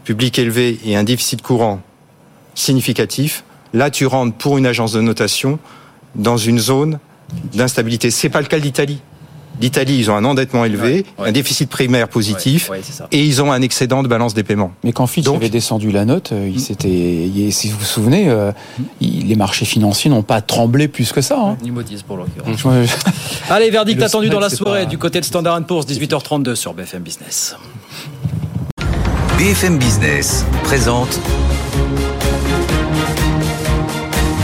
public 0.04 0.38
élevé 0.38 0.80
et 0.86 0.97
un 0.97 1.04
déficit 1.04 1.41
courant 1.41 1.80
significatif, 2.54 3.45
là, 3.73 3.89
tu 3.89 4.06
rentres 4.06 4.36
pour 4.36 4.58
une 4.58 4.65
agence 4.65 4.91
de 4.91 5.02
notation 5.02 5.60
dans 6.15 6.38
une 6.38 6.60
zone 6.60 7.00
d'instabilité. 7.53 8.11
C'est 8.11 8.29
pas 8.29 8.41
le 8.41 8.47
cas 8.47 8.59
d'Italie. 8.59 8.99
L'Italie, 9.59 9.97
ils 9.97 10.11
ont 10.11 10.15
un 10.15 10.23
endettement 10.23 10.65
élevé, 10.65 11.05
un 11.17 11.31
déficit 11.31 11.69
primaire 11.69 12.07
positif, 12.09 12.69
et 13.11 13.23
ils 13.23 13.41
ont 13.41 13.51
un 13.51 13.61
excédent 13.61 14.03
de 14.03 14.07
balance 14.07 14.33
des 14.33 14.43
paiements. 14.43 14.71
Mais 14.83 14.91
quand 14.91 15.07
Fitch 15.07 15.27
avait 15.27 15.49
descendu 15.49 15.91
la 15.91 16.05
note, 16.05 16.31
euh, 16.31 16.47
il 16.47 16.59
s'était, 16.59 17.27
si 17.49 17.69
vous 17.69 17.79
vous 17.79 17.85
souvenez, 17.85 18.29
euh, 18.29 18.51
les 19.01 19.35
marchés 19.35 19.65
financiers 19.65 20.11
n'ont 20.11 20.21
pas 20.21 20.41
tremblé 20.41 20.87
plus 20.87 21.11
que 21.11 21.21
ça. 21.21 21.39
Hein. 21.39 21.57
Ni 21.63 21.71
pour 22.05 22.17
l'occurrence. 22.17 22.63
Allez, 23.49 23.71
verdict 23.71 24.01
attendu 24.01 24.29
dans 24.29 24.39
la 24.39 24.49
soirée 24.49 24.85
du 24.85 24.97
côté 24.97 25.19
de 25.19 25.25
Standard 25.25 25.63
Poor's, 25.65 25.87
18h32 25.87 26.53
sur 26.53 26.73
BFM 26.73 27.01
Business. 27.01 27.55
BFM 29.39 29.77
Business 29.77 30.45
présente 30.63 31.19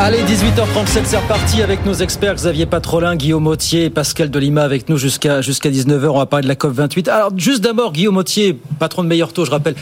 Allez, 0.00 0.22
18h37, 0.22 1.00
c'est 1.06 1.16
reparti 1.16 1.60
avec 1.60 1.84
nos 1.84 1.92
experts 1.92 2.36
Xavier 2.36 2.66
Patrolin, 2.66 3.16
Guillaume 3.16 3.48
Autier 3.48 3.86
et 3.86 3.90
Pascal 3.90 4.30
Delima 4.30 4.62
avec 4.62 4.88
nous 4.88 4.96
jusqu'à 4.96 5.40
jusqu'à 5.40 5.70
19h. 5.70 6.06
On 6.06 6.18
va 6.18 6.26
parler 6.26 6.44
de 6.44 6.48
la 6.48 6.54
COP28. 6.54 7.10
Alors, 7.10 7.32
juste 7.36 7.64
d'abord, 7.64 7.92
Guillaume 7.92 8.16
Autier, 8.16 8.56
patron 8.78 9.02
de 9.02 9.08
Meilleur 9.08 9.32
Taux, 9.32 9.44
je 9.44 9.50
rappelle, 9.50 9.74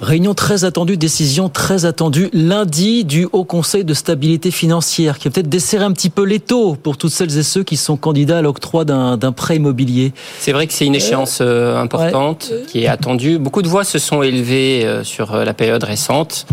réunion 0.00 0.32
très 0.32 0.64
attendue, 0.64 0.96
décision 0.96 1.48
très 1.48 1.86
attendue 1.86 2.30
lundi 2.32 3.04
du 3.04 3.26
Haut 3.32 3.42
Conseil 3.42 3.84
de 3.84 3.94
stabilité 3.94 4.52
financière 4.52 5.18
qui 5.18 5.26
va 5.26 5.32
peut-être 5.32 5.48
desserrer 5.48 5.84
un 5.84 5.92
petit 5.92 6.10
peu 6.10 6.22
les 6.22 6.38
taux 6.38 6.76
pour 6.76 6.96
toutes 6.96 7.10
celles 7.10 7.36
et 7.36 7.42
ceux 7.42 7.64
qui 7.64 7.76
sont 7.76 7.96
candidats 7.96 8.38
à 8.38 8.42
l'octroi 8.42 8.84
d'un 8.84 9.32
prêt 9.32 9.56
immobilier. 9.56 10.12
C'est 10.38 10.52
vrai 10.52 10.68
que 10.68 10.72
c'est 10.72 10.86
une 10.86 10.94
échéance 10.94 11.38
euh, 11.40 11.76
importante 11.80 12.52
qui 12.68 12.84
est 12.84 12.86
attendue. 12.86 13.38
Beaucoup 13.38 13.62
de 13.62 13.68
voix 13.68 13.82
se 13.82 13.98
sont 13.98 14.22
élevées 14.22 14.84
euh, 14.84 15.02
sur 15.02 15.34
euh, 15.34 15.44
la 15.44 15.52
période 15.52 15.82
récente, 15.82 16.46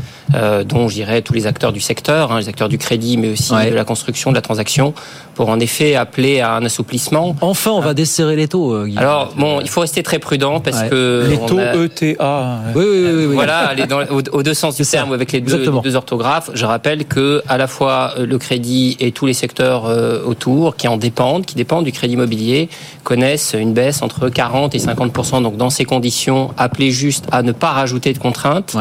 dont 0.65 0.87
je 0.87 0.95
dirais 0.95 1.21
tous 1.21 1.33
les 1.33 1.45
acteurs 1.45 1.73
du 1.73 1.81
secteur, 1.81 2.31
hein, 2.31 2.39
les 2.39 2.47
acteurs 2.47 2.69
du 2.69 2.77
crédit 2.77 3.10
mais 3.17 3.29
aussi 3.29 3.53
de 3.53 3.75
la 3.75 3.83
construction, 3.83 4.31
de 4.31 4.35
la 4.35 4.41
transaction, 4.41 4.93
pour 5.35 5.49
en 5.49 5.59
effet 5.59 5.95
appeler 5.95 6.39
à 6.39 6.55
un 6.55 6.65
assouplissement. 6.65 7.35
Enfin, 7.41 7.71
on 7.71 7.79
va 7.79 7.93
desserrer 7.93 8.35
les 8.35 8.47
taux. 8.47 8.73
Euh, 8.73 8.89
Alors, 8.95 9.33
bon, 9.37 9.61
il 9.61 9.69
faut 9.69 9.81
rester 9.81 10.03
très 10.03 10.19
prudent 10.19 10.59
parce 10.59 10.83
que... 10.83 11.27
Les 11.29 11.37
taux 11.37 11.59
ETA. 11.59 12.59
Oui, 12.75 12.83
oui, 12.85 12.99
oui, 13.03 13.25
oui. 13.27 13.35
Voilà, 13.35 13.59
aller 13.59 13.85
dans, 13.85 14.01
aux, 14.05 14.43
deux 14.43 14.53
sens 14.53 14.75
du 14.75 14.85
terme, 14.85 15.13
avec 15.13 15.31
les 15.31 15.41
deux, 15.41 15.65
deux, 15.81 15.95
orthographes. 15.95 16.51
Je 16.53 16.65
rappelle 16.65 17.05
que 17.05 17.41
à 17.47 17.57
la 17.57 17.67
fois 17.67 18.13
euh, 18.17 18.25
le 18.25 18.37
crédit 18.37 18.97
et 18.99 19.11
tous 19.11 19.25
les 19.25 19.33
secteurs 19.33 19.85
euh, 19.85 20.21
autour 20.25 20.75
qui 20.75 20.87
en 20.87 20.97
dépendent, 20.97 21.45
qui 21.45 21.55
dépendent 21.55 21.85
du 21.85 21.91
crédit 21.91 22.13
immobilier, 22.13 22.69
connaissent 23.03 23.55
une 23.57 23.73
baisse 23.73 24.01
entre 24.01 24.29
40 24.29 24.75
et 24.75 24.79
50% 24.79 25.41
Donc, 25.41 25.57
dans 25.57 25.69
ces 25.69 25.85
conditions, 25.85 26.51
appeler 26.57 26.91
juste 26.91 27.25
à 27.31 27.41
ne 27.43 27.51
pas 27.51 27.71
rajouter 27.71 28.13
de 28.13 28.19
contraintes. 28.19 28.75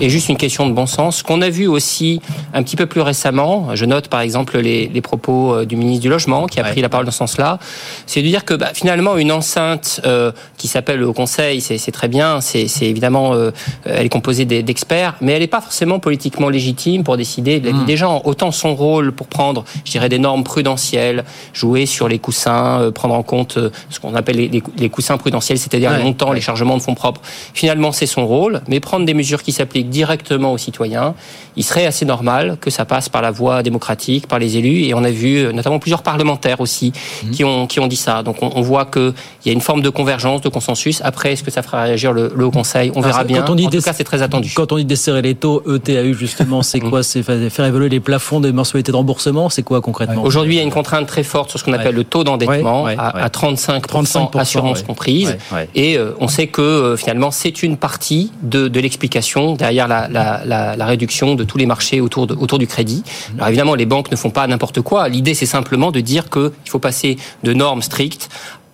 Et 0.00 0.08
juste 0.08 0.28
une 0.28 0.36
question 0.36 0.68
de 0.68 0.72
bon 0.72 0.86
sens. 0.86 1.18
Ce 1.18 1.24
qu'on 1.24 1.42
a 1.42 1.50
vu 1.50 1.66
aussi 1.66 2.20
un 2.54 2.62
petit 2.62 2.76
peu 2.76 2.86
plus 2.86 3.00
récemment, 3.00 3.68
je 3.76 3.84
note 3.84 4.08
par 4.08 4.20
exemple 4.20 4.58
les, 4.58 4.88
les 4.88 5.00
propos 5.00 5.54
euh, 5.54 5.64
du 5.64 5.76
ministre 5.76 6.02
du 6.02 6.08
Logement 6.08 6.46
qui 6.46 6.60
a 6.60 6.64
pris 6.64 6.80
la 6.80 6.88
parole 6.88 7.06
dans 7.06 7.12
ce 7.12 7.18
sens-là, 7.18 7.58
c'est 8.06 8.22
de 8.22 8.26
dire 8.26 8.44
que 8.44 8.54
bah, 8.54 8.70
finalement 8.74 9.16
une 9.16 9.32
enceinte 9.32 10.00
euh, 10.04 10.32
qui 10.56 10.68
s'appelle 10.68 10.98
le 10.98 11.12
Conseil, 11.12 11.60
c'est 11.60 11.92
très 11.92 12.08
bien, 12.08 12.40
c'est 12.40 12.66
évidemment, 12.82 13.34
euh, 13.34 13.50
elle 13.84 14.06
est 14.06 14.10
composée 14.10 14.44
d'experts, 14.44 15.16
mais 15.20 15.32
elle 15.32 15.40
n'est 15.40 15.46
pas 15.46 15.60
forcément 15.60 15.98
politiquement 15.98 16.48
légitime 16.48 17.04
pour 17.04 17.16
décider 17.16 17.60
de 17.60 17.66
la 17.66 17.72
vie 17.72 17.82
hmm. 17.82 17.86
des 17.86 17.96
gens. 17.96 18.22
Autant 18.24 18.50
son 18.50 18.74
rôle 18.74 19.12
pour 19.12 19.28
prendre, 19.28 19.64
je 19.84 19.92
dirais, 19.92 20.08
des 20.08 20.18
normes 20.18 20.44
prudentielles, 20.44 21.24
jouer 21.52 21.86
sur 21.86 22.08
les 22.08 22.18
coussins, 22.18 22.90
prendre 22.94 23.14
en 23.14 23.22
compte 23.22 23.58
ce 23.90 24.00
qu'on 24.00 24.14
appelle 24.14 24.36
les, 24.36 24.62
les, 24.76 24.90
coussins 24.90 25.18
prudentiels, 25.18 25.58
c'est-à-dire 25.58 25.96
les 25.96 26.02
montants, 26.02 26.32
les 26.32 26.40
chargements 26.40 26.76
de 26.76 26.82
fonds 26.82 26.94
propres. 26.94 27.20
Finalement, 27.54 27.92
c'est 27.92 28.06
son 28.06 28.26
rôle, 28.26 28.62
mais 28.68 28.80
prendre 28.80 29.04
des 29.04 29.14
mesures 29.14 29.42
qui 29.42 29.52
s'appliquent 29.52 29.90
directement 29.90 30.52
aux 30.52 30.58
citoyens, 30.58 31.14
il 31.56 31.64
serait 31.64 31.86
assez 31.86 32.04
normal 32.04 32.56
que 32.60 32.70
ça 32.70 32.84
passe 32.84 33.08
par 33.08 33.22
la 33.22 33.30
voie 33.30 33.62
démocratique, 33.62 34.26
par 34.26 34.38
les 34.38 34.56
élus. 34.56 34.84
Et 34.84 34.94
on 34.94 35.04
a 35.04 35.10
vu 35.10 35.38
euh, 35.38 35.52
notamment 35.52 35.78
plusieurs 35.78 36.02
parlementaires 36.02 36.60
aussi 36.60 36.92
mmh. 36.92 37.30
qui, 37.30 37.44
ont, 37.44 37.66
qui 37.66 37.80
ont 37.80 37.86
dit 37.86 37.96
ça. 37.96 38.22
Donc 38.22 38.42
on, 38.42 38.50
on 38.54 38.62
voit 38.62 38.86
qu'il 38.86 39.12
y 39.44 39.50
a 39.50 39.52
une 39.52 39.60
forme 39.60 39.82
de 39.82 39.90
convergence, 39.90 40.40
de 40.40 40.48
consensus. 40.48 41.00
Après, 41.04 41.32
est-ce 41.32 41.42
que 41.42 41.50
ça 41.50 41.62
fera 41.62 41.82
réagir 41.82 42.12
le, 42.12 42.32
le 42.34 42.44
Haut 42.44 42.50
Conseil? 42.50 42.92
On 42.94 43.00
verra 43.00 43.24
bien. 43.24 43.42
Quand 43.42 43.52
on 43.52 43.54
dit 43.54 43.66
en 43.66 43.70
tout 43.70 43.80
cas, 43.80 43.92
c'est 43.92 44.04
très 44.04 44.22
attendu. 44.22 44.52
Quand 44.54 44.72
on 44.72 44.76
dit 44.76 44.84
desserrer 44.84 45.22
les 45.22 45.34
taux, 45.34 45.62
ETAU 45.66 46.12
justement, 46.14 46.62
c'est 46.62 46.80
quoi? 46.90 47.02
C'est 47.02 47.22
faire 47.22 47.64
évoluer 47.64 47.88
les 47.88 48.00
plafonds 48.00 48.40
des 48.40 48.52
mensualités 48.52 48.92
de 48.92 48.96
remboursement? 48.96 49.48
C'est 49.48 49.62
quoi 49.62 49.80
concrètement? 49.80 50.22
Aujourd'hui, 50.22 50.54
il 50.54 50.58
y 50.58 50.60
a 50.60 50.64
une 50.64 50.70
contrainte 50.70 51.06
très 51.06 51.22
forte 51.22 51.50
sur 51.50 51.58
ce 51.58 51.64
qu'on 51.64 51.72
appelle 51.72 51.94
le 51.94 52.04
taux 52.04 52.24
d'endettement 52.24 52.86
à, 52.86 53.28
35, 53.30 53.86
35 53.86 54.36
assurance 54.36 54.82
comprise. 54.82 55.36
Et 55.74 55.96
euh, 55.98 56.12
on 56.20 56.28
sait 56.28 56.46
que 56.46 56.62
euh, 56.62 56.96
finalement, 56.96 57.30
c'est 57.30 57.62
une 57.62 57.76
partie 57.76 58.32
de, 58.42 58.68
de 58.68 58.80
l'explication 58.80 59.54
derrière 59.54 59.88
la, 59.88 60.08
la, 60.08 60.42
la, 60.44 60.76
la, 60.76 60.86
réduction 60.86 61.34
de 61.34 61.44
tous 61.46 61.58
les 61.58 61.66
marchés 61.66 62.00
autour, 62.00 62.26
du 62.26 62.66
crédit. 62.66 63.02
Alors 63.36 63.48
évidemment, 63.48 63.74
les 63.74 63.86
banques 63.86 64.10
ne 64.10 64.16
font 64.16 64.30
pas 64.30 64.46
n'importe 64.46 64.80
quoi. 64.80 65.08
L'idée, 65.08 65.34
c'est 65.34 65.46
simplement 65.46 65.90
de 65.90 66.00
dire 66.00 66.30
qu'il 66.30 66.50
faut 66.66 66.78
passer 66.78 67.16
de 67.42 67.52
normes 67.52 67.82
strictes 67.82 68.28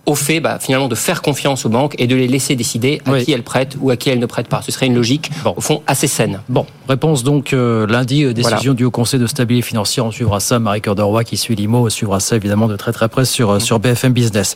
au 0.05 0.15
fait 0.15 0.39
bah, 0.41 0.57
finalement 0.59 0.89
de 0.89 0.95
faire 0.95 1.21
confiance 1.21 1.65
aux 1.65 1.69
banques 1.69 1.95
et 1.97 2.07
de 2.07 2.15
les 2.15 2.27
laisser 2.27 2.55
décider 2.55 3.01
à 3.05 3.19
qui 3.19 3.31
elles 3.31 3.43
prêtent 3.43 3.77
ou 3.79 3.89
à 3.89 3.95
qui 3.95 4.09
elles 4.09 4.19
ne 4.19 4.25
prêtent 4.25 4.49
pas. 4.49 4.61
Ce 4.61 4.71
serait 4.71 4.87
une 4.87 4.95
logique, 4.95 5.31
au 5.45 5.61
fond, 5.61 5.81
assez 5.87 6.07
saine. 6.07 6.41
Bon, 6.49 6.65
réponse 6.89 7.23
donc 7.23 7.53
euh, 7.53 7.87
lundi, 7.87 8.25
euh, 8.25 8.33
décision 8.33 8.73
du 8.73 8.83
Haut 8.83 8.91
Conseil 8.91 9.19
de 9.19 9.27
stabilité 9.27 9.65
financière. 9.65 10.05
On 10.05 10.11
suivra 10.11 10.39
ça. 10.39 10.59
Marie 10.59 10.81
Cœur 10.81 10.95
de 10.95 11.01
Roy 11.01 11.23
qui 11.23 11.37
suit 11.37 11.55
l'IMO 11.55 11.89
suivra 11.89 12.19
ça 12.19 12.35
évidemment 12.35 12.67
de 12.67 12.75
très 12.75 12.91
très 12.91 13.07
près 13.07 13.25
sur, 13.25 13.51
euh, 13.51 13.59
sur 13.59 13.79
BFM 13.79 14.11
Business. 14.11 14.55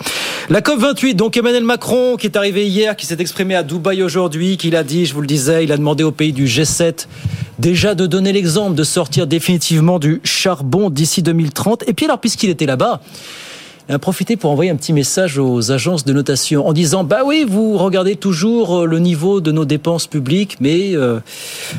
La 0.49 0.61
COP28, 0.61 1.15
donc 1.15 1.37
Emmanuel 1.37 1.63
Macron 1.63 2.17
qui 2.17 2.27
est 2.27 2.35
arrivé 2.35 2.67
hier, 2.67 2.95
qui 2.95 3.05
s'est 3.05 3.17
exprimé 3.19 3.55
à 3.55 3.63
Dubaï 3.63 4.03
aujourd'hui, 4.03 4.57
qui 4.57 4.69
l'a 4.69 4.83
dit, 4.83 5.05
je 5.05 5.13
vous 5.13 5.21
le 5.21 5.27
disais, 5.27 5.63
il 5.63 5.71
a 5.71 5.77
demandé 5.77 6.03
aux 6.03 6.11
pays 6.11 6.33
du 6.33 6.45
G7 6.45 7.07
déjà 7.59 7.95
de 7.95 8.05
donner 8.05 8.33
l'exemple 8.33 8.75
de 8.75 8.83
sortir 8.83 9.27
définitivement 9.27 9.99
du 9.99 10.21
charbon 10.23 10.89
d'ici 10.89 11.23
2030. 11.23 11.83
Et 11.87 11.93
puis 11.93 12.05
alors, 12.05 12.19
puisqu'il 12.19 12.49
était 12.49 12.65
là-bas, 12.65 13.01
il 13.89 13.95
a 13.95 13.99
profité 13.99 14.35
pour 14.35 14.51
envoyer 14.51 14.69
un 14.69 14.75
petit 14.75 14.91
message 14.91 15.37
aux 15.37 15.71
agences 15.71 16.03
de 16.03 16.11
notation 16.11 16.67
en 16.67 16.73
disant 16.73 17.03
bah 17.03 17.21
oui 17.25 17.45
vous 17.47 17.77
regardez 17.77 18.17
toujours 18.17 18.79
euh, 18.79 18.85
le 18.85 18.99
niveau 18.99 19.39
de 19.39 19.51
nos 19.51 19.63
dépenses 19.63 20.07
publiques 20.07 20.57
mais 20.59 20.95
euh, 20.95 21.19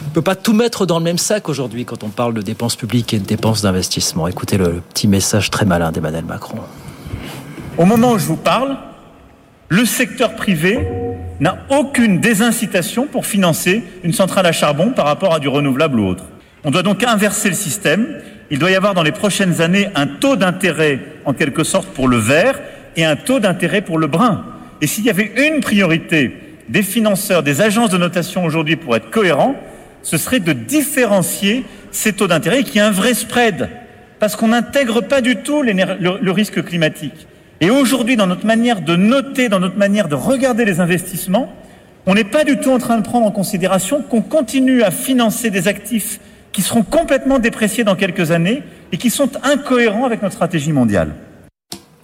on 0.06 0.10
peut 0.10 0.22
pas 0.22 0.34
tout 0.34 0.54
mettre 0.54 0.86
dans 0.86 0.98
le 0.98 1.04
même 1.04 1.18
sac 1.18 1.48
aujourd'hui 1.48 1.84
quand 1.84 2.04
on 2.04 2.08
parle 2.08 2.32
de 2.32 2.40
dépenses 2.40 2.76
publiques 2.76 3.12
et 3.12 3.18
de 3.18 3.26
dépenses 3.26 3.62
d'investissement. 3.62 4.26
Écoutez 4.26 4.56
le, 4.56 4.64
le 4.66 4.80
petit 4.80 5.06
message 5.06 5.50
très 5.50 5.66
malin 5.66 5.92
d'Emmanuel 5.92 6.24
Macron. 6.24 6.58
Au 7.76 7.84
moment 7.84 8.12
où 8.12 8.18
je 8.18 8.26
vous 8.26 8.36
parle, 8.36 8.78
le 9.68 9.84
secteur 9.84 10.34
privé 10.34 10.78
n'a 11.40 11.58
aucune 11.70 12.20
désincitation 12.20 13.06
pour 13.06 13.26
financer 13.26 13.82
une 14.02 14.14
centrale 14.14 14.46
à 14.46 14.52
charbon 14.52 14.92
par 14.92 15.04
rapport 15.04 15.34
à 15.34 15.40
du 15.40 15.48
renouvelable 15.48 16.00
ou 16.00 16.08
autre. 16.08 16.24
On 16.64 16.70
doit 16.70 16.82
donc 16.82 17.04
inverser 17.04 17.50
le 17.50 17.54
système 17.54 18.06
il 18.50 18.58
doit 18.58 18.70
y 18.70 18.74
avoir 18.74 18.94
dans 18.94 19.02
les 19.02 19.12
prochaines 19.12 19.60
années 19.60 19.88
un 19.94 20.06
taux 20.06 20.36
d'intérêt 20.36 21.00
en 21.24 21.34
quelque 21.34 21.64
sorte 21.64 21.88
pour 21.88 22.08
le 22.08 22.16
vert 22.16 22.58
et 22.96 23.04
un 23.04 23.16
taux 23.16 23.40
d'intérêt 23.40 23.82
pour 23.82 23.98
le 23.98 24.06
brun. 24.06 24.44
Et 24.80 24.86
s'il 24.86 25.04
y 25.04 25.10
avait 25.10 25.32
une 25.46 25.60
priorité 25.60 26.34
des 26.68 26.82
financeurs, 26.82 27.42
des 27.42 27.60
agences 27.60 27.90
de 27.90 27.98
notation 27.98 28.44
aujourd'hui 28.44 28.76
pour 28.76 28.96
être 28.96 29.10
cohérents, 29.10 29.56
ce 30.02 30.16
serait 30.16 30.40
de 30.40 30.52
différencier 30.52 31.64
ces 31.90 32.12
taux 32.12 32.26
d'intérêt 32.26 32.62
qui 32.62 32.78
a 32.78 32.86
un 32.86 32.90
vrai 32.90 33.14
spread, 33.14 33.68
parce 34.18 34.36
qu'on 34.36 34.48
n'intègre 34.48 35.00
pas 35.00 35.20
du 35.20 35.36
tout 35.36 35.62
le 35.62 36.30
risque 36.30 36.62
climatique. 36.64 37.26
Et 37.60 37.70
aujourd'hui, 37.70 38.16
dans 38.16 38.26
notre 38.26 38.46
manière 38.46 38.80
de 38.80 38.96
noter, 38.96 39.48
dans 39.48 39.60
notre 39.60 39.76
manière 39.76 40.08
de 40.08 40.14
regarder 40.14 40.64
les 40.64 40.80
investissements, 40.80 41.52
on 42.06 42.14
n'est 42.14 42.24
pas 42.24 42.44
du 42.44 42.58
tout 42.58 42.70
en 42.70 42.78
train 42.78 42.96
de 42.96 43.02
prendre 43.02 43.26
en 43.26 43.30
considération 43.30 44.02
qu'on 44.02 44.22
continue 44.22 44.82
à 44.82 44.90
financer 44.90 45.50
des 45.50 45.68
actifs 45.68 46.20
qui 46.58 46.62
seront 46.62 46.82
complètement 46.82 47.38
dépréciés 47.38 47.84
dans 47.84 47.94
quelques 47.94 48.32
années 48.32 48.64
et 48.90 48.96
qui 48.96 49.10
sont 49.10 49.30
incohérents 49.44 50.04
avec 50.04 50.22
notre 50.22 50.34
stratégie 50.34 50.72
mondiale. 50.72 51.14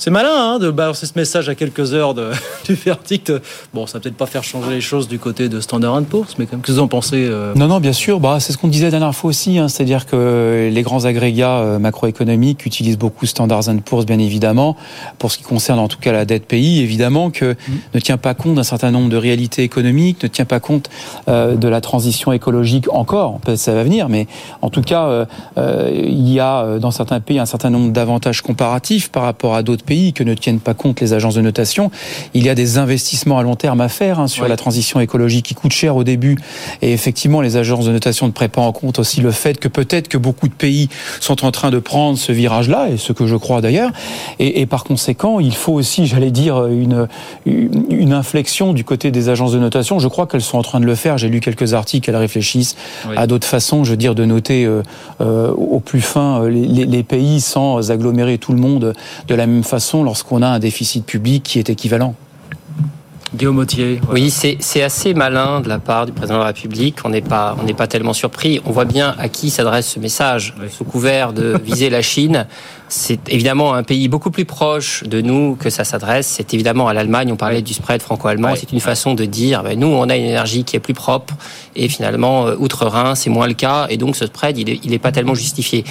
C'est 0.05 0.11
malin 0.11 0.35
hein, 0.37 0.59
de 0.59 0.71
balancer 0.71 1.07
ce 1.07 1.15
message 1.17 1.49
à 1.49 1.55
quelques 1.55 1.95
heures 1.95 2.13
de, 2.13 2.31
du 2.67 2.75
verdict. 2.75 3.33
Bon, 3.73 3.87
ça 3.87 3.95
va 3.95 4.03
peut-être 4.03 4.19
pas 4.19 4.27
faire 4.27 4.45
changer 4.45 4.69
les 4.69 4.83
choses 4.83 5.09
du 5.09 5.19
côté 5.19 5.49
de 5.49 5.61
Standard 5.61 6.03
Poor's, 6.03 6.37
mais 6.39 6.45
quand 6.45 6.57
même, 6.57 6.61
qu'est-ce 6.61 6.73
que 6.73 6.79
vous 6.79 6.85
en 6.85 6.89
pensez 6.89 7.25
euh... 7.25 7.55
Non, 7.55 7.69
non, 7.69 7.81
bien 7.81 7.95
sûr. 7.95 8.21
Bah, 8.21 8.39
c'est 8.39 8.53
ce 8.53 8.59
qu'on 8.59 8.69
disait 8.69 8.85
la 8.85 8.91
dernière 8.91 9.15
fois 9.15 9.31
aussi. 9.31 9.57
Hein, 9.57 9.69
C'est-à-dire 9.69 10.05
que 10.05 10.69
les 10.71 10.83
grands 10.83 11.07
agrégats 11.07 11.61
euh, 11.61 11.79
macroéconomiques 11.79 12.67
utilisent 12.67 12.99
beaucoup 12.99 13.25
Standard 13.25 13.63
Poor's, 13.83 14.05
bien 14.05 14.19
évidemment, 14.19 14.77
pour 15.19 15.33
ce 15.33 15.39
qui 15.39 15.45
concerne 15.45 15.79
en 15.79 15.89
tout 15.89 15.97
cas 15.99 16.13
la 16.13 16.27
dette 16.27 16.45
pays, 16.45 16.83
évidemment, 16.83 17.31
que 17.31 17.53
mmh. 17.53 17.73
ne 17.95 18.01
tient 18.01 18.19
pas 18.19 18.35
compte 18.35 18.57
d'un 18.57 18.63
certain 18.63 18.91
nombre 18.91 19.09
de 19.09 19.17
réalités 19.17 19.63
économiques, 19.63 20.23
ne 20.23 20.29
tient 20.29 20.45
pas 20.45 20.61
compte 20.61 20.91
euh, 21.29 21.57
de 21.57 21.67
la 21.67 21.81
transition 21.81 22.31
écologique 22.31 22.93
encore. 22.93 23.41
Ça 23.57 23.73
va 23.73 23.83
venir, 23.83 24.11
mais 24.11 24.27
en 24.61 24.69
tout 24.69 24.83
cas, 24.83 25.27
euh 25.57 25.91
il 25.95 26.29
y 26.29 26.41
a 26.41 26.79
dans 26.79 26.91
certains 26.91 27.21
pays 27.21 27.39
un 27.39 27.47
certain 27.47 27.71
nombre 27.71 27.93
d'avantages 27.93 28.43
comparatifs 28.43 29.11
par 29.11 29.23
rapport 29.23 29.55
à 29.55 29.63
d'autres 29.63 29.85
pays 29.85 29.94
que 30.15 30.25
ne 30.25 30.35
tiennent 30.35 30.61
pas 30.61 30.75
compte 30.75 31.01
les 31.01 31.13
agences 31.13 31.35
de 31.35 31.41
notation. 31.41 31.91
Il 32.35 32.45
y 32.45 32.49
a 32.49 32.55
des 32.55 32.79
investissements 32.79 33.39
à 33.39 33.43
long 33.43 33.57
terme 33.57 33.81
à 33.81 33.89
faire 33.89 34.21
hein, 34.21 34.29
sur 34.29 34.49
la 34.49 34.57
transition 34.57 35.01
écologique 35.01 35.47
qui 35.47 35.55
coûte 35.55 35.73
cher 35.73 35.97
au 35.97 36.05
début. 36.05 36.37
Et 36.83 36.93
effectivement, 36.93 37.41
les 37.41 37.57
agences 37.57 37.87
de 37.87 37.93
notation 37.93 38.27
ne 38.27 38.33
prennent 38.33 38.49
pas 38.51 38.63
en 38.63 38.73
compte 38.73 38.99
aussi 38.99 39.21
le 39.21 39.31
fait 39.31 39.59
que 39.59 39.69
peut-être 39.69 40.09
que 40.09 40.19
beaucoup 40.19 40.49
de 40.49 40.55
pays 40.55 40.89
sont 41.21 41.45
en 41.45 41.51
train 41.51 41.71
de 41.71 41.79
prendre 41.79 42.19
ce 42.19 42.33
virage-là, 42.33 42.89
et 42.91 42.97
ce 42.97 43.13
que 43.13 43.27
je 43.27 43.37
crois 43.37 43.61
d'ailleurs. 43.61 43.91
Et, 44.39 44.61
et, 44.61 44.67
par 44.67 44.85
conséquent, 44.85 45.41
il 45.41 45.55
faut 45.55 45.73
aussi, 45.73 46.07
j'allais 46.07 46.31
dire, 46.31 46.67
une, 46.67 47.07
une 47.47 48.13
inflexion 48.13 48.73
du 48.73 48.85
côté 48.85 49.11
des 49.11 49.29
agences 49.29 49.53
de 49.53 49.59
notation. 49.59 49.99
Je 49.99 50.09
crois 50.09 50.27
qu'elles 50.27 50.43
sont 50.43 50.59
en 50.59 50.63
train 50.63 50.81
de 50.81 50.87
le 50.87 50.95
faire. 50.95 51.19
J'ai 51.19 51.29
lu 51.29 51.41
quelques 51.41 51.75
articles, 51.75 52.09
elles 52.11 52.17
réfléchissent 52.17 52.77
oui. 53.09 53.15
à 53.17 53.27
d'autres 53.27 53.47
façons, 53.47 53.85
je 53.85 53.91
veux 53.91 53.97
dire, 53.97 54.15
de 54.15 54.25
noter 54.25 54.65
euh, 54.65 54.83
euh, 55.21 55.51
au 55.51 55.81
plus 55.81 56.01
fin 56.01 56.43
euh, 56.43 56.49
les, 56.49 56.87
les 56.87 57.03
pays 57.03 57.41
sans 57.41 57.91
agglomérer 57.91 58.39
tout 58.39 58.53
le 58.53 58.59
monde 58.59 58.95
de 59.29 59.35
la 59.35 59.47
même 59.47 59.63
façon 59.63 59.74
lorsqu'on 60.03 60.43
a 60.43 60.49
un 60.49 60.59
déficit 60.59 61.05
public 61.05 61.43
qui 61.43 61.59
est 61.59 61.71
équivalent. 61.71 62.15
Guillaume 63.35 63.59
Autier. 63.59 64.01
Voilà. 64.03 64.21
Oui, 64.21 64.31
c'est 64.31 64.83
assez 64.83 65.13
malin 65.13 65.61
de 65.61 65.69
la 65.69 65.79
part 65.79 66.07
du 66.07 66.13
président 66.13 66.37
de 66.37 66.41
la 66.41 66.47
République. 66.47 66.99
On 67.05 67.09
n'est 67.09 67.21
pas, 67.21 67.57
on 67.61 67.65
n'est 67.65 67.75
pas 67.75 67.87
tellement 67.87 68.13
surpris. 68.13 68.61
On 68.65 68.71
voit 68.71 68.85
bien 68.85 69.15
à 69.19 69.29
qui 69.29 69.51
s'adresse 69.51 69.89
ce 69.89 69.99
message. 69.99 70.55
Oui. 70.61 70.67
Sous 70.71 70.85
couvert 70.85 71.33
de 71.33 71.59
viser 71.65 71.91
la 71.91 72.03
Chine, 72.03 72.47
c'est 72.97 73.29
évidemment 73.29 73.75
un 73.75 73.83
pays 73.83 74.07
beaucoup 74.07 74.31
plus 74.31 74.45
proche 74.45 75.03
de 75.03 75.21
nous 75.21 75.57
que 75.57 75.69
ça 75.69 75.83
s'adresse. 75.83 76.29
C'est 76.29 76.55
évidemment 76.55 76.87
à 76.87 76.95
l'Allemagne. 76.95 77.33
On 77.33 77.37
parlait 77.37 77.61
du 77.61 77.75
spread 77.75 78.01
franco-allemand. 78.01 78.55
C'est 78.57 78.71
une 78.71 78.79
façon 78.79 79.15
de 79.15 79.25
dire, 79.25 79.65
ben, 79.65 79.79
nous, 79.79 79.89
on 79.89 80.09
a 80.09 80.17
une 80.17 80.25
énergie 80.25 80.63
qui 80.63 80.77
est 80.77 80.81
plus 80.81 80.95
propre. 80.95 81.35
Et 81.75 81.89
finalement, 81.89 82.47
euh, 82.47 82.55
outre-Rhin, 82.57 83.17
c'est 83.17 83.31
moins 83.31 83.49
le 83.49 83.55
cas. 83.55 83.89
Et 83.91 83.97
donc, 83.97 84.15
ce 84.15 84.27
spread, 84.27 84.57
il 84.59 84.67
n'est 84.67 84.81
il 84.85 84.93
est 84.93 85.01
pas 85.01 85.11
tellement 85.11 85.35
justifié. 85.35 85.85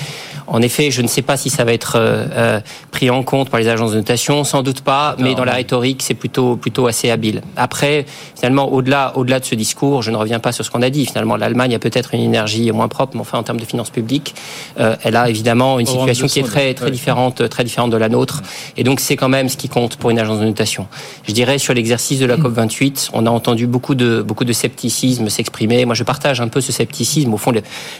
En 0.47 0.61
effet, 0.61 0.91
je 0.91 1.01
ne 1.01 1.07
sais 1.07 1.21
pas 1.21 1.35
si 1.35 1.49
ça 1.49 1.65
va 1.65 1.73
être 1.73 1.97
euh, 1.97 2.25
euh, 2.31 2.59
pris 2.91 3.09
en 3.09 3.23
compte 3.23 3.49
par 3.49 3.59
les 3.59 3.67
agences 3.67 3.91
de 3.91 3.97
notation. 3.97 4.45
Sans 4.45 4.63
doute 4.63 4.81
pas. 4.81 5.17
Mais 5.19 5.35
dans 5.35 5.45
la 5.45 5.53
rhétorique, 5.53 6.01
c'est 6.03 6.13
plutôt, 6.13 6.55
plutôt 6.55 6.87
assez 6.87 7.09
habile. 7.09 7.41
Après, 7.57 8.05
finalement, 8.35 8.71
au-delà, 8.71 9.11
au-delà 9.15 9.41
de 9.41 9.45
ce 9.45 9.55
discours, 9.55 10.01
je 10.03 10.11
ne 10.11 10.15
reviens 10.15 10.39
pas 10.39 10.53
sur 10.53 10.63
ce 10.63 10.71
qu'on 10.71 10.81
a 10.81 10.89
dit. 10.89 11.05
Finalement, 11.05 11.35
l'Allemagne 11.35 11.75
a 11.75 11.79
peut-être 11.79 12.13
une 12.13 12.21
énergie 12.21 12.71
moins 12.71 12.87
propre, 12.87 13.11
mais 13.15 13.21
enfin, 13.21 13.39
en 13.39 13.43
termes 13.43 13.59
de 13.59 13.65
finances 13.65 13.89
publiques, 13.89 14.35
euh, 14.79 14.95
elle 15.03 15.15
a 15.15 15.29
évidemment 15.29 15.79
une 15.79 15.85
situation 15.85 16.27
qui 16.27 16.39
est 16.39 16.43
très, 16.43 16.73
très 16.73 16.92
différente, 16.93 17.47
très 17.49 17.63
différente 17.63 17.91
de 17.91 17.97
la 17.97 18.09
nôtre. 18.09 18.41
Et 18.77 18.83
donc, 18.83 18.99
c'est 18.99 19.15
quand 19.15 19.29
même 19.29 19.49
ce 19.49 19.57
qui 19.57 19.69
compte 19.69 19.97
pour 19.97 20.09
une 20.09 20.19
agence 20.19 20.39
de 20.39 20.45
notation. 20.45 20.87
Je 21.27 21.33
dirais 21.33 21.57
sur 21.57 21.73
l'exercice 21.73 22.19
de 22.19 22.25
la 22.25 22.37
COP 22.37 22.53
28, 22.53 23.09
on 23.13 23.25
a 23.25 23.29
entendu 23.29 23.67
beaucoup 23.67 23.95
de, 23.95 24.21
beaucoup 24.21 24.45
de 24.45 24.53
scepticisme 24.53 25.29
s'exprimer. 25.29 25.85
Moi, 25.85 25.95
je 25.95 26.03
partage 26.03 26.41
un 26.41 26.47
peu 26.47 26.61
ce 26.61 26.71
scepticisme. 26.71 27.33
Au 27.33 27.37
fond, 27.37 27.51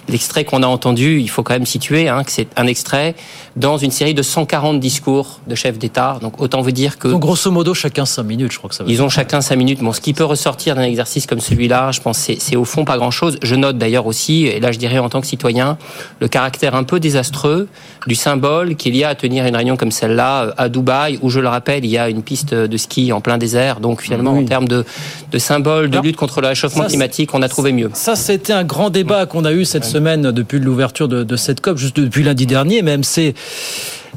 l'extrait 0.08 0.46
qu'on 0.46 0.64
a 0.64 0.68
entendu, 0.68 1.20
il 1.20 1.30
faut 1.30 1.44
quand 1.44 1.54
même 1.54 1.66
situer 1.66 2.08
hein, 2.10 2.24
que 2.24 2.32
c'est 2.32 2.48
un 2.56 2.68
extrait 2.68 3.16
dans 3.56 3.78
une 3.78 3.92
série 3.92 4.14
de 4.14 4.22
140 4.22 4.80
discours 4.80 5.40
de 5.48 5.56
chefs 5.56 5.78
d'État. 5.78 6.20
Donc, 6.22 6.42
autant 6.42 6.62
vous 6.62 6.72
dire 6.72 6.98
que. 6.98 7.08
Donc, 7.08 7.22
grosso 7.22 7.52
modo, 7.52 7.74
chacun 7.74 8.06
5 8.06 8.24
minutes, 8.24 8.52
je 8.52 8.58
crois 8.58 8.70
que 8.70 8.76
ça 8.76 8.84
va 8.84 8.92
Ils 8.92 9.02
ont 9.02 9.10
chacun 9.10 9.42
5 9.42 9.56
minutes. 9.56 9.80
Bon, 9.80 9.94
ce 9.94 10.02
qui 10.02 10.14
peut 10.14 10.24
ressortir 10.24 10.76
d'un 10.76 10.84
exercice 10.84 11.26
comme 11.26 11.40
celui-là, 11.40 11.92
je 11.92 12.02
pense, 12.02 12.18
c'est 12.18 12.56
au 12.56 12.66
fond 12.66 12.86
pas 12.86 12.98
grand-chose. 12.98 13.38
Je 13.42 13.56
note 13.56 13.78
d'ailleurs 13.78 14.06
aussi, 14.06 14.46
et 14.46 14.60
là, 14.60 14.72
je 14.72 14.80
dirais 14.80 15.00
en 15.00 15.10
tant 15.10 15.22
que 15.22 15.28
citoyen, 15.28 15.78
le 16.20 16.28
caractère 16.28 16.76
un 16.76 16.84
peu 16.84 17.00
désastreux 17.00 17.68
du 18.08 18.16
symbole 18.16 18.76
qu'il 18.76 18.96
y 18.96 19.04
a 19.04 19.10
à 19.10 19.16
tenir 19.16 19.46
une 19.46 19.56
réunion 19.56 19.78
comme 19.78 19.92
celle-là 19.92 20.54
à 20.58 20.70
Dubaï, 20.70 21.20
où 21.22 21.30
je 21.30 21.40
le 21.40 21.48
rappelle, 21.48 21.86
il 21.86 21.92
y 21.92 21.98
a 21.98 22.10
une 22.10 22.24
piste 22.24 22.54
de 22.54 22.78
ski 22.78 23.12
en 23.12 23.22
plein 23.22 23.38
désert. 23.38 23.80
Donc 23.80 24.02
finalement, 24.02 24.34
oui. 24.34 24.44
en 24.44 24.46
termes 24.46 24.68
de, 24.68 24.86
de 25.32 25.38
symbole, 25.38 25.90
de 25.90 26.00
lutte 26.00 26.16
contre 26.16 26.42
le 26.42 26.48
réchauffement 26.48 26.84
ça, 26.84 26.90
climatique, 26.90 27.34
on 27.34 27.42
a 27.42 27.50
trouvé 27.50 27.72
mieux. 27.72 27.90
Ça, 27.94 28.16
c'était 28.16 28.54
un 28.54 28.64
grand 28.64 28.90
débat 28.90 29.26
qu'on 29.26 29.46
a 29.46 29.54
eu 29.54 29.66
cette 29.66 29.86
semaine 29.86 30.32
depuis 30.32 30.60
l'ouverture 30.60 31.08
de, 31.08 31.24
de, 31.24 31.36
cette 31.36 31.62
COP, 31.62 31.78
juste 31.78 32.00
depuis 32.00 32.24
lundi 32.24 32.46
dernier, 32.46 32.82
même 32.82 33.04
c'est 33.04 33.34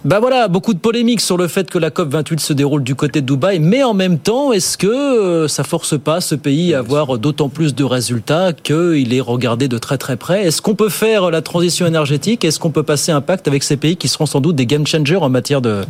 ben 0.05 0.20
voilà, 0.20 0.49
beaucoup 0.49 0.74
de 0.74 0.78
polémiques 0.78 1.20
sur 1.20 1.36
le 1.36 1.49
fait 1.49 1.68
que 1.70 1.78
la 1.78 1.90
COP 1.90 2.11
28 2.11 2.40
se 2.40 2.53
déroule 2.53 2.84
du 2.84 2.94
côté 2.94 3.20
de 3.22 3.26
Dubaï, 3.26 3.59
mais 3.59 3.82
en 3.82 3.94
même 3.94 4.18
temps, 4.18 4.53
est-ce 4.53 4.76
que 4.78 4.86
euh, 4.86 5.49
ça 5.49 5.64
force 5.64 5.99
pas 5.99 6.20
ce 6.20 6.34
pays 6.34 6.74
à 6.74 6.78
avoir 6.78 7.18
d'autant 7.18 7.49
plus 7.49 7.74
de 7.74 7.82
résultats 7.82 8.53
qu'il 8.53 9.12
est 9.14 9.20
regardé 9.20 9.68
de 9.68 9.78
très 9.78 9.99
très 9.99 10.16
près? 10.16 10.44
Est-ce 10.44 10.62
qu'on 10.62 10.74
peut 10.74 10.90
faire 10.90 11.30
la 11.30 11.42
transition 11.42 11.86
énergétique? 11.86 12.44
Est-ce 12.44 12.61
qu'on 12.61 12.70
peut 12.70 12.82
passer 12.82 13.11
un 13.11 13.20
pacte 13.20 13.49
avec 13.49 13.62
ces 13.62 13.76
pays 13.76 13.97
qui 13.97 14.09
seront 14.09 14.26
sans 14.26 14.40
doute 14.40 14.55
des 14.55 14.66
game 14.66 14.86
changers 14.86 15.16
en 15.16 15.28
matière 15.28 15.61
de, 15.61 15.82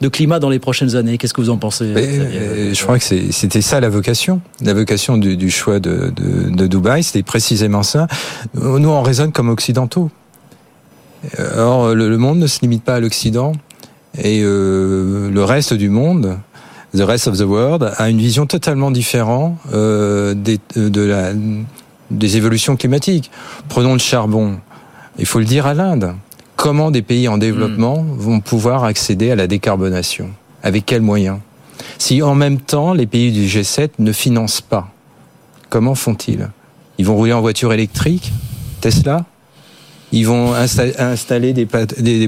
de 0.00 0.08
climat 0.08 0.40
dans 0.40 0.50
les 0.50 0.58
prochaines 0.58 0.96
années? 0.96 1.16
Qu'est-ce 1.16 1.32
que 1.32 1.40
vous 1.40 1.50
en 1.50 1.58
pensez 1.58 1.86
mais, 1.86 2.74
Je 2.74 2.82
crois 2.82 2.98
que 2.98 3.04
c'était 3.04 3.62
ça 3.62 3.80
la 3.80 3.88
vocation. 3.88 4.40
La 4.60 4.74
vocation 4.74 5.16
du, 5.16 5.36
du 5.36 5.50
choix 5.50 5.80
de, 5.80 6.12
de, 6.14 6.50
de 6.50 6.66
Dubaï, 6.66 7.02
c'était 7.02 7.22
précisément 7.22 7.82
ça. 7.82 8.08
Nous, 8.54 8.88
on 8.88 9.02
raisonne 9.02 9.32
comme 9.32 9.48
occidentaux. 9.48 10.10
Or, 11.56 11.94
le, 11.94 12.08
le 12.08 12.18
monde 12.18 12.38
ne 12.38 12.46
se 12.46 12.60
limite 12.60 12.84
pas 12.84 12.96
à 12.96 13.00
l'Occident 13.00 13.52
et 14.16 14.40
euh, 14.42 15.30
le 15.30 15.44
reste 15.44 15.74
du 15.74 15.88
monde, 15.88 16.38
the 16.96 17.02
rest 17.02 17.28
of 17.28 17.38
the 17.38 17.42
world, 17.42 17.92
a 17.96 18.08
une 18.08 18.18
vision 18.18 18.46
totalement 18.46 18.90
différente 18.90 19.56
euh, 19.72 20.34
des, 20.34 20.58
de 20.76 21.02
la, 21.02 21.32
des 22.10 22.36
évolutions 22.36 22.76
climatiques. 22.76 23.30
Prenons 23.68 23.92
le 23.92 23.98
charbon. 23.98 24.58
Il 25.18 25.26
faut 25.26 25.38
le 25.38 25.44
dire 25.44 25.66
à 25.66 25.74
l'Inde. 25.74 26.14
Comment 26.56 26.90
des 26.90 27.02
pays 27.02 27.28
en 27.28 27.38
développement 27.38 28.02
mmh. 28.02 28.16
vont 28.16 28.40
pouvoir 28.40 28.84
accéder 28.84 29.30
à 29.30 29.36
la 29.36 29.46
décarbonation? 29.46 30.30
Avec 30.62 30.86
quels 30.86 31.02
moyens? 31.02 31.38
Si 31.98 32.22
en 32.22 32.34
même 32.34 32.58
temps 32.58 32.92
les 32.92 33.06
pays 33.06 33.30
du 33.30 33.46
G7 33.46 33.90
ne 34.00 34.12
financent 34.12 34.60
pas, 34.60 34.88
comment 35.70 35.94
font-ils? 35.94 36.48
Ils 36.98 37.06
vont 37.06 37.14
rouler 37.14 37.32
en 37.32 37.40
voiture 37.40 37.72
électrique? 37.72 38.32
Tesla? 38.80 39.24
Ils 40.12 40.26
vont 40.26 40.54
insta 40.54 40.84
installer 40.98 41.52
des, 41.52 41.66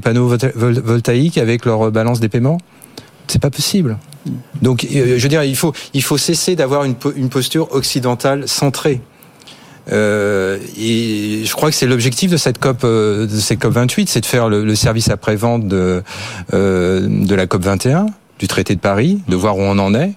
panneaux 0.00 0.36
voltaïques 0.54 1.38
avec 1.38 1.64
leur 1.64 1.90
balance 1.90 2.20
des 2.20 2.28
paiements? 2.28 2.58
C'est 3.26 3.40
pas 3.40 3.50
possible. 3.50 3.98
Donc, 4.60 4.84
euh, 4.84 5.16
je 5.16 5.22
veux 5.22 5.28
dire, 5.28 5.44
il 5.44 5.56
faut, 5.56 5.72
cesser 6.18 6.56
d'avoir 6.56 6.84
une, 6.84 6.96
posture 7.28 7.72
occidentale 7.72 8.48
centrée. 8.48 9.00
Euh, 9.92 10.58
et 10.78 11.42
je 11.44 11.52
crois 11.52 11.70
que 11.70 11.74
c'est 11.74 11.86
l'objectif 11.86 12.30
de 12.30 12.36
cette 12.36 12.58
COP, 12.58 12.84
euh, 12.84 13.26
de 13.26 13.36
cette 13.36 13.60
COP 13.60 13.72
28, 13.72 14.08
c'est 14.08 14.20
de 14.20 14.26
faire 14.26 14.48
le, 14.48 14.74
service 14.74 15.10
après-vente 15.10 15.66
de, 15.66 16.02
euh, 16.52 17.06
de 17.08 17.34
la 17.34 17.46
COP 17.46 17.64
21 17.64 18.06
du 18.38 18.48
traité 18.48 18.74
de 18.74 18.80
Paris, 18.80 19.20
de 19.28 19.36
voir 19.36 19.56
où 19.58 19.60
on 19.60 19.78
en 19.78 19.94
est. 19.94 20.12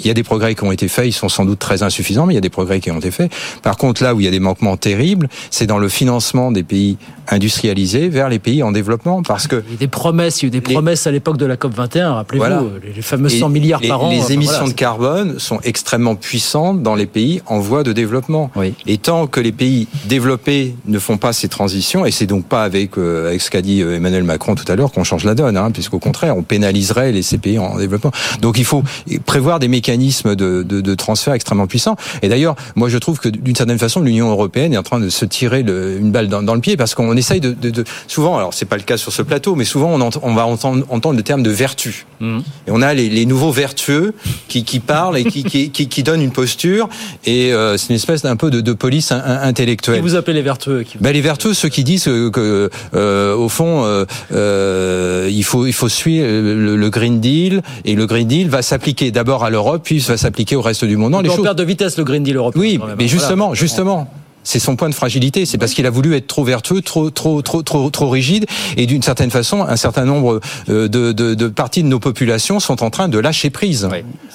Il 0.00 0.06
y 0.06 0.10
a 0.10 0.14
des 0.14 0.22
progrès 0.22 0.54
qui 0.54 0.64
ont 0.64 0.72
été 0.72 0.88
faits, 0.88 1.06
ils 1.06 1.12
sont 1.12 1.28
sans 1.28 1.44
doute 1.44 1.58
très 1.58 1.82
insuffisants, 1.82 2.26
mais 2.26 2.34
il 2.34 2.36
y 2.36 2.38
a 2.38 2.42
des 2.42 2.50
progrès 2.50 2.80
qui 2.80 2.90
ont 2.90 2.98
été 2.98 3.10
faits. 3.10 3.30
Par 3.62 3.76
contre, 3.76 4.02
là 4.02 4.14
où 4.14 4.20
il 4.20 4.24
y 4.24 4.28
a 4.28 4.30
des 4.30 4.40
manquements 4.40 4.76
terribles, 4.76 5.28
c'est 5.50 5.66
dans 5.66 5.78
le 5.78 5.88
financement 5.88 6.50
des 6.52 6.62
pays 6.62 6.96
industrialisés 7.30 8.08
vers 8.08 8.28
les 8.30 8.38
pays 8.38 8.62
en 8.62 8.72
développement, 8.72 9.22
parce 9.22 9.46
que 9.46 9.62
il 9.68 9.72
y 9.72 9.76
a 9.76 9.78
des 9.78 9.86
promesses, 9.88 10.40
il 10.40 10.44
y 10.44 10.46
a 10.46 10.48
eu 10.48 10.50
des 10.50 10.60
promesses 10.62 11.06
à 11.06 11.10
l'époque 11.10 11.36
de 11.36 11.44
la 11.46 11.56
COP 11.56 11.74
21. 11.74 12.14
Rappelez-vous 12.14 12.44
Voilà. 12.44 12.62
les 12.96 13.02
fameux 13.02 13.28
100 13.28 13.48
milliards 13.50 13.80
les, 13.80 13.88
par 13.88 14.02
an. 14.02 14.10
Les 14.10 14.18
Enfin, 14.20 14.32
émissions 14.34 14.52
voilà, 14.58 14.68
de 14.72 14.76
carbone 14.76 15.38
sont 15.38 15.60
extrêmement 15.62 16.14
puissantes 16.16 16.82
dans 16.82 16.94
les 16.94 17.06
pays 17.06 17.42
en 17.46 17.58
voie 17.60 17.82
de 17.82 17.92
développement. 17.92 18.50
Et 18.86 18.96
tant 18.98 19.26
que 19.26 19.40
les 19.40 19.52
pays 19.52 19.88
développés 20.06 20.74
ne 20.86 20.98
font 20.98 21.18
pas 21.18 21.32
ces 21.32 21.48
transitions, 21.48 22.06
et 22.06 22.10
c'est 22.10 22.26
donc 22.26 22.46
pas 22.46 22.62
avec, 22.64 22.96
euh, 22.98 23.28
avec 23.28 23.40
ce 23.42 23.50
qu'a 23.50 23.60
dit 23.62 23.82
euh, 23.82 23.96
Emmanuel 23.96 24.24
Macron 24.24 24.54
tout 24.54 24.70
à 24.70 24.74
l'heure 24.76 24.90
qu'on 24.92 25.04
change 25.04 25.24
la 25.24 25.34
donne, 25.34 25.56
hein, 25.56 25.70
puisqu'au 25.70 25.98
contraire, 25.98 26.36
on 26.36 26.42
pénaliserait 26.42 27.12
les, 27.12 27.22
ces 27.22 27.38
pays 27.38 27.58
en 27.58 27.76
développement. 27.76 28.10
Donc 28.40 28.58
il 28.58 28.64
faut 28.64 28.82
prévoir 29.26 29.58
des 29.58 29.68
mécanismes 29.68 29.87
de, 29.96 30.62
de, 30.62 30.80
de 30.80 30.94
transfert 30.94 31.32
extrêmement 31.34 31.66
puissants. 31.66 31.96
Et 32.22 32.28
d'ailleurs, 32.28 32.56
moi 32.76 32.88
je 32.88 32.98
trouve 32.98 33.18
que 33.18 33.28
d'une 33.28 33.56
certaine 33.56 33.78
façon, 33.78 34.00
l'Union 34.00 34.30
européenne 34.30 34.72
est 34.74 34.76
en 34.78 34.82
train 34.82 35.00
de 35.00 35.08
se 35.08 35.24
tirer 35.24 35.62
le- 35.62 35.96
une 35.98 36.10
balle 36.10 36.28
dans, 36.28 36.42
dans 36.42 36.54
le 36.54 36.60
pied, 36.60 36.76
parce 36.76 36.94
qu'on 36.94 37.16
essaye 37.16 37.40
de, 37.40 37.52
de, 37.52 37.84
Souvent, 38.06 38.36
alors 38.38 38.54
c'est 38.54 38.66
pas 38.66 38.76
le 38.76 38.82
cas 38.82 38.96
sur 38.96 39.12
ce 39.12 39.22
plateau, 39.22 39.54
mais 39.54 39.64
souvent 39.64 39.90
on, 39.98 40.10
on 40.22 40.34
va 40.34 40.46
entendre, 40.46 40.84
entendre 40.90 41.16
le 41.16 41.22
terme 41.22 41.42
de 41.42 41.50
vertu. 41.50 42.06
Et 42.20 42.70
on 42.70 42.82
a 42.82 42.94
les, 42.94 43.08
les 43.08 43.26
nouveaux 43.26 43.52
vertueux 43.52 44.12
qui, 44.48 44.64
qui 44.64 44.80
parlent 44.80 45.16
et 45.16 45.24
qui, 45.24 45.44
qui, 45.44 45.70
qui, 45.70 45.88
qui 45.88 46.02
donnent 46.02 46.20
une 46.22 46.32
posture. 46.32 46.88
Et 47.24 47.52
euh, 47.52 47.76
c'est 47.76 47.90
une 47.90 47.96
espèce 47.96 48.22
d'un 48.22 48.34
peu 48.34 48.50
de, 48.50 48.60
de 48.60 48.72
police 48.72 49.12
in- 49.12 49.22
in- 49.24 49.40
intellectuelle. 49.42 49.96
Qui 49.96 50.02
vous 50.02 50.16
appelez 50.16 50.34
les 50.34 50.42
vertueux 50.42 50.82
qui- 50.82 50.98
Ben, 50.98 51.12
les 51.12 51.20
vertueux, 51.20 51.54
ceux 51.54 51.68
qui 51.68 51.84
disent 51.84 52.04
que, 52.04 52.28
que, 52.30 52.70
euh, 52.94 53.36
au 53.36 53.48
fond, 53.48 53.84
euh, 53.84 54.04
euh, 54.32 55.28
il 55.30 55.44
faut 55.44 55.66
il 55.66 55.72
faut 55.72 55.88
suivre 55.88 56.26
le, 56.26 56.76
le 56.76 56.90
Green 56.90 57.20
Deal 57.20 57.62
et 57.84 57.94
le 57.94 58.06
Green 58.06 58.26
Deal 58.26 58.48
va 58.48 58.62
s'appliquer 58.62 59.10
d'abord 59.12 59.44
à 59.44 59.50
l'Europe, 59.50 59.77
puis 59.78 59.98
va 59.98 60.16
s'appliquer 60.16 60.56
au 60.56 60.62
reste 60.62 60.84
du 60.84 60.96
monde. 60.96 61.12
Non, 61.12 61.20
les 61.20 61.30
choses. 61.30 61.54
de 61.54 61.64
vitesse 61.64 61.96
le 61.98 62.04
Green 62.04 62.22
Deal 62.22 62.36
européen. 62.36 62.60
Oui, 62.60 62.80
mais 62.96 63.04
hein, 63.04 63.06
justement, 63.06 63.46
voilà. 63.46 63.54
justement. 63.54 64.10
C'est 64.50 64.60
son 64.60 64.76
point 64.76 64.88
de 64.88 64.94
fragilité, 64.94 65.44
c'est 65.44 65.58
parce 65.58 65.74
qu'il 65.74 65.84
a 65.84 65.90
voulu 65.90 66.14
être 66.16 66.26
trop 66.26 66.42
vertueux, 66.42 66.80
trop, 66.80 67.10
trop, 67.10 67.42
trop, 67.42 67.62
trop, 67.62 67.90
trop 67.90 68.08
rigide, 68.08 68.46
et 68.78 68.86
d'une 68.86 69.02
certaine 69.02 69.30
façon, 69.30 69.60
un 69.62 69.76
certain 69.76 70.06
nombre 70.06 70.40
euh, 70.70 70.88
de, 70.88 71.12
de, 71.12 71.34
de 71.34 71.48
parties 71.48 71.82
de 71.82 71.88
nos 71.88 71.98
populations 71.98 72.58
sont 72.58 72.82
en 72.82 72.88
train 72.88 73.08
de 73.08 73.18
lâcher 73.18 73.50
prise. 73.50 73.86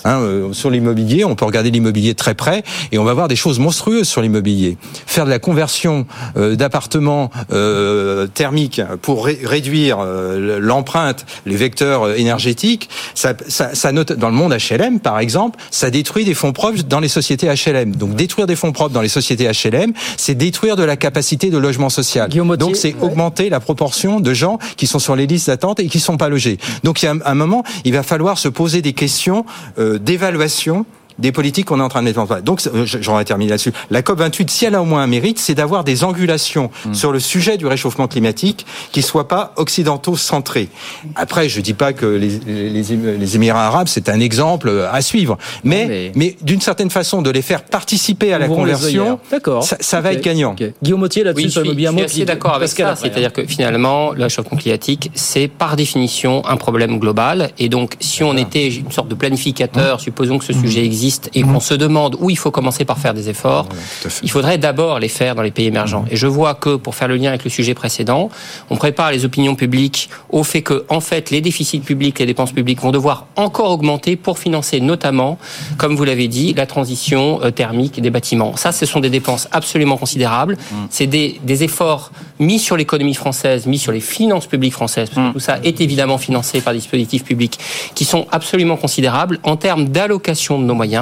Hein, 0.05 0.19
euh, 0.21 0.53
sur 0.53 0.69
l'immobilier, 0.69 1.25
on 1.25 1.33
peut 1.33 1.45
regarder 1.45 1.71
l'immobilier 1.71 2.13
de 2.13 2.17
très 2.17 2.35
près, 2.35 2.61
et 2.91 2.99
on 2.99 3.03
va 3.03 3.15
voir 3.15 3.27
des 3.27 3.35
choses 3.35 3.57
monstrueuses 3.57 4.07
sur 4.07 4.21
l'immobilier. 4.21 4.77
Faire 5.07 5.25
de 5.25 5.31
la 5.31 5.39
conversion 5.39 6.05
euh, 6.37 6.55
d'appartements 6.55 7.31
euh, 7.51 8.27
thermiques 8.27 8.81
pour 9.01 9.25
ré- 9.25 9.39
réduire 9.43 9.97
euh, 9.99 10.59
l'empreinte, 10.61 11.25
les 11.47 11.55
vecteurs 11.55 12.03
euh, 12.03 12.15
énergétiques, 12.17 12.87
ça, 13.15 13.33
ça, 13.47 13.73
ça 13.73 13.91
note 13.91 14.13
dans 14.13 14.29
le 14.29 14.35
monde 14.35 14.53
HLM, 14.53 14.99
par 14.99 15.17
exemple, 15.17 15.57
ça 15.71 15.89
détruit 15.89 16.23
des 16.23 16.35
fonds 16.35 16.53
propres 16.53 16.83
dans 16.83 16.99
les 16.99 17.07
sociétés 17.07 17.47
HLM. 17.47 17.95
Donc 17.95 18.15
détruire 18.15 18.45
des 18.45 18.55
fonds 18.55 18.71
propres 18.71 18.93
dans 18.93 19.01
les 19.01 19.09
sociétés 19.09 19.49
HLM, 19.49 19.93
c'est 20.17 20.35
détruire 20.35 20.75
de 20.75 20.83
la 20.83 20.97
capacité 20.97 21.49
de 21.49 21.57
logement 21.57 21.89
social. 21.89 22.29
Donc 22.29 22.75
c'est 22.75 22.95
augmenter 23.01 23.49
la 23.49 23.59
proportion 23.59 24.19
de 24.19 24.33
gens 24.33 24.57
qui 24.77 24.87
sont 24.87 24.99
sur 24.99 25.15
les 25.15 25.27
listes 25.27 25.47
d'attente 25.47 25.79
et 25.79 25.87
qui 25.87 25.99
sont 25.99 26.17
pas 26.17 26.29
logés. 26.29 26.57
Donc 26.83 27.01
il 27.01 27.05
y 27.05 27.07
a 27.07 27.11
un, 27.11 27.19
un 27.25 27.35
moment, 27.35 27.63
il 27.85 27.93
va 27.93 28.03
falloir 28.03 28.37
se 28.37 28.47
poser 28.47 28.81
des 28.81 28.93
questions 28.93 29.45
euh, 29.77 29.97
d'évaluation 29.99 30.85
des 31.19 31.31
politiques 31.31 31.65
qu'on 31.65 31.79
est 31.79 31.83
en 31.83 31.89
train 31.89 32.01
de 32.01 32.05
mettre 32.07 32.19
en 32.19 32.25
place. 32.27 32.43
Donc, 32.43 32.61
euh, 32.67 32.85
j'en 32.85 33.19
ai 33.19 33.25
terminé 33.25 33.49
là-dessus. 33.51 33.73
La 33.91 34.01
COP28, 34.01 34.49
si 34.49 34.65
elle 34.65 34.75
a 34.75 34.81
au 34.81 34.85
moins 34.85 35.03
un 35.03 35.07
mérite, 35.07 35.39
c'est 35.39 35.55
d'avoir 35.55 35.83
des 35.83 36.03
angulations 36.03 36.69
sur 36.93 37.11
le 37.11 37.19
sujet 37.19 37.57
du 37.57 37.65
réchauffement 37.67 38.07
climatique 38.07 38.65
qui 38.91 39.01
soient 39.01 39.27
pas 39.27 39.53
occidentaux 39.57 40.15
centrés. 40.17 40.69
Après, 41.15 41.49
je 41.49 41.61
dis 41.61 41.73
pas 41.73 41.93
que 41.93 42.05
les, 42.05 42.39
les, 42.45 42.83
les 43.17 43.35
Émirats 43.35 43.67
arabes, 43.67 43.87
c'est 43.87 44.09
un 44.09 44.19
exemple 44.19 44.87
à 44.91 45.01
suivre. 45.01 45.37
Mais, 45.63 46.11
mais, 46.15 46.35
d'une 46.41 46.61
certaine 46.61 46.89
façon, 46.89 47.21
de 47.21 47.29
les 47.29 47.41
faire 47.41 47.63
participer 47.63 48.33
à 48.33 48.39
la 48.39 48.47
conversion, 48.47 49.19
ça, 49.61 49.77
ça 49.79 50.01
va 50.01 50.09
Ok. 50.11 50.15
être 50.17 50.23
gagnant. 50.23 50.51
Ok. 50.51 50.63
Guillaume 50.81 50.99
Mottier 50.99 51.23
là-dessus 51.23 51.45
Oui, 51.45 51.51
je 51.51 51.59
je 51.63 51.73
suis 51.73 51.87
mot 51.87 52.03
assez 52.03 52.25
d'accord 52.25 52.55
avec 52.55 52.67
Pascal 52.69 52.95
ça. 52.95 53.01
C'est-à-dire 53.03 53.33
que 53.33 53.45
finalement, 53.45 54.11
le 54.13 54.23
réchauffement 54.23 54.57
climatique, 54.57 55.11
c'est 55.13 55.47
par 55.47 55.75
définition 55.75 56.45
un 56.45 56.57
problème 56.57 56.99
global. 56.99 57.51
Et 57.59 57.69
donc, 57.69 57.95
si 57.99 58.23
on 58.23 58.35
était 58.37 58.67
une 58.67 58.91
sorte 58.91 59.07
de 59.09 59.15
planificateur, 59.15 59.99
supposons 59.99 60.37
que 60.37 60.45
ce 60.45 60.53
sujet 60.53 60.83
existe, 60.85 61.02
et 61.33 61.41
qu'on 61.41 61.59
se 61.59 61.73
demande 61.73 62.17
où 62.19 62.29
il 62.29 62.37
faut 62.37 62.51
commencer 62.51 62.85
par 62.85 62.97
faire 62.97 63.13
des 63.13 63.29
efforts, 63.29 63.67
il 64.21 64.31
faudrait 64.31 64.57
d'abord 64.57 64.99
les 64.99 65.07
faire 65.09 65.35
dans 65.35 65.41
les 65.41 65.51
pays 65.51 65.67
émergents. 65.67 66.05
Et 66.09 66.15
je 66.15 66.27
vois 66.27 66.55
que, 66.55 66.75
pour 66.75 66.95
faire 66.95 67.07
le 67.07 67.17
lien 67.17 67.29
avec 67.29 67.43
le 67.43 67.49
sujet 67.49 67.73
précédent, 67.73 68.29
on 68.69 68.75
prépare 68.75 69.11
les 69.11 69.25
opinions 69.25 69.55
publiques 69.55 70.09
au 70.29 70.43
fait 70.43 70.61
que, 70.61 70.85
en 70.89 70.99
fait, 70.99 71.31
les 71.31 71.41
déficits 71.41 71.79
publics, 71.79 72.19
les 72.19 72.25
dépenses 72.25 72.51
publiques 72.51 72.81
vont 72.81 72.91
devoir 72.91 73.27
encore 73.35 73.71
augmenter 73.71 74.15
pour 74.15 74.39
financer 74.39 74.79
notamment, 74.79 75.37
comme 75.77 75.95
vous 75.95 76.03
l'avez 76.03 76.27
dit, 76.27 76.53
la 76.53 76.65
transition 76.65 77.41
euh, 77.43 77.51
thermique 77.51 78.01
des 78.01 78.09
bâtiments. 78.09 78.55
Ça, 78.55 78.71
ce 78.71 78.85
sont 78.85 78.99
des 78.99 79.09
dépenses 79.09 79.47
absolument 79.51 79.97
considérables. 79.97 80.57
C'est 80.89 81.07
des, 81.07 81.39
des 81.43 81.63
efforts 81.63 82.11
mis 82.39 82.59
sur 82.59 82.77
l'économie 82.77 83.13
française, 83.13 83.65
mis 83.65 83.77
sur 83.79 83.91
les 83.91 83.99
finances 83.99 84.47
publiques 84.47 84.73
françaises, 84.73 85.09
parce 85.09 85.27
que 85.27 85.33
tout 85.33 85.39
ça 85.39 85.59
est 85.63 85.81
évidemment 85.81 86.17
financé 86.17 86.61
par 86.61 86.73
des 86.73 86.79
dispositifs 86.79 87.23
publics 87.23 87.59
qui 87.95 88.05
sont 88.05 88.27
absolument 88.31 88.77
considérables 88.77 89.39
en 89.43 89.55
termes 89.55 89.85
d'allocation 89.89 90.59
de 90.59 90.65
nos 90.65 90.75
moyens. 90.75 90.92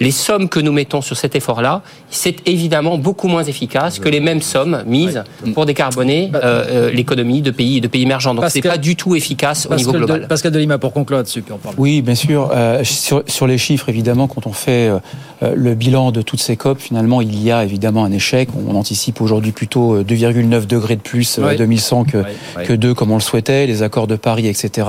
Les 0.00 0.10
sommes 0.10 0.48
que 0.48 0.60
nous 0.60 0.72
mettons 0.72 1.00
sur 1.00 1.16
cet 1.16 1.34
effort-là, 1.36 1.82
c'est 2.10 2.36
évidemment 2.48 2.98
beaucoup 2.98 3.28
moins 3.28 3.44
efficace 3.44 3.98
que 3.98 4.08
les 4.08 4.20
mêmes 4.20 4.42
sommes 4.42 4.82
mises 4.86 5.22
pour 5.54 5.66
décarboner 5.66 6.30
euh, 6.34 6.64
euh, 6.88 6.90
l'économie 6.90 7.42
de 7.42 7.50
pays, 7.50 7.80
de 7.80 7.88
pays 7.88 8.02
émergents. 8.02 8.34
Donc 8.34 8.44
c'est 8.48 8.60
Pascal- 8.60 8.72
pas 8.72 8.78
du 8.78 8.96
tout 8.96 9.14
efficace 9.16 9.66
au 9.70 9.74
niveau 9.74 9.92
global. 9.92 10.22
de, 10.22 10.26
Pascal 10.26 10.52
Delima 10.52 10.78
pour 10.78 10.92
conclure 10.92 11.18
là-dessus, 11.18 11.42
puis 11.42 11.52
on 11.52 11.58
parle. 11.58 11.74
Oui, 11.78 12.00
bien 12.02 12.14
sûr. 12.14 12.50
Euh, 12.54 12.84
sur, 12.84 13.22
sur 13.26 13.46
les 13.46 13.58
chiffres, 13.58 13.88
évidemment, 13.88 14.28
quand 14.28 14.46
on 14.46 14.52
fait 14.52 14.88
euh, 14.88 15.54
le 15.54 15.74
bilan 15.74 16.12
de 16.12 16.22
toutes 16.22 16.40
ces 16.40 16.56
COP, 16.56 16.78
finalement, 16.78 17.20
il 17.20 17.42
y 17.42 17.50
a 17.50 17.64
évidemment 17.64 18.04
un 18.04 18.12
échec. 18.12 18.48
On 18.68 18.76
anticipe 18.76 19.20
aujourd'hui 19.20 19.52
plutôt 19.52 19.96
euh, 19.96 20.04
2,9 20.04 20.66
degrés 20.66 20.96
de 20.96 21.00
plus 21.00 21.38
à 21.38 21.42
Oui. 21.48 21.56
2100 21.56 22.04
que, 22.04 22.18
oui. 22.18 22.64
que 22.64 22.72
2 22.72 22.94
comme 22.94 23.10
on 23.10 23.14
le 23.16 23.20
souhaitait. 23.20 23.66
Les 23.66 23.82
accords 23.82 24.06
de 24.06 24.16
Paris, 24.16 24.46
etc., 24.46 24.86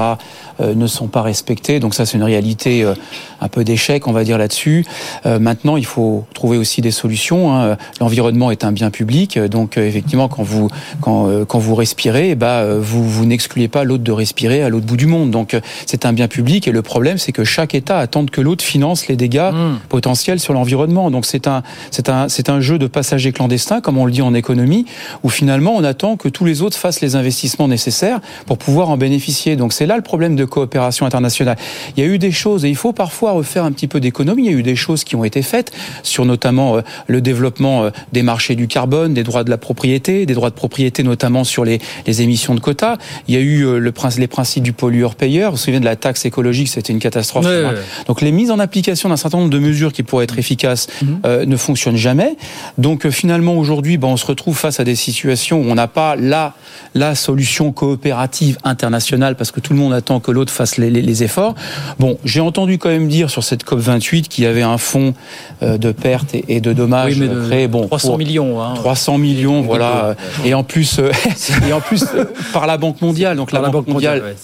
euh, 0.62 0.76
ne 0.76 0.86
sont 0.88 1.08
pas 1.08 1.22
respectés. 1.24 1.80
Donc 1.80 1.96
ça, 1.96 2.06
c'est 2.06 2.18
une 2.18 2.24
réalité 2.24 2.84
euh, 2.84 2.94
un 3.42 3.48
peu 3.48 3.64
d'échec, 3.64 4.08
on 4.08 4.12
va 4.12 4.24
dire, 4.24 4.29
là-dessus. 4.38 4.86
Euh, 5.26 5.40
maintenant, 5.40 5.78
il 5.78 5.86
faut 5.86 6.26
trouver 6.34 6.58
aussi 6.58 6.82
des 6.82 6.92
solutions. 6.92 7.54
hein. 7.56 7.78
L'environnement 8.00 8.52
est 8.52 8.64
un 8.64 8.72
bien 8.72 8.92
public. 8.92 9.38
euh, 9.38 9.48
Donc, 9.48 9.78
euh, 9.78 9.88
effectivement, 9.88 10.28
quand 10.28 10.44
vous, 10.44 10.70
quand, 11.02 11.28
euh, 11.28 11.46
quand 11.46 11.60
vous 11.60 11.76
respirez, 11.76 12.32
eh 12.32 12.36
ben, 12.36 12.78
vous, 12.78 13.08
vous 13.08 13.26
n'excluez 13.26 13.68
pas 13.68 13.84
l'autre 13.84 14.04
de 14.04 14.12
respirer 14.12 14.64
à 14.64 14.70
l'autre 14.70 14.86
bout 14.86 14.98
du 14.98 15.08
monde. 15.08 15.32
Donc, 15.32 15.58
c'est 15.86 16.06
un 16.06 16.14
bien 16.14 16.28
public. 16.28 16.68
Et 16.68 16.72
le 16.72 16.82
problème, 16.82 17.18
c'est 17.18 17.32
que 17.32 17.44
chaque 17.44 17.76
État 17.76 17.98
attend 17.98 18.26
que 18.26 18.42
l'autre 18.42 18.64
finance 18.64 19.08
les 19.08 19.16
dégâts 19.16 19.52
potentiels 19.88 20.40
sur 20.40 20.54
l'environnement. 20.54 21.12
Donc, 21.12 21.26
c'est 21.26 21.48
un, 21.48 21.64
c'est 21.92 22.10
un, 22.10 22.28
c'est 22.30 22.50
un 22.50 22.60
jeu 22.60 22.78
de 22.78 22.88
passagers 22.88 23.32
clandestins, 23.32 23.82
comme 23.82 23.98
on 23.98 24.06
le 24.06 24.12
dit 24.12 24.22
en 24.22 24.34
économie, 24.34 24.86
où 25.24 25.30
finalement, 25.30 25.74
on 25.76 25.84
attend 25.84 26.18
que 26.18 26.28
tous 26.28 26.46
les 26.46 26.62
autres 26.62 26.78
fassent 26.78 27.02
les 27.02 27.16
investissements 27.16 27.68
nécessaires 27.68 28.20
pour 28.46 28.58
pouvoir 28.58 28.90
en 28.90 28.98
bénéficier. 28.98 29.56
Donc, 29.56 29.74
c'est 29.74 29.86
là 29.86 29.96
le 29.96 30.02
problème 30.04 30.36
de 30.36 30.46
coopération 30.46 31.06
internationale. 31.06 31.58
Il 31.96 32.04
y 32.04 32.08
a 32.08 32.10
eu 32.10 32.18
des 32.18 32.32
choses, 32.32 32.66
et 32.66 32.70
il 32.70 32.76
faut 32.76 32.94
parfois 32.94 33.32
refaire 33.32 33.64
un 33.64 33.72
petit 33.72 33.88
peu 33.88 34.00
Il 34.46 34.46
y 34.46 34.50
a 34.50 34.52
eu 34.52 34.64
des 34.64 34.76
choses 34.76 35.04
qui 35.04 35.16
ont 35.16 35.24
été 35.24 35.42
faites 35.42 35.72
sur 36.04 36.26
notamment 36.26 36.78
euh, 36.78 36.82
le 37.08 37.22
développement 37.22 37.84
euh, 37.84 37.90
des 38.14 38.22
marchés 38.24 38.56
du 38.56 38.68
carbone, 38.68 39.14
des 39.14 39.24
droits 39.24 39.44
de 39.44 39.50
la 39.50 39.58
propriété, 39.58 40.26
des 40.26 40.34
droits 40.34 40.50
de 40.50 40.56
propriété 40.56 41.04
notamment 41.04 41.44
sur 41.44 41.66
les, 41.66 41.80
les 42.08 42.22
émissions 42.22 42.56
de 42.56 42.60
quotas. 42.60 42.98
Il 43.28 43.34
y 43.36 43.38
a 43.38 43.42
eu 43.42 43.64
euh, 43.66 43.78
le, 43.80 43.94
les 44.18 44.28
principes 44.28 44.64
du 44.64 44.74
pollueur-payeur. 44.74 45.52
Vous 45.52 45.58
vous 45.58 45.64
souvenez 45.64 45.80
de 45.80 45.86
la 45.86 45.96
taxe 45.96 46.26
écologique, 46.26 46.68
c'était 46.70 46.94
une 46.94 47.00
catastrophe. 47.00 47.46
Ouais, 47.46 47.64
hein. 47.66 47.70
ouais. 47.74 47.80
Donc 48.08 48.22
les 48.22 48.32
mises 48.32 48.52
en 48.52 48.60
application 48.60 49.10
d'un 49.10 49.18
certain 49.18 49.38
nombre 49.38 49.50
de 49.50 49.60
mesures 49.60 49.92
qui 49.94 50.04
pourraient 50.04 50.24
être 50.26 50.38
efficaces 50.40 50.88
euh, 51.26 51.46
ne 51.46 51.58
fonctionnent 51.58 51.96
jamais. 51.98 52.36
Donc 52.78 53.08
finalement 53.10 53.56
aujourd'hui, 53.58 53.98
ben, 53.98 54.08
on 54.08 54.18
se 54.18 54.26
retrouve 54.26 54.58
face 54.58 54.80
à 54.80 54.84
des 54.84 54.96
situations 54.96 55.60
où 55.62 55.66
on 55.70 55.76
n'a 55.76 55.88
pas 55.88 56.16
la, 56.16 56.54
la 56.96 57.16
solution 57.16 57.72
coopérative 57.72 58.58
internationale 58.64 59.36
parce 59.36 59.52
que 59.52 59.60
tout 59.60 59.74
le 59.74 59.80
monde 59.80 59.94
attend 59.94 60.20
que 60.20 60.32
l'autre 60.32 60.52
fasse 60.52 60.78
les, 60.78 60.90
les- 60.90 61.02
les 61.02 61.24
efforts. 61.24 61.56
Bon, 62.00 62.18
j'ai 62.26 62.40
entendu 62.42 62.78
quand 62.78 62.90
même 62.90 63.08
dire 63.08 63.30
sur 63.30 63.44
cette 63.44 63.64
COP 63.64 63.80
28 63.80 64.00
COP28 64.10 64.24
qui 64.24 64.46
avait 64.46 64.62
un 64.62 64.78
fonds 64.78 65.14
de 65.62 65.92
pertes 65.92 66.36
et 66.48 66.62
de 66.62 66.74
dommages 66.74 67.18
oui, 67.20 67.28
mais 67.28 67.48
créé. 67.48 67.68
Bon, 67.68 67.88
300 67.88 68.18
millions. 68.18 68.62
Hein. 68.62 68.74
300 68.76 69.18
millions, 69.18 69.62
voilà. 69.62 70.16
Et 70.46 70.54
en 70.54 70.64
plus, 70.64 71.00
et 71.68 71.74
en 71.74 71.82
plus 71.82 72.06
par 72.54 72.68
la 72.68 72.78
Banque 72.78 73.02
mondiale. 73.02 73.38
Donc 73.38 73.52
la, 73.52 73.62
Banque, 73.62 73.88
mondiale, 73.88 74.36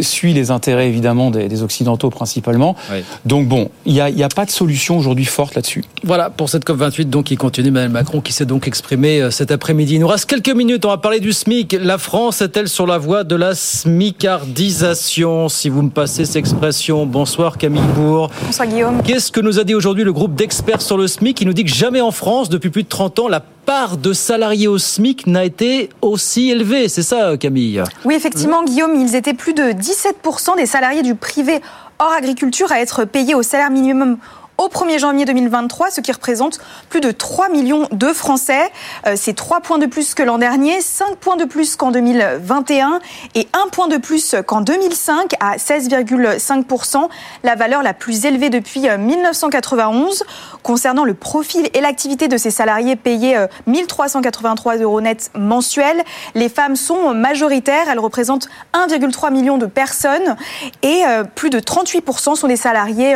suit 0.00 0.32
les 0.32 0.50
intérêts 0.50 0.88
évidemment 0.88 1.30
des, 1.30 1.48
des 1.48 1.62
occidentaux 1.62 2.10
principalement. 2.10 2.76
Donc 3.24 3.46
bon, 3.48 3.70
il 3.86 3.94
n'y 3.94 4.00
a, 4.00 4.06
a, 4.06 4.28
pas 4.28 4.44
de 4.44 4.50
solution 4.50 4.98
aujourd'hui 4.98 5.24
forte 5.24 5.54
là-dessus. 5.54 5.84
Voilà 6.02 6.30
pour 6.30 6.48
cette 6.48 6.64
COP 6.64 6.78
28 6.78 7.10
donc 7.10 7.26
qui 7.26 7.36
continue. 7.36 7.68
Emmanuel 7.68 7.90
Macron 7.90 8.20
qui 8.20 8.32
s'est 8.32 8.46
donc 8.46 8.66
exprimé 8.68 9.30
cet 9.30 9.50
après-midi. 9.50 9.94
Il 9.94 10.00
nous 10.00 10.08
reste 10.08 10.26
quelques 10.26 10.54
minutes. 10.54 10.84
On 10.84 10.88
va 10.88 10.98
parler 10.98 11.20
du 11.20 11.32
SMIC. 11.32 11.76
La 11.80 11.98
France 11.98 12.42
est-elle 12.42 12.68
sur 12.68 12.86
la 12.86 12.98
voie 12.98 13.24
de 13.24 13.36
la 13.36 13.54
smicardisation? 13.54 15.48
Si 15.48 15.68
vous 15.68 15.82
me 15.82 15.90
passez 15.90 16.24
cette 16.24 16.36
expression. 16.36 17.06
Bonsoir 17.06 17.58
Camille 17.58 17.80
Bourg. 17.94 18.30
Bonsoir 18.44 18.68
Guillaume. 18.68 19.00
Qu'est-ce 19.14 19.30
que 19.30 19.40
nous 19.40 19.60
a 19.60 19.64
dit 19.64 19.76
aujourd'hui 19.76 20.02
le 20.02 20.12
groupe 20.12 20.34
d'experts 20.34 20.82
sur 20.82 20.96
le 20.96 21.06
SMIC 21.06 21.36
qui 21.36 21.46
nous 21.46 21.52
dit 21.52 21.62
que 21.62 21.70
jamais 21.70 22.00
en 22.00 22.10
France, 22.10 22.48
depuis 22.48 22.70
plus 22.70 22.82
de 22.82 22.88
30 22.88 23.20
ans, 23.20 23.28
la 23.28 23.38
part 23.38 23.96
de 23.96 24.12
salariés 24.12 24.66
au 24.66 24.76
SMIC 24.76 25.28
n'a 25.28 25.44
été 25.44 25.88
aussi 26.02 26.50
élevée? 26.50 26.88
C'est 26.88 27.04
ça, 27.04 27.36
Camille 27.36 27.80
Oui, 28.04 28.16
effectivement, 28.16 28.64
Guillaume, 28.64 28.96
ils 28.96 29.14
étaient 29.14 29.32
plus 29.32 29.54
de 29.54 29.62
17% 29.62 30.56
des 30.56 30.66
salariés 30.66 31.02
du 31.04 31.14
privé 31.14 31.60
hors 32.00 32.10
agriculture 32.10 32.72
à 32.72 32.80
être 32.80 33.04
payés 33.04 33.36
au 33.36 33.44
salaire 33.44 33.70
minimum 33.70 34.18
au 34.58 34.68
1er 34.68 34.98
janvier 34.98 35.24
2023, 35.24 35.90
ce 35.90 36.00
qui 36.00 36.12
représente 36.12 36.58
plus 36.88 37.00
de 37.00 37.10
3 37.10 37.48
millions 37.48 37.88
de 37.90 38.08
Français. 38.08 38.70
Euh, 39.06 39.14
c'est 39.16 39.34
3 39.34 39.60
points 39.60 39.78
de 39.78 39.86
plus 39.86 40.14
que 40.14 40.22
l'an 40.22 40.38
dernier, 40.38 40.80
5 40.80 41.16
points 41.16 41.36
de 41.36 41.44
plus 41.44 41.76
qu'en 41.76 41.90
2021 41.90 43.00
et 43.34 43.48
1 43.52 43.68
point 43.70 43.88
de 43.88 43.96
plus 43.96 44.36
qu'en 44.46 44.60
2005 44.60 45.34
à 45.40 45.56
16,5%, 45.56 47.08
la 47.42 47.54
valeur 47.56 47.82
la 47.82 47.94
plus 47.94 48.26
élevée 48.26 48.50
depuis 48.50 48.88
1991. 48.88 50.22
Euh, 50.22 50.24
Concernant 50.62 51.04
le 51.04 51.12
profil 51.12 51.68
et 51.74 51.82
l'activité 51.82 52.26
de 52.26 52.38
ces 52.38 52.50
salariés 52.50 52.96
payés 52.96 53.36
1383 53.66 54.76
euh, 54.76 54.82
euros 54.84 55.02
net 55.02 55.30
mensuels, 55.34 56.02
les 56.34 56.48
femmes 56.48 56.76
sont 56.76 57.12
majoritaires, 57.12 57.88
elles 57.90 57.98
représentent 57.98 58.48
1,3 58.72 59.30
million 59.30 59.58
de 59.58 59.66
personnes 59.66 60.36
et 60.82 61.02
plus 61.34 61.50
de 61.50 61.60
38% 61.60 62.36
sont 62.36 62.48
des 62.48 62.56
salariés 62.56 63.14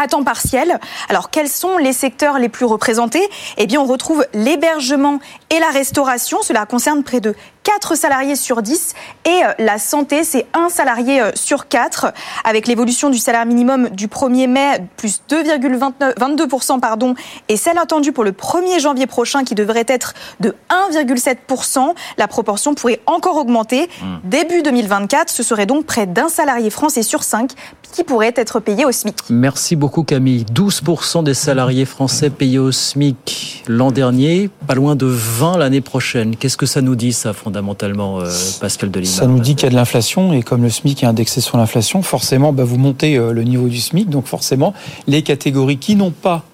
à 0.00 0.08
temps 0.08 0.24
partiel. 0.24 0.78
Alors, 1.08 1.30
quels 1.30 1.48
sont 1.48 1.76
les 1.76 1.92
secteurs 1.92 2.38
les 2.38 2.48
plus 2.48 2.64
représentés? 2.64 3.28
Eh 3.56 3.66
bien, 3.66 3.80
on 3.80 3.84
retrouve 3.84 4.24
l'hébergement 4.32 5.18
et 5.50 5.58
la 5.58 5.70
restauration. 5.70 6.38
Cela 6.42 6.66
concerne 6.66 7.02
près 7.02 7.20
de 7.20 7.34
4 7.68 7.96
salariés 7.96 8.34
sur 8.34 8.62
10 8.62 8.94
et 9.26 9.28
euh, 9.28 9.52
la 9.58 9.78
santé, 9.78 10.24
c'est 10.24 10.46
un 10.54 10.70
salarié 10.70 11.20
euh, 11.20 11.30
sur 11.34 11.68
4 11.68 12.14
avec 12.44 12.66
l'évolution 12.66 13.10
du 13.10 13.18
salaire 13.18 13.44
minimum 13.44 13.90
du 13.90 14.06
1er 14.06 14.48
mai 14.48 14.78
plus 14.96 15.20
2,22% 15.28 16.80
pardon 16.80 17.14
et 17.50 17.58
celle 17.58 17.76
attendue 17.76 18.12
pour 18.12 18.24
le 18.24 18.32
1er 18.32 18.80
janvier 18.80 19.06
prochain 19.06 19.44
qui 19.44 19.54
devrait 19.54 19.84
être 19.86 20.14
de 20.40 20.54
1,7%, 20.70 21.94
la 22.16 22.26
proportion 22.26 22.74
pourrait 22.74 23.00
encore 23.04 23.36
augmenter. 23.36 23.90
Mmh. 24.00 24.06
Début 24.24 24.62
2024, 24.62 25.28
ce 25.28 25.42
serait 25.42 25.66
donc 25.66 25.84
près 25.84 26.06
d'un 26.06 26.30
salarié 26.30 26.70
français 26.70 27.02
sur 27.02 27.22
5 27.22 27.52
qui 27.92 28.04
pourrait 28.04 28.34
être 28.36 28.60
payé 28.60 28.84
au 28.84 28.92
SMIC. 28.92 29.16
Merci 29.30 29.76
beaucoup 29.76 30.04
Camille. 30.04 30.44
12% 30.54 31.22
des 31.22 31.34
salariés 31.34 31.84
français 31.84 32.30
payés 32.30 32.58
au 32.58 32.72
SMIC 32.72 33.64
l'an 33.66 33.90
dernier, 33.90 34.50
pas 34.66 34.74
loin 34.74 34.96
de 34.96 35.06
20 35.06 35.58
l'année 35.58 35.80
prochaine. 35.80 36.36
Qu'est-ce 36.36 36.56
que 36.56 36.66
ça 36.66 36.80
nous 36.80 36.96
dit 36.96 37.12
ça 37.12 37.32
fondamentalement, 37.58 38.20
euh, 38.20 38.30
Pascal 38.60 38.90
Delimard 38.90 39.12
Ça 39.12 39.26
nous 39.26 39.40
dit 39.40 39.54
qu'il 39.56 39.64
y 39.64 39.66
a 39.66 39.70
de 39.70 39.74
l'inflation 39.74 40.32
et 40.32 40.42
comme 40.42 40.62
le 40.62 40.70
SMIC 40.70 41.02
est 41.02 41.06
indexé 41.06 41.40
sur 41.40 41.58
l'inflation, 41.58 42.02
forcément 42.02 42.52
bah, 42.52 42.64
vous 42.64 42.78
montez 42.78 43.16
euh, 43.16 43.32
le 43.32 43.42
niveau 43.42 43.68
du 43.68 43.80
SMIC, 43.80 44.08
donc 44.08 44.26
forcément 44.26 44.74
les 45.06 45.22
catégories 45.22 45.78
qui 45.78 45.96
n'ont 45.96 46.12
pas 46.12 46.44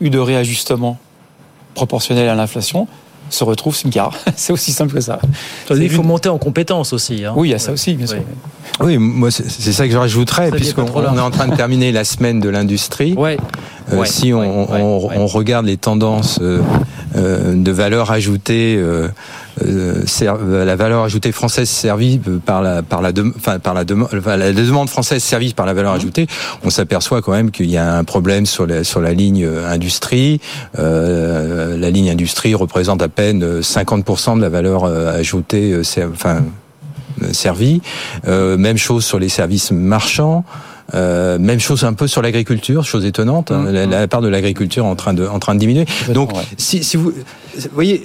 eu 0.00 0.10
de 0.10 0.18
réajustement 0.18 0.98
proportionnel 1.74 2.28
à 2.28 2.34
l'inflation 2.34 2.86
se 3.28 3.44
retrouvent 3.44 3.74
SMICAR. 3.74 4.12
C'est 4.36 4.52
aussi 4.52 4.72
simple 4.72 4.94
que 4.94 5.00
ça. 5.00 5.18
Il 5.70 5.90
faut 5.90 6.02
monter 6.02 6.28
en 6.28 6.38
compétences 6.38 6.92
aussi. 6.92 7.24
Hein. 7.24 7.32
Oui, 7.34 7.48
il 7.48 7.52
y 7.52 7.54
a 7.54 7.58
ça 7.58 7.72
aussi, 7.72 7.94
bien 7.94 8.06
sûr. 8.06 8.18
Oui, 8.80 8.98
moi 8.98 9.30
c'est 9.30 9.72
ça 9.72 9.86
que 9.86 9.92
je 9.92 9.98
rajouterais, 9.98 10.50
puisqu'on 10.50 10.86
est 10.86 11.20
en 11.20 11.30
train 11.30 11.46
de 11.46 11.56
terminer 11.56 11.92
la 11.92 12.04
semaine 12.04 12.40
de 12.40 12.48
l'industrie. 12.48 13.14
Ouais. 13.14 13.36
Euh, 13.92 13.98
ouais, 13.98 14.06
si 14.06 14.32
on, 14.32 14.40
ouais, 14.40 14.80
on, 14.80 15.10
on, 15.14 15.26
regarde 15.26 15.66
les 15.66 15.76
tendances 15.76 16.38
euh, 16.40 16.60
euh, 17.16 17.54
de 17.54 17.70
valeur 17.72 18.10
ajoutée, 18.10 18.76
euh, 18.78 19.08
euh, 19.66 20.64
la 20.64 20.76
valeur 20.76 21.04
ajoutée 21.04 21.32
française 21.32 21.68
servie 21.68 22.20
par 22.44 22.62
la 22.62 22.82
par 22.82 23.02
la, 23.02 23.12
de, 23.12 23.32
enfin, 23.36 23.58
par 23.58 23.74
la, 23.74 23.84
la 23.84 24.52
demande 24.52 24.88
française 24.88 25.22
servie 25.22 25.52
par 25.52 25.66
la 25.66 25.74
valeur 25.74 25.92
ajoutée, 25.92 26.26
on 26.64 26.70
s'aperçoit 26.70 27.20
quand 27.22 27.32
même 27.32 27.50
qu'il 27.50 27.70
y 27.70 27.76
a 27.76 27.96
un 27.96 28.04
problème 28.04 28.46
sur 28.46 28.66
la 28.66 28.84
sur 28.84 29.00
la 29.00 29.12
ligne 29.12 29.46
industrie. 29.66 30.40
la 30.78 31.90
ligne 31.90 32.10
industrie 32.10 32.54
représente 32.54 33.02
à 33.02 33.08
peine 33.08 33.60
50% 33.60 34.36
de 34.36 34.42
la 34.42 34.48
valeur 34.48 34.84
ajoutée, 34.84 35.76
enfin 36.12 36.42
servie. 37.32 37.82
même 38.26 38.78
chose 38.78 39.04
sur 39.04 39.18
les 39.18 39.28
services 39.28 39.70
marchands. 39.70 40.44
Euh, 40.94 41.38
même 41.38 41.60
chose 41.60 41.84
un 41.84 41.94
peu 41.94 42.06
sur 42.06 42.22
l'agriculture, 42.22 42.84
chose 42.84 43.04
étonnante. 43.04 43.50
Hein, 43.50 43.70
la, 43.70 43.86
la, 43.86 44.08
part 44.08 44.20
de 44.20 44.28
l'agriculture 44.28 44.84
en 44.84 44.96
train 44.96 45.14
de 45.14 45.26
en 45.26 45.38
train 45.38 45.54
de 45.54 45.60
diminuer. 45.60 45.86
Donc, 46.08 46.32
ouais. 46.32 46.42
si, 46.56 46.84
si, 46.84 46.96
vous, 46.96 47.12
vous 47.12 47.68
voyez, 47.72 48.02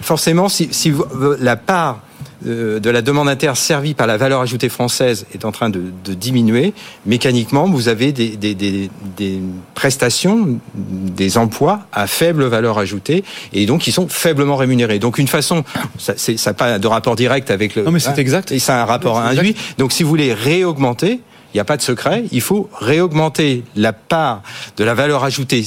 forcément, 0.00 0.48
si, 0.48 0.68
si 0.70 0.90
vous, 0.90 1.04
la 1.40 1.56
part 1.56 2.00
de 2.44 2.90
la 2.90 3.02
demande 3.02 3.28
interne 3.28 3.54
servie 3.54 3.94
par 3.94 4.06
la 4.06 4.16
valeur 4.16 4.40
ajoutée 4.40 4.68
française 4.68 5.26
est 5.34 5.44
en 5.44 5.52
train 5.52 5.70
de, 5.70 5.82
de 6.04 6.14
diminuer, 6.14 6.74
mécaniquement, 7.06 7.68
vous 7.68 7.88
avez 7.88 8.12
des, 8.12 8.36
des, 8.36 8.54
des, 8.54 8.90
des, 9.16 9.40
prestations, 9.74 10.58
des 10.74 11.38
emplois 11.38 11.80
à 11.92 12.06
faible 12.06 12.44
valeur 12.44 12.78
ajoutée, 12.78 13.24
et 13.52 13.66
donc 13.66 13.82
qui 13.82 13.92
sont 13.92 14.08
faiblement 14.08 14.56
rémunérés. 14.56 14.98
Donc 14.98 15.18
une 15.18 15.28
façon, 15.28 15.64
ça 15.98 16.14
n'a 16.46 16.54
pas 16.54 16.78
de 16.78 16.86
rapport 16.86 17.16
direct 17.16 17.50
avec 17.50 17.76
le... 17.76 17.84
Non 17.84 17.92
mais 17.92 18.00
c'est 18.00 18.18
exact. 18.18 18.52
Et 18.52 18.58
ça 18.58 18.80
a 18.80 18.82
un 18.82 18.86
rapport 18.86 19.18
induit. 19.18 19.54
Donc 19.78 19.92
si 19.92 20.02
vous 20.02 20.08
voulez 20.08 20.32
réaugmenter, 20.32 21.20
il 21.52 21.56
n'y 21.56 21.60
a 21.60 21.64
pas 21.64 21.76
de 21.76 21.82
secret, 21.82 22.24
il 22.32 22.40
faut 22.40 22.68
réaugmenter 22.72 23.64
la 23.76 23.92
part 23.92 24.42
de 24.76 24.84
la 24.84 24.94
valeur 24.94 25.24
ajoutée 25.24 25.64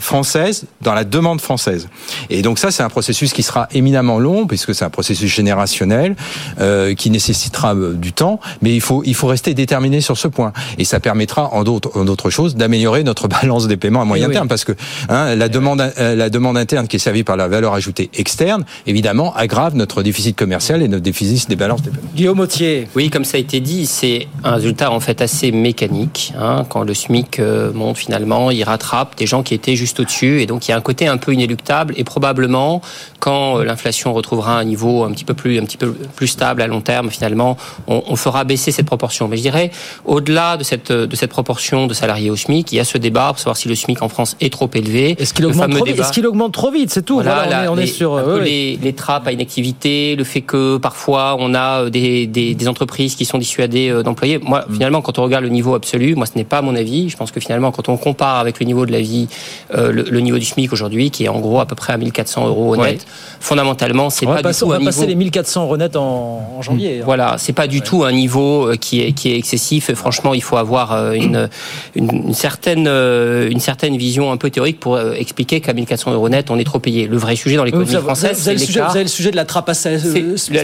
française 0.00 0.64
dans 0.80 0.94
la 0.94 1.04
demande 1.04 1.40
française. 1.40 1.88
Et 2.30 2.42
donc 2.42 2.58
ça, 2.58 2.70
c'est 2.70 2.82
un 2.82 2.88
processus 2.88 3.32
qui 3.32 3.42
sera 3.42 3.68
éminemment 3.72 4.18
long, 4.18 4.46
puisque 4.46 4.74
c'est 4.74 4.84
un 4.84 4.90
processus 4.90 5.32
générationnel, 5.32 6.16
euh, 6.60 6.94
qui 6.94 7.10
nécessitera 7.10 7.74
du 7.74 8.12
temps, 8.12 8.40
mais 8.62 8.74
il 8.74 8.80
faut, 8.80 9.02
il 9.04 9.14
faut 9.14 9.28
rester 9.28 9.54
déterminé 9.54 10.00
sur 10.00 10.18
ce 10.18 10.28
point. 10.28 10.52
Et 10.76 10.84
ça 10.84 10.98
permettra, 10.98 11.52
en 11.54 11.62
d'autres 11.62 12.30
choses, 12.30 12.56
d'améliorer 12.56 13.04
notre 13.04 13.28
balance 13.40 13.68
des 13.68 13.76
paiements 13.76 14.02
à 14.02 14.04
moyen 14.04 14.26
oui, 14.26 14.32
terme, 14.32 14.46
oui. 14.46 14.48
parce 14.48 14.64
que 14.64 14.72
hein, 15.08 15.36
la, 15.36 15.48
demande, 15.48 15.80
euh, 15.98 16.16
la 16.16 16.30
demande 16.30 16.56
interne 16.56 16.88
qui 16.88 16.96
est 16.96 17.00
servie 17.00 17.22
par 17.22 17.36
la 17.36 17.46
valeur 17.46 17.74
ajoutée 17.74 18.10
externe, 18.14 18.64
évidemment, 18.86 19.34
aggrave 19.36 19.76
notre 19.76 20.02
déficit 20.02 20.36
commercial 20.36 20.82
et 20.82 20.88
notre 20.88 21.04
déficit 21.04 21.48
des 21.48 21.56
balances 21.56 21.82
des 21.82 21.90
paiements. 21.90 22.10
Guillaume 22.14 22.40
Autier. 22.40 22.88
Oui, 22.96 23.10
comme 23.10 23.24
ça 23.24 23.36
a 23.36 23.40
été 23.40 23.60
dit, 23.60 23.86
c'est 23.86 24.26
un 24.42 24.54
résultat 24.54 24.90
en 24.90 25.00
fait 25.00 25.20
assez 25.20 25.27
mécanique. 25.52 26.32
Hein. 26.38 26.64
Quand 26.68 26.82
le 26.82 26.94
SMIC 26.94 27.38
euh, 27.38 27.72
monte 27.72 27.96
finalement, 27.96 28.50
il 28.50 28.62
rattrape 28.64 29.16
des 29.16 29.26
gens 29.26 29.42
qui 29.42 29.54
étaient 29.54 29.76
juste 29.76 30.00
au-dessus. 30.00 30.40
Et 30.40 30.46
donc 30.46 30.66
il 30.66 30.70
y 30.70 30.74
a 30.74 30.76
un 30.76 30.80
côté 30.80 31.06
un 31.06 31.16
peu 31.16 31.32
inéluctable. 31.32 31.94
Et 31.96 32.04
probablement, 32.04 32.80
quand 33.20 33.58
euh, 33.58 33.64
l'inflation 33.64 34.12
retrouvera 34.12 34.58
un 34.58 34.64
niveau 34.64 35.04
un 35.04 35.12
petit 35.12 35.24
peu 35.24 35.34
plus, 35.34 35.58
un 35.58 35.64
petit 35.64 35.76
peu 35.76 35.92
plus 35.92 36.28
stable 36.28 36.62
à 36.62 36.66
long 36.66 36.80
terme, 36.80 37.10
finalement, 37.10 37.56
on, 37.86 38.02
on 38.06 38.16
fera 38.16 38.44
baisser 38.44 38.70
cette 38.70 38.86
proportion. 38.86 39.28
Mais 39.28 39.36
je 39.36 39.42
dirais, 39.42 39.70
au-delà 40.04 40.56
de 40.56 40.64
cette, 40.64 40.92
de 40.92 41.16
cette 41.16 41.30
proportion 41.30 41.86
de 41.86 41.94
salariés 41.94 42.30
au 42.30 42.36
SMIC, 42.36 42.72
il 42.72 42.76
y 42.76 42.80
a 42.80 42.84
ce 42.84 42.98
débat 42.98 43.28
pour 43.28 43.38
savoir 43.38 43.56
si 43.56 43.68
le 43.68 43.74
SMIC 43.74 44.02
en 44.02 44.08
France 44.08 44.36
est 44.40 44.52
trop 44.52 44.70
élevé. 44.74 45.16
Est-ce 45.18 45.34
qu'il 45.34 45.46
augmente, 45.46 45.70
trop, 45.70 45.86
est 45.86 46.12
qu 46.12 46.26
augmente 46.26 46.52
trop 46.52 46.70
vite 46.70 46.90
C'est 46.90 47.02
tout. 47.02 47.14
Voilà, 47.14 47.44
voilà 47.44 47.50
là, 47.50 47.58
on, 47.60 47.64
est, 47.64 47.68
on 47.68 47.74
les, 47.76 47.82
est, 47.84 47.86
sur 47.86 48.14
euh, 48.14 48.40
les, 48.40 48.76
les, 48.76 48.92
trappes 48.92 49.26
à 49.26 49.32
inactivité, 49.32 50.16
le 50.16 50.24
fait 50.24 50.40
que 50.40 50.76
parfois 50.78 51.36
on 51.38 51.54
a 51.54 51.90
des, 51.90 52.26
des, 52.26 52.54
des 52.54 52.68
entreprises 52.68 53.14
qui 53.14 53.24
sont 53.24 53.38
dissuadées 53.38 54.02
d'employer. 54.02 54.38
Moi, 54.38 54.64
mmh. 54.68 54.72
finalement, 54.72 55.02
quand 55.02 55.17
on 55.18 55.24
regarde 55.24 55.44
le 55.44 55.50
niveau 55.50 55.74
absolu. 55.74 56.14
Moi, 56.14 56.26
ce 56.26 56.32
n'est 56.36 56.44
pas 56.44 56.62
mon 56.62 56.74
avis. 56.74 57.08
Je 57.08 57.16
pense 57.16 57.30
que 57.30 57.40
finalement, 57.40 57.70
quand 57.72 57.88
on 57.88 57.96
compare 57.96 58.36
avec 58.36 58.60
le 58.60 58.66
niveau 58.66 58.86
de 58.86 58.92
la 58.92 59.00
vie, 59.00 59.28
euh, 59.74 59.92
le, 59.92 60.02
le, 60.02 60.20
niveau 60.20 60.38
du 60.38 60.44
SMIC 60.44 60.72
aujourd'hui, 60.72 61.10
qui 61.10 61.24
est 61.24 61.28
en 61.28 61.40
gros 61.40 61.60
à 61.60 61.66
peu 61.66 61.74
près 61.74 61.92
à 61.92 61.96
1400 61.96 62.46
euros 62.46 62.76
net, 62.76 62.84
ouais. 62.84 62.98
fondamentalement, 63.40 64.10
c'est 64.10 64.26
pas 64.26 64.42
passer, 64.42 64.60
du 64.60 64.64
tout 64.64 64.70
on 64.70 64.72
un 64.72 64.78
va 64.78 64.84
passer 64.84 65.00
niveau... 65.00 65.10
les 65.10 65.16
1400 65.16 65.62
euros 65.64 65.76
net 65.76 65.96
en, 65.96 66.56
en 66.56 66.62
janvier. 66.62 67.00
Mmh. 67.00 67.04
Voilà, 67.04 67.36
c'est 67.38 67.52
pas 67.52 67.66
du 67.66 67.78
ouais. 67.78 67.84
tout 67.84 68.04
un 68.04 68.12
niveau 68.12 68.68
euh, 68.68 68.76
qui 68.76 69.00
est 69.00 69.12
qui 69.12 69.32
est 69.32 69.36
excessif. 69.36 69.92
Franchement, 69.94 70.34
il 70.34 70.42
faut 70.42 70.56
avoir 70.56 70.92
euh, 70.92 71.12
une, 71.12 71.48
une, 71.94 72.10
une 72.28 72.34
certaine 72.34 72.86
une 72.88 73.60
certaine 73.60 73.96
vision 73.96 74.32
un 74.32 74.36
peu 74.36 74.50
théorique 74.50 74.80
pour 74.80 74.98
expliquer 75.00 75.60
qu'à 75.60 75.72
1400 75.72 76.12
euros 76.12 76.28
net, 76.28 76.50
on 76.50 76.58
est 76.58 76.64
trop 76.64 76.78
payé. 76.78 77.06
Le 77.06 77.16
vrai 77.16 77.36
sujet 77.36 77.56
dans 77.56 77.64
l'économie 77.64 77.92
française, 77.92 78.38
c'est 78.38 78.54
vous, 78.54 78.78
avez 78.78 79.02
le 79.02 79.08
sujet 79.08 79.30
de 79.30 79.36
la 79.36 79.44
trappe 79.44 79.68
à 79.68 79.74
salaire. 79.74 80.00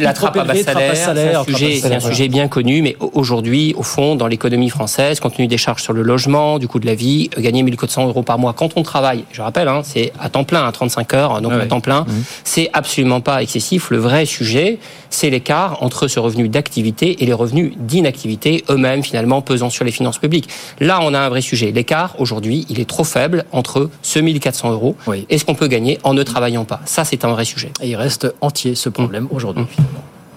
La 0.01 0.13
trappe 0.13 0.37
à 0.37 0.45
bas 0.45 0.55
salaire, 0.55 1.45
c'est 1.47 1.93
un 1.93 2.01
sujet 2.01 2.29
bien 2.29 2.49
connu, 2.49 2.83
mais 2.83 2.97
aujourd'hui, 3.13 3.75
au 3.77 3.83
fond, 3.83 4.15
dans 4.15 4.27
l'économie 4.27 4.44
l'économie 4.45 4.69
française, 4.69 5.21
compte 5.21 5.37
tenu 5.37 5.49
des 5.49 5.57
charges 5.57 5.83
sur 5.83 5.93
le 5.93 6.03
logement, 6.03 6.59
du 6.59 6.69
coût 6.69 6.79
de 6.79 6.87
la 6.87 6.95
vie, 6.95 7.31
gagner 7.39 7.63
1400 7.63 8.09
euros 8.09 8.23
par 8.23 8.39
mois 8.39 8.53
quand 8.53 8.77
on 8.77 8.83
travaille, 8.83 9.25
je 9.33 9.41
rappelle, 9.41 9.69
hein, 9.69 9.81
c'est 9.83 10.13
à 10.21 10.29
temps 10.29 10.45
plein, 10.45 10.67
à 10.67 10.73
35 10.73 11.15
heures, 11.15 11.41
donc 11.41 11.53
à 11.53 11.67
temps 11.67 11.81
plein, 11.81 12.03
mmh. 12.03 12.13
c'est 12.45 12.71
absolument 12.73 13.21
pas 13.21 13.43
excessif. 13.43 13.91
Le 13.91 13.99
vrai 13.99 14.27
sujet, 14.27 14.79
c'est 15.11 15.31
l'écart 15.31 15.83
entre 15.83 16.09
ce 16.09 16.21
revenu 16.21 16.49
d'activité 16.49 17.23
et 17.23 17.27
les 17.27 17.33
revenus 17.33 17.73
d'inactivité, 17.79 18.65
eux-mêmes 18.69 19.03
finalement 19.03 19.41
pesant 19.41 19.71
sur 19.71 19.85
les 19.85 19.93
finances 19.93 20.19
publiques. 20.19 20.49
Là, 20.81 21.01
on 21.03 21.15
a 21.15 21.21
un 21.21 21.29
vrai 21.29 21.41
sujet. 21.41 21.73
L'écart, 21.73 22.15
aujourd'hui, 22.19 22.67
il 22.69 22.81
est 22.81 22.89
trop 22.89 23.05
faible 23.05 23.45
entre 23.53 23.89
ce 24.03 24.19
1400 24.19 24.73
euros 24.73 24.97
et 25.31 25.39
ce 25.39 25.45
qu'on 25.45 25.55
peut 25.55 25.69
gagner 25.69 25.99
en 26.05 26.15
ne 26.15 26.23
travaillant 26.23 26.65
pas. 26.65 26.81
Ça, 26.85 27.05
c'est 27.05 27.25
un 27.25 27.31
vrai 27.31 27.45
sujet. 27.45 27.71
Et 27.81 27.89
il 27.89 27.97
reste 27.97 28.33
entier 28.41 28.75
ce 28.75 28.89
problème 28.89 29.27
aujourd'hui, 29.31 29.65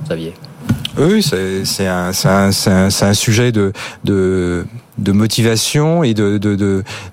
Xavier. 0.05 0.33
Oui, 0.99 1.21
c'est 1.21 1.85
un, 1.85 2.11
un, 2.25 2.49
un, 2.65 2.89
un, 3.01 3.13
sujet 3.13 3.51
de, 3.51 3.71
de, 4.03 4.65
de 4.97 5.11
motivation 5.11 6.03
et 6.03 6.13
de, 6.13 6.37
de, 6.37 6.55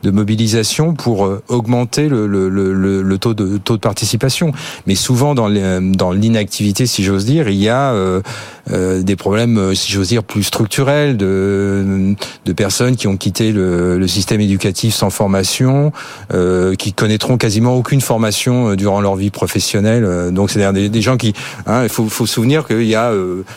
de, 0.03 0.11
mobilisation 0.11 0.95
pour 0.95 1.27
euh, 1.27 1.43
augmenter 1.49 2.09
le, 2.09 2.27
le, 2.27 2.49
le, 2.49 3.03
le, 3.03 3.19
taux, 3.19 3.35
de, 3.35 3.59
taux 3.59 3.77
de 3.77 3.81
participation. 3.81 4.53
Mais 4.87 4.95
souvent, 4.95 5.35
dans 5.35 5.49
l'inactivité, 5.49 6.87
si 6.87 7.05
j'ose 7.05 7.25
dire, 7.25 7.49
il 7.49 7.57
y 7.57 7.69
a 7.69 7.93
euh, 7.93 8.23
euh 8.71 9.03
des 9.03 9.17
problèmes, 9.17 9.59
euh, 9.59 9.75
si 9.75 9.93
j'ose 9.93 10.09
dire, 10.09 10.25
plus 10.25 10.45
structurels 10.45 11.17
de, 11.17 12.15
de 12.47 12.53
personnes 12.53 12.97
qui 12.97 13.07
ont 13.07 13.17
quitté 13.17 13.53
le, 13.53 13.99
le 13.99 14.09
système 14.09 14.41
éducatif 14.41 14.95
sans 14.95 15.11
formation, 15.11 15.93
euh, 16.33 16.75
qui 16.75 16.93
connaîtront 16.93 17.37
quasiment 17.37 17.77
aucune 17.77 18.01
formation 18.01 18.75
durant 18.77 19.01
leur 19.01 19.17
vie 19.17 19.31
professionnelle. 19.31 20.33
Donc, 20.33 20.51
c'est-à-dire 20.51 20.91
des, 20.91 21.03
gens 21.03 21.17
qui... 21.17 21.35
Hein, 21.67 21.83
il 21.83 21.89
faut, 21.89 22.09
faut 22.09 22.27
se 22.27 22.35
souvenir 22.35 22.67
qu'il 22.67 22.85
y 22.85 22.95
a 22.95 23.13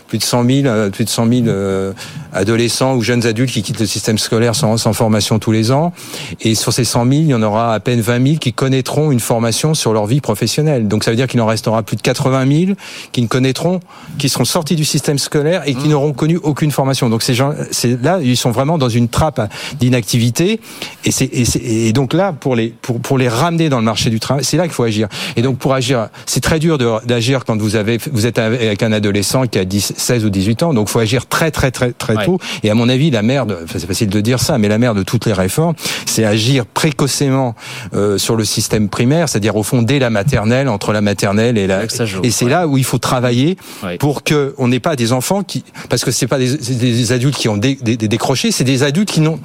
plus 0.07 0.17
de 0.17 0.23
100 0.23 0.45
000, 0.45 0.89
plus 0.91 1.05
de 1.05 1.09
100 1.09 1.27
000 1.45 1.93
adolescents 2.33 2.95
ou 2.95 3.01
jeunes 3.01 3.25
adultes 3.25 3.51
qui 3.51 3.63
quittent 3.63 3.79
le 3.79 3.85
système 3.85 4.17
scolaire 4.17 4.55
sans, 4.55 4.77
sans, 4.77 4.93
formation 4.93 5.39
tous 5.39 5.51
les 5.51 5.71
ans. 5.71 5.93
Et 6.41 6.55
sur 6.55 6.73
ces 6.73 6.83
100 6.83 7.05
000, 7.05 7.11
il 7.21 7.27
y 7.27 7.33
en 7.33 7.41
aura 7.43 7.73
à 7.73 7.79
peine 7.79 8.01
20 8.01 8.25
000 8.25 8.38
qui 8.38 8.53
connaîtront 8.53 9.11
une 9.11 9.19
formation 9.19 9.73
sur 9.73 9.93
leur 9.93 10.05
vie 10.05 10.21
professionnelle. 10.21 10.88
Donc 10.88 11.03
ça 11.03 11.11
veut 11.11 11.17
dire 11.17 11.27
qu'il 11.27 11.41
en 11.41 11.45
restera 11.45 11.83
plus 11.83 11.97
de 11.97 12.01
80 12.01 12.65
000 12.65 12.71
qui 13.11 13.21
ne 13.21 13.27
connaîtront, 13.27 13.79
qui 14.17 14.29
seront 14.29 14.45
sortis 14.45 14.75
du 14.75 14.85
système 14.85 15.17
scolaire 15.17 15.63
et 15.65 15.73
qui 15.73 15.88
mmh. 15.88 15.91
n'auront 15.91 16.13
connu 16.13 16.38
aucune 16.38 16.71
formation. 16.71 17.09
Donc 17.09 17.23
ces 17.23 17.33
gens, 17.33 17.53
c'est 17.71 18.01
là, 18.01 18.19
ils 18.21 18.38
sont 18.38 18.51
vraiment 18.51 18.77
dans 18.77 18.89
une 18.89 19.07
trappe 19.07 19.41
d'inactivité. 19.79 20.59
Et, 21.05 21.11
c'est, 21.11 21.25
et, 21.25 21.88
et, 21.88 21.93
donc 21.93 22.13
là, 22.13 22.33
pour 22.33 22.55
les, 22.55 22.69
pour, 22.69 22.99
pour 22.99 23.17
les 23.17 23.29
ramener 23.29 23.69
dans 23.69 23.79
le 23.79 23.85
marché 23.85 24.09
du 24.09 24.19
travail, 24.19 24.43
c'est 24.43 24.57
là 24.57 24.63
qu'il 24.63 24.73
faut 24.73 24.83
agir. 24.83 25.07
Et 25.35 25.41
donc 25.41 25.57
pour 25.57 25.73
agir, 25.73 26.09
c'est 26.25 26.41
très 26.41 26.59
dur 26.59 26.77
d'agir 27.05 27.45
quand 27.45 27.57
vous 27.57 27.75
avez, 27.75 27.97
vous 28.11 28.25
êtes 28.25 28.39
avec 28.39 28.83
un 28.83 28.91
adolescent 28.91 29.47
qui 29.47 29.59
a 29.59 29.65
10, 29.65 29.76
16 29.80 30.25
ou 30.25 30.30
18 30.30 30.63
ans. 30.63 30.73
Donc 30.73 30.89
faut 30.89 30.99
agir 30.99 31.28
très 31.28 31.51
très 31.51 31.71
très 31.71 31.91
très 31.91 32.25
tôt. 32.25 32.39
Et 32.63 32.69
à 32.69 32.75
mon 32.75 32.89
avis, 32.89 33.11
la 33.11 33.21
merde, 33.21 33.59
c'est 33.71 33.86
facile 33.86 34.09
de 34.09 34.21
dire 34.21 34.39
ça, 34.39 34.57
mais 34.57 34.67
la 34.67 34.78
mère 34.78 34.95
de 34.95 35.03
toutes 35.03 35.25
les 35.25 35.34
réformes, 35.34 35.75
c'est 36.05 36.25
agir 36.25 36.65
précocement 36.65 37.55
euh, 37.93 38.17
sur 38.17 38.36
le 38.36 38.45
système 38.45 38.89
primaire, 38.89 39.30
c'est-à-dire 39.30 39.55
au 39.55 39.63
fond 39.63 39.82
dès 39.82 39.99
la 39.99 40.09
maternelle, 40.09 40.69
entre 40.69 40.91
la 40.91 41.01
maternelle 41.01 41.57
et 41.57 41.67
la. 41.67 41.84
et 42.23 42.32
c'est 42.32 42.49
là 42.49 42.67
où 42.67 42.78
il 42.78 42.84
faut 42.84 42.97
travailler 42.97 43.57
pour 43.99 44.23
que 44.23 44.53
on 44.57 44.67
n'ait 44.67 44.80
pas 44.80 44.95
des 44.95 45.13
enfants 45.13 45.43
qui, 45.43 45.63
parce 45.89 46.03
que 46.03 46.11
c'est 46.11 46.28
pas 46.28 46.39
des, 46.39 46.57
des, 46.57 47.11
adultes 47.11 47.38
qui 47.38 47.49
ont 47.49 47.57
décroché, 47.57 48.51
c'est 48.51 48.63
des 48.63 48.84
adultes 48.84 49.11
qui 49.11 49.21
n'ont 49.21 49.39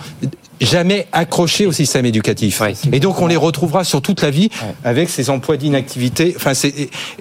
jamais 0.61 1.07
accroché 1.13 1.67
au 1.67 1.73
système 1.73 2.07
éducatif. 2.07 2.63
et 2.93 3.01
donc 3.01 3.21
on 3.21 3.27
les 3.27 3.37
retrouvera 3.37 3.85
sur 3.85 4.01
toute 4.03 4.23
la 4.23 4.31
vie 4.31 4.49
avec 4.85 5.09
ces 5.09 5.31
emplois 5.31 5.57
d'inactivité. 5.57 6.35
Enfin, 6.37 6.55
c'est 6.55 6.73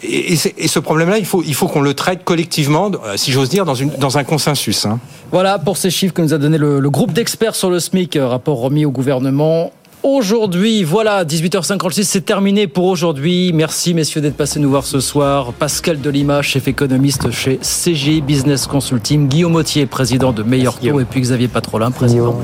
et, 0.03 0.33
et, 0.33 0.67
ce 0.67 0.79
problème-là, 0.79 1.17
il 1.17 1.25
faut 1.25 1.43
il 1.45 1.55
faut 1.55 1.67
qu'on 1.67 1.81
le 1.81 1.93
traite 1.93 2.23
collectivement, 2.23 2.91
si 3.15 3.31
j'ose 3.31 3.49
dire, 3.49 3.65
dans 3.65 4.17
un 4.17 4.23
consensus. 4.23 4.85
Hein. 4.85 4.99
Voilà 5.31 5.59
pour 5.59 5.77
ces 5.77 5.89
chiffres 5.89 6.13
que 6.13 6.21
nous 6.21 6.33
a 6.33 6.37
donné 6.37 6.57
le, 6.57 6.79
le 6.79 6.89
groupe 6.89 7.13
d'experts 7.13 7.55
sur 7.55 7.69
le 7.69 7.79
SMIC, 7.79 8.15
euh, 8.15 8.27
rapport 8.27 8.59
remis 8.59 8.85
au 8.85 8.91
gouvernement 8.91 9.71
aujourd'hui. 10.03 10.83
Voilà, 10.83 11.23
18h56, 11.25 12.03
c'est 12.03 12.25
terminé 12.25 12.67
pour 12.67 12.85
aujourd'hui. 12.85 13.51
Merci 13.53 13.93
messieurs 13.93 14.21
d'être 14.21 14.35
passés 14.35 14.59
nous 14.59 14.69
voir 14.69 14.85
ce 14.85 14.99
soir. 14.99 15.53
Pascal 15.53 15.99
Delima, 15.99 16.41
chef 16.41 16.67
économiste 16.67 17.31
chez 17.31 17.57
CGI 17.57 18.21
Business 18.21 18.67
Consulting. 18.67 19.27
Guillaume 19.27 19.55
Autier, 19.55 19.85
président 19.85 20.31
de 20.31 20.43
Meilleur 20.43 20.79
Taux. 20.79 20.99
Et 20.99 21.05
puis 21.05 21.21
Xavier 21.21 21.47
Patrolin, 21.47 21.91
président 21.91 22.37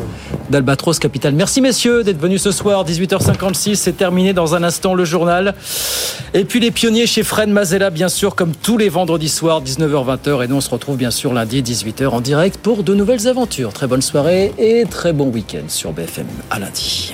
d'Albatros 0.50 1.00
Capital. 1.00 1.34
Merci 1.34 1.62
messieurs 1.62 2.04
d'être 2.04 2.20
venus 2.20 2.42
ce 2.42 2.52
soir. 2.52 2.86
18h56, 2.86 3.76
c'est 3.76 3.98
terminé 3.98 4.34
dans 4.34 4.56
un 4.56 4.64
instant 4.64 4.94
le 4.94 5.06
journal. 5.06 5.56
Et 6.34 6.46
puis 6.46 6.60
les 6.60 6.72
pionniers 6.72 7.08
chez 7.08 7.24
Fred 7.24 7.50
Mazella, 7.50 7.90
bien 7.90 8.10
sûr, 8.10 8.36
comme 8.36 8.52
tous 8.52 8.78
les 8.78 8.90
vendredis 8.90 9.30
soirs, 9.30 9.62
19h-20h. 9.64 10.44
Et 10.44 10.48
nous, 10.48 10.56
on 10.56 10.62
se 10.62 10.70
retrouve 10.70 10.98
bien 10.98 11.12
sûr 11.12 11.34
lundi, 11.34 11.62
18h 11.62 12.08
en 12.08 12.22
direct 12.22 12.58
pour 12.58 12.84
de 12.84 12.94
nouvelles 12.94 13.28
aventures. 13.28 13.74
Très 13.74 13.88
bonne 13.88 14.02
soirée 14.02 14.54
et 14.58 14.86
très 14.90 15.14
bon 15.14 15.30
week-end 15.30 15.68
sur 15.68 15.92
BFM. 15.92 16.28
À 16.50 16.60
lundi. 16.60 17.14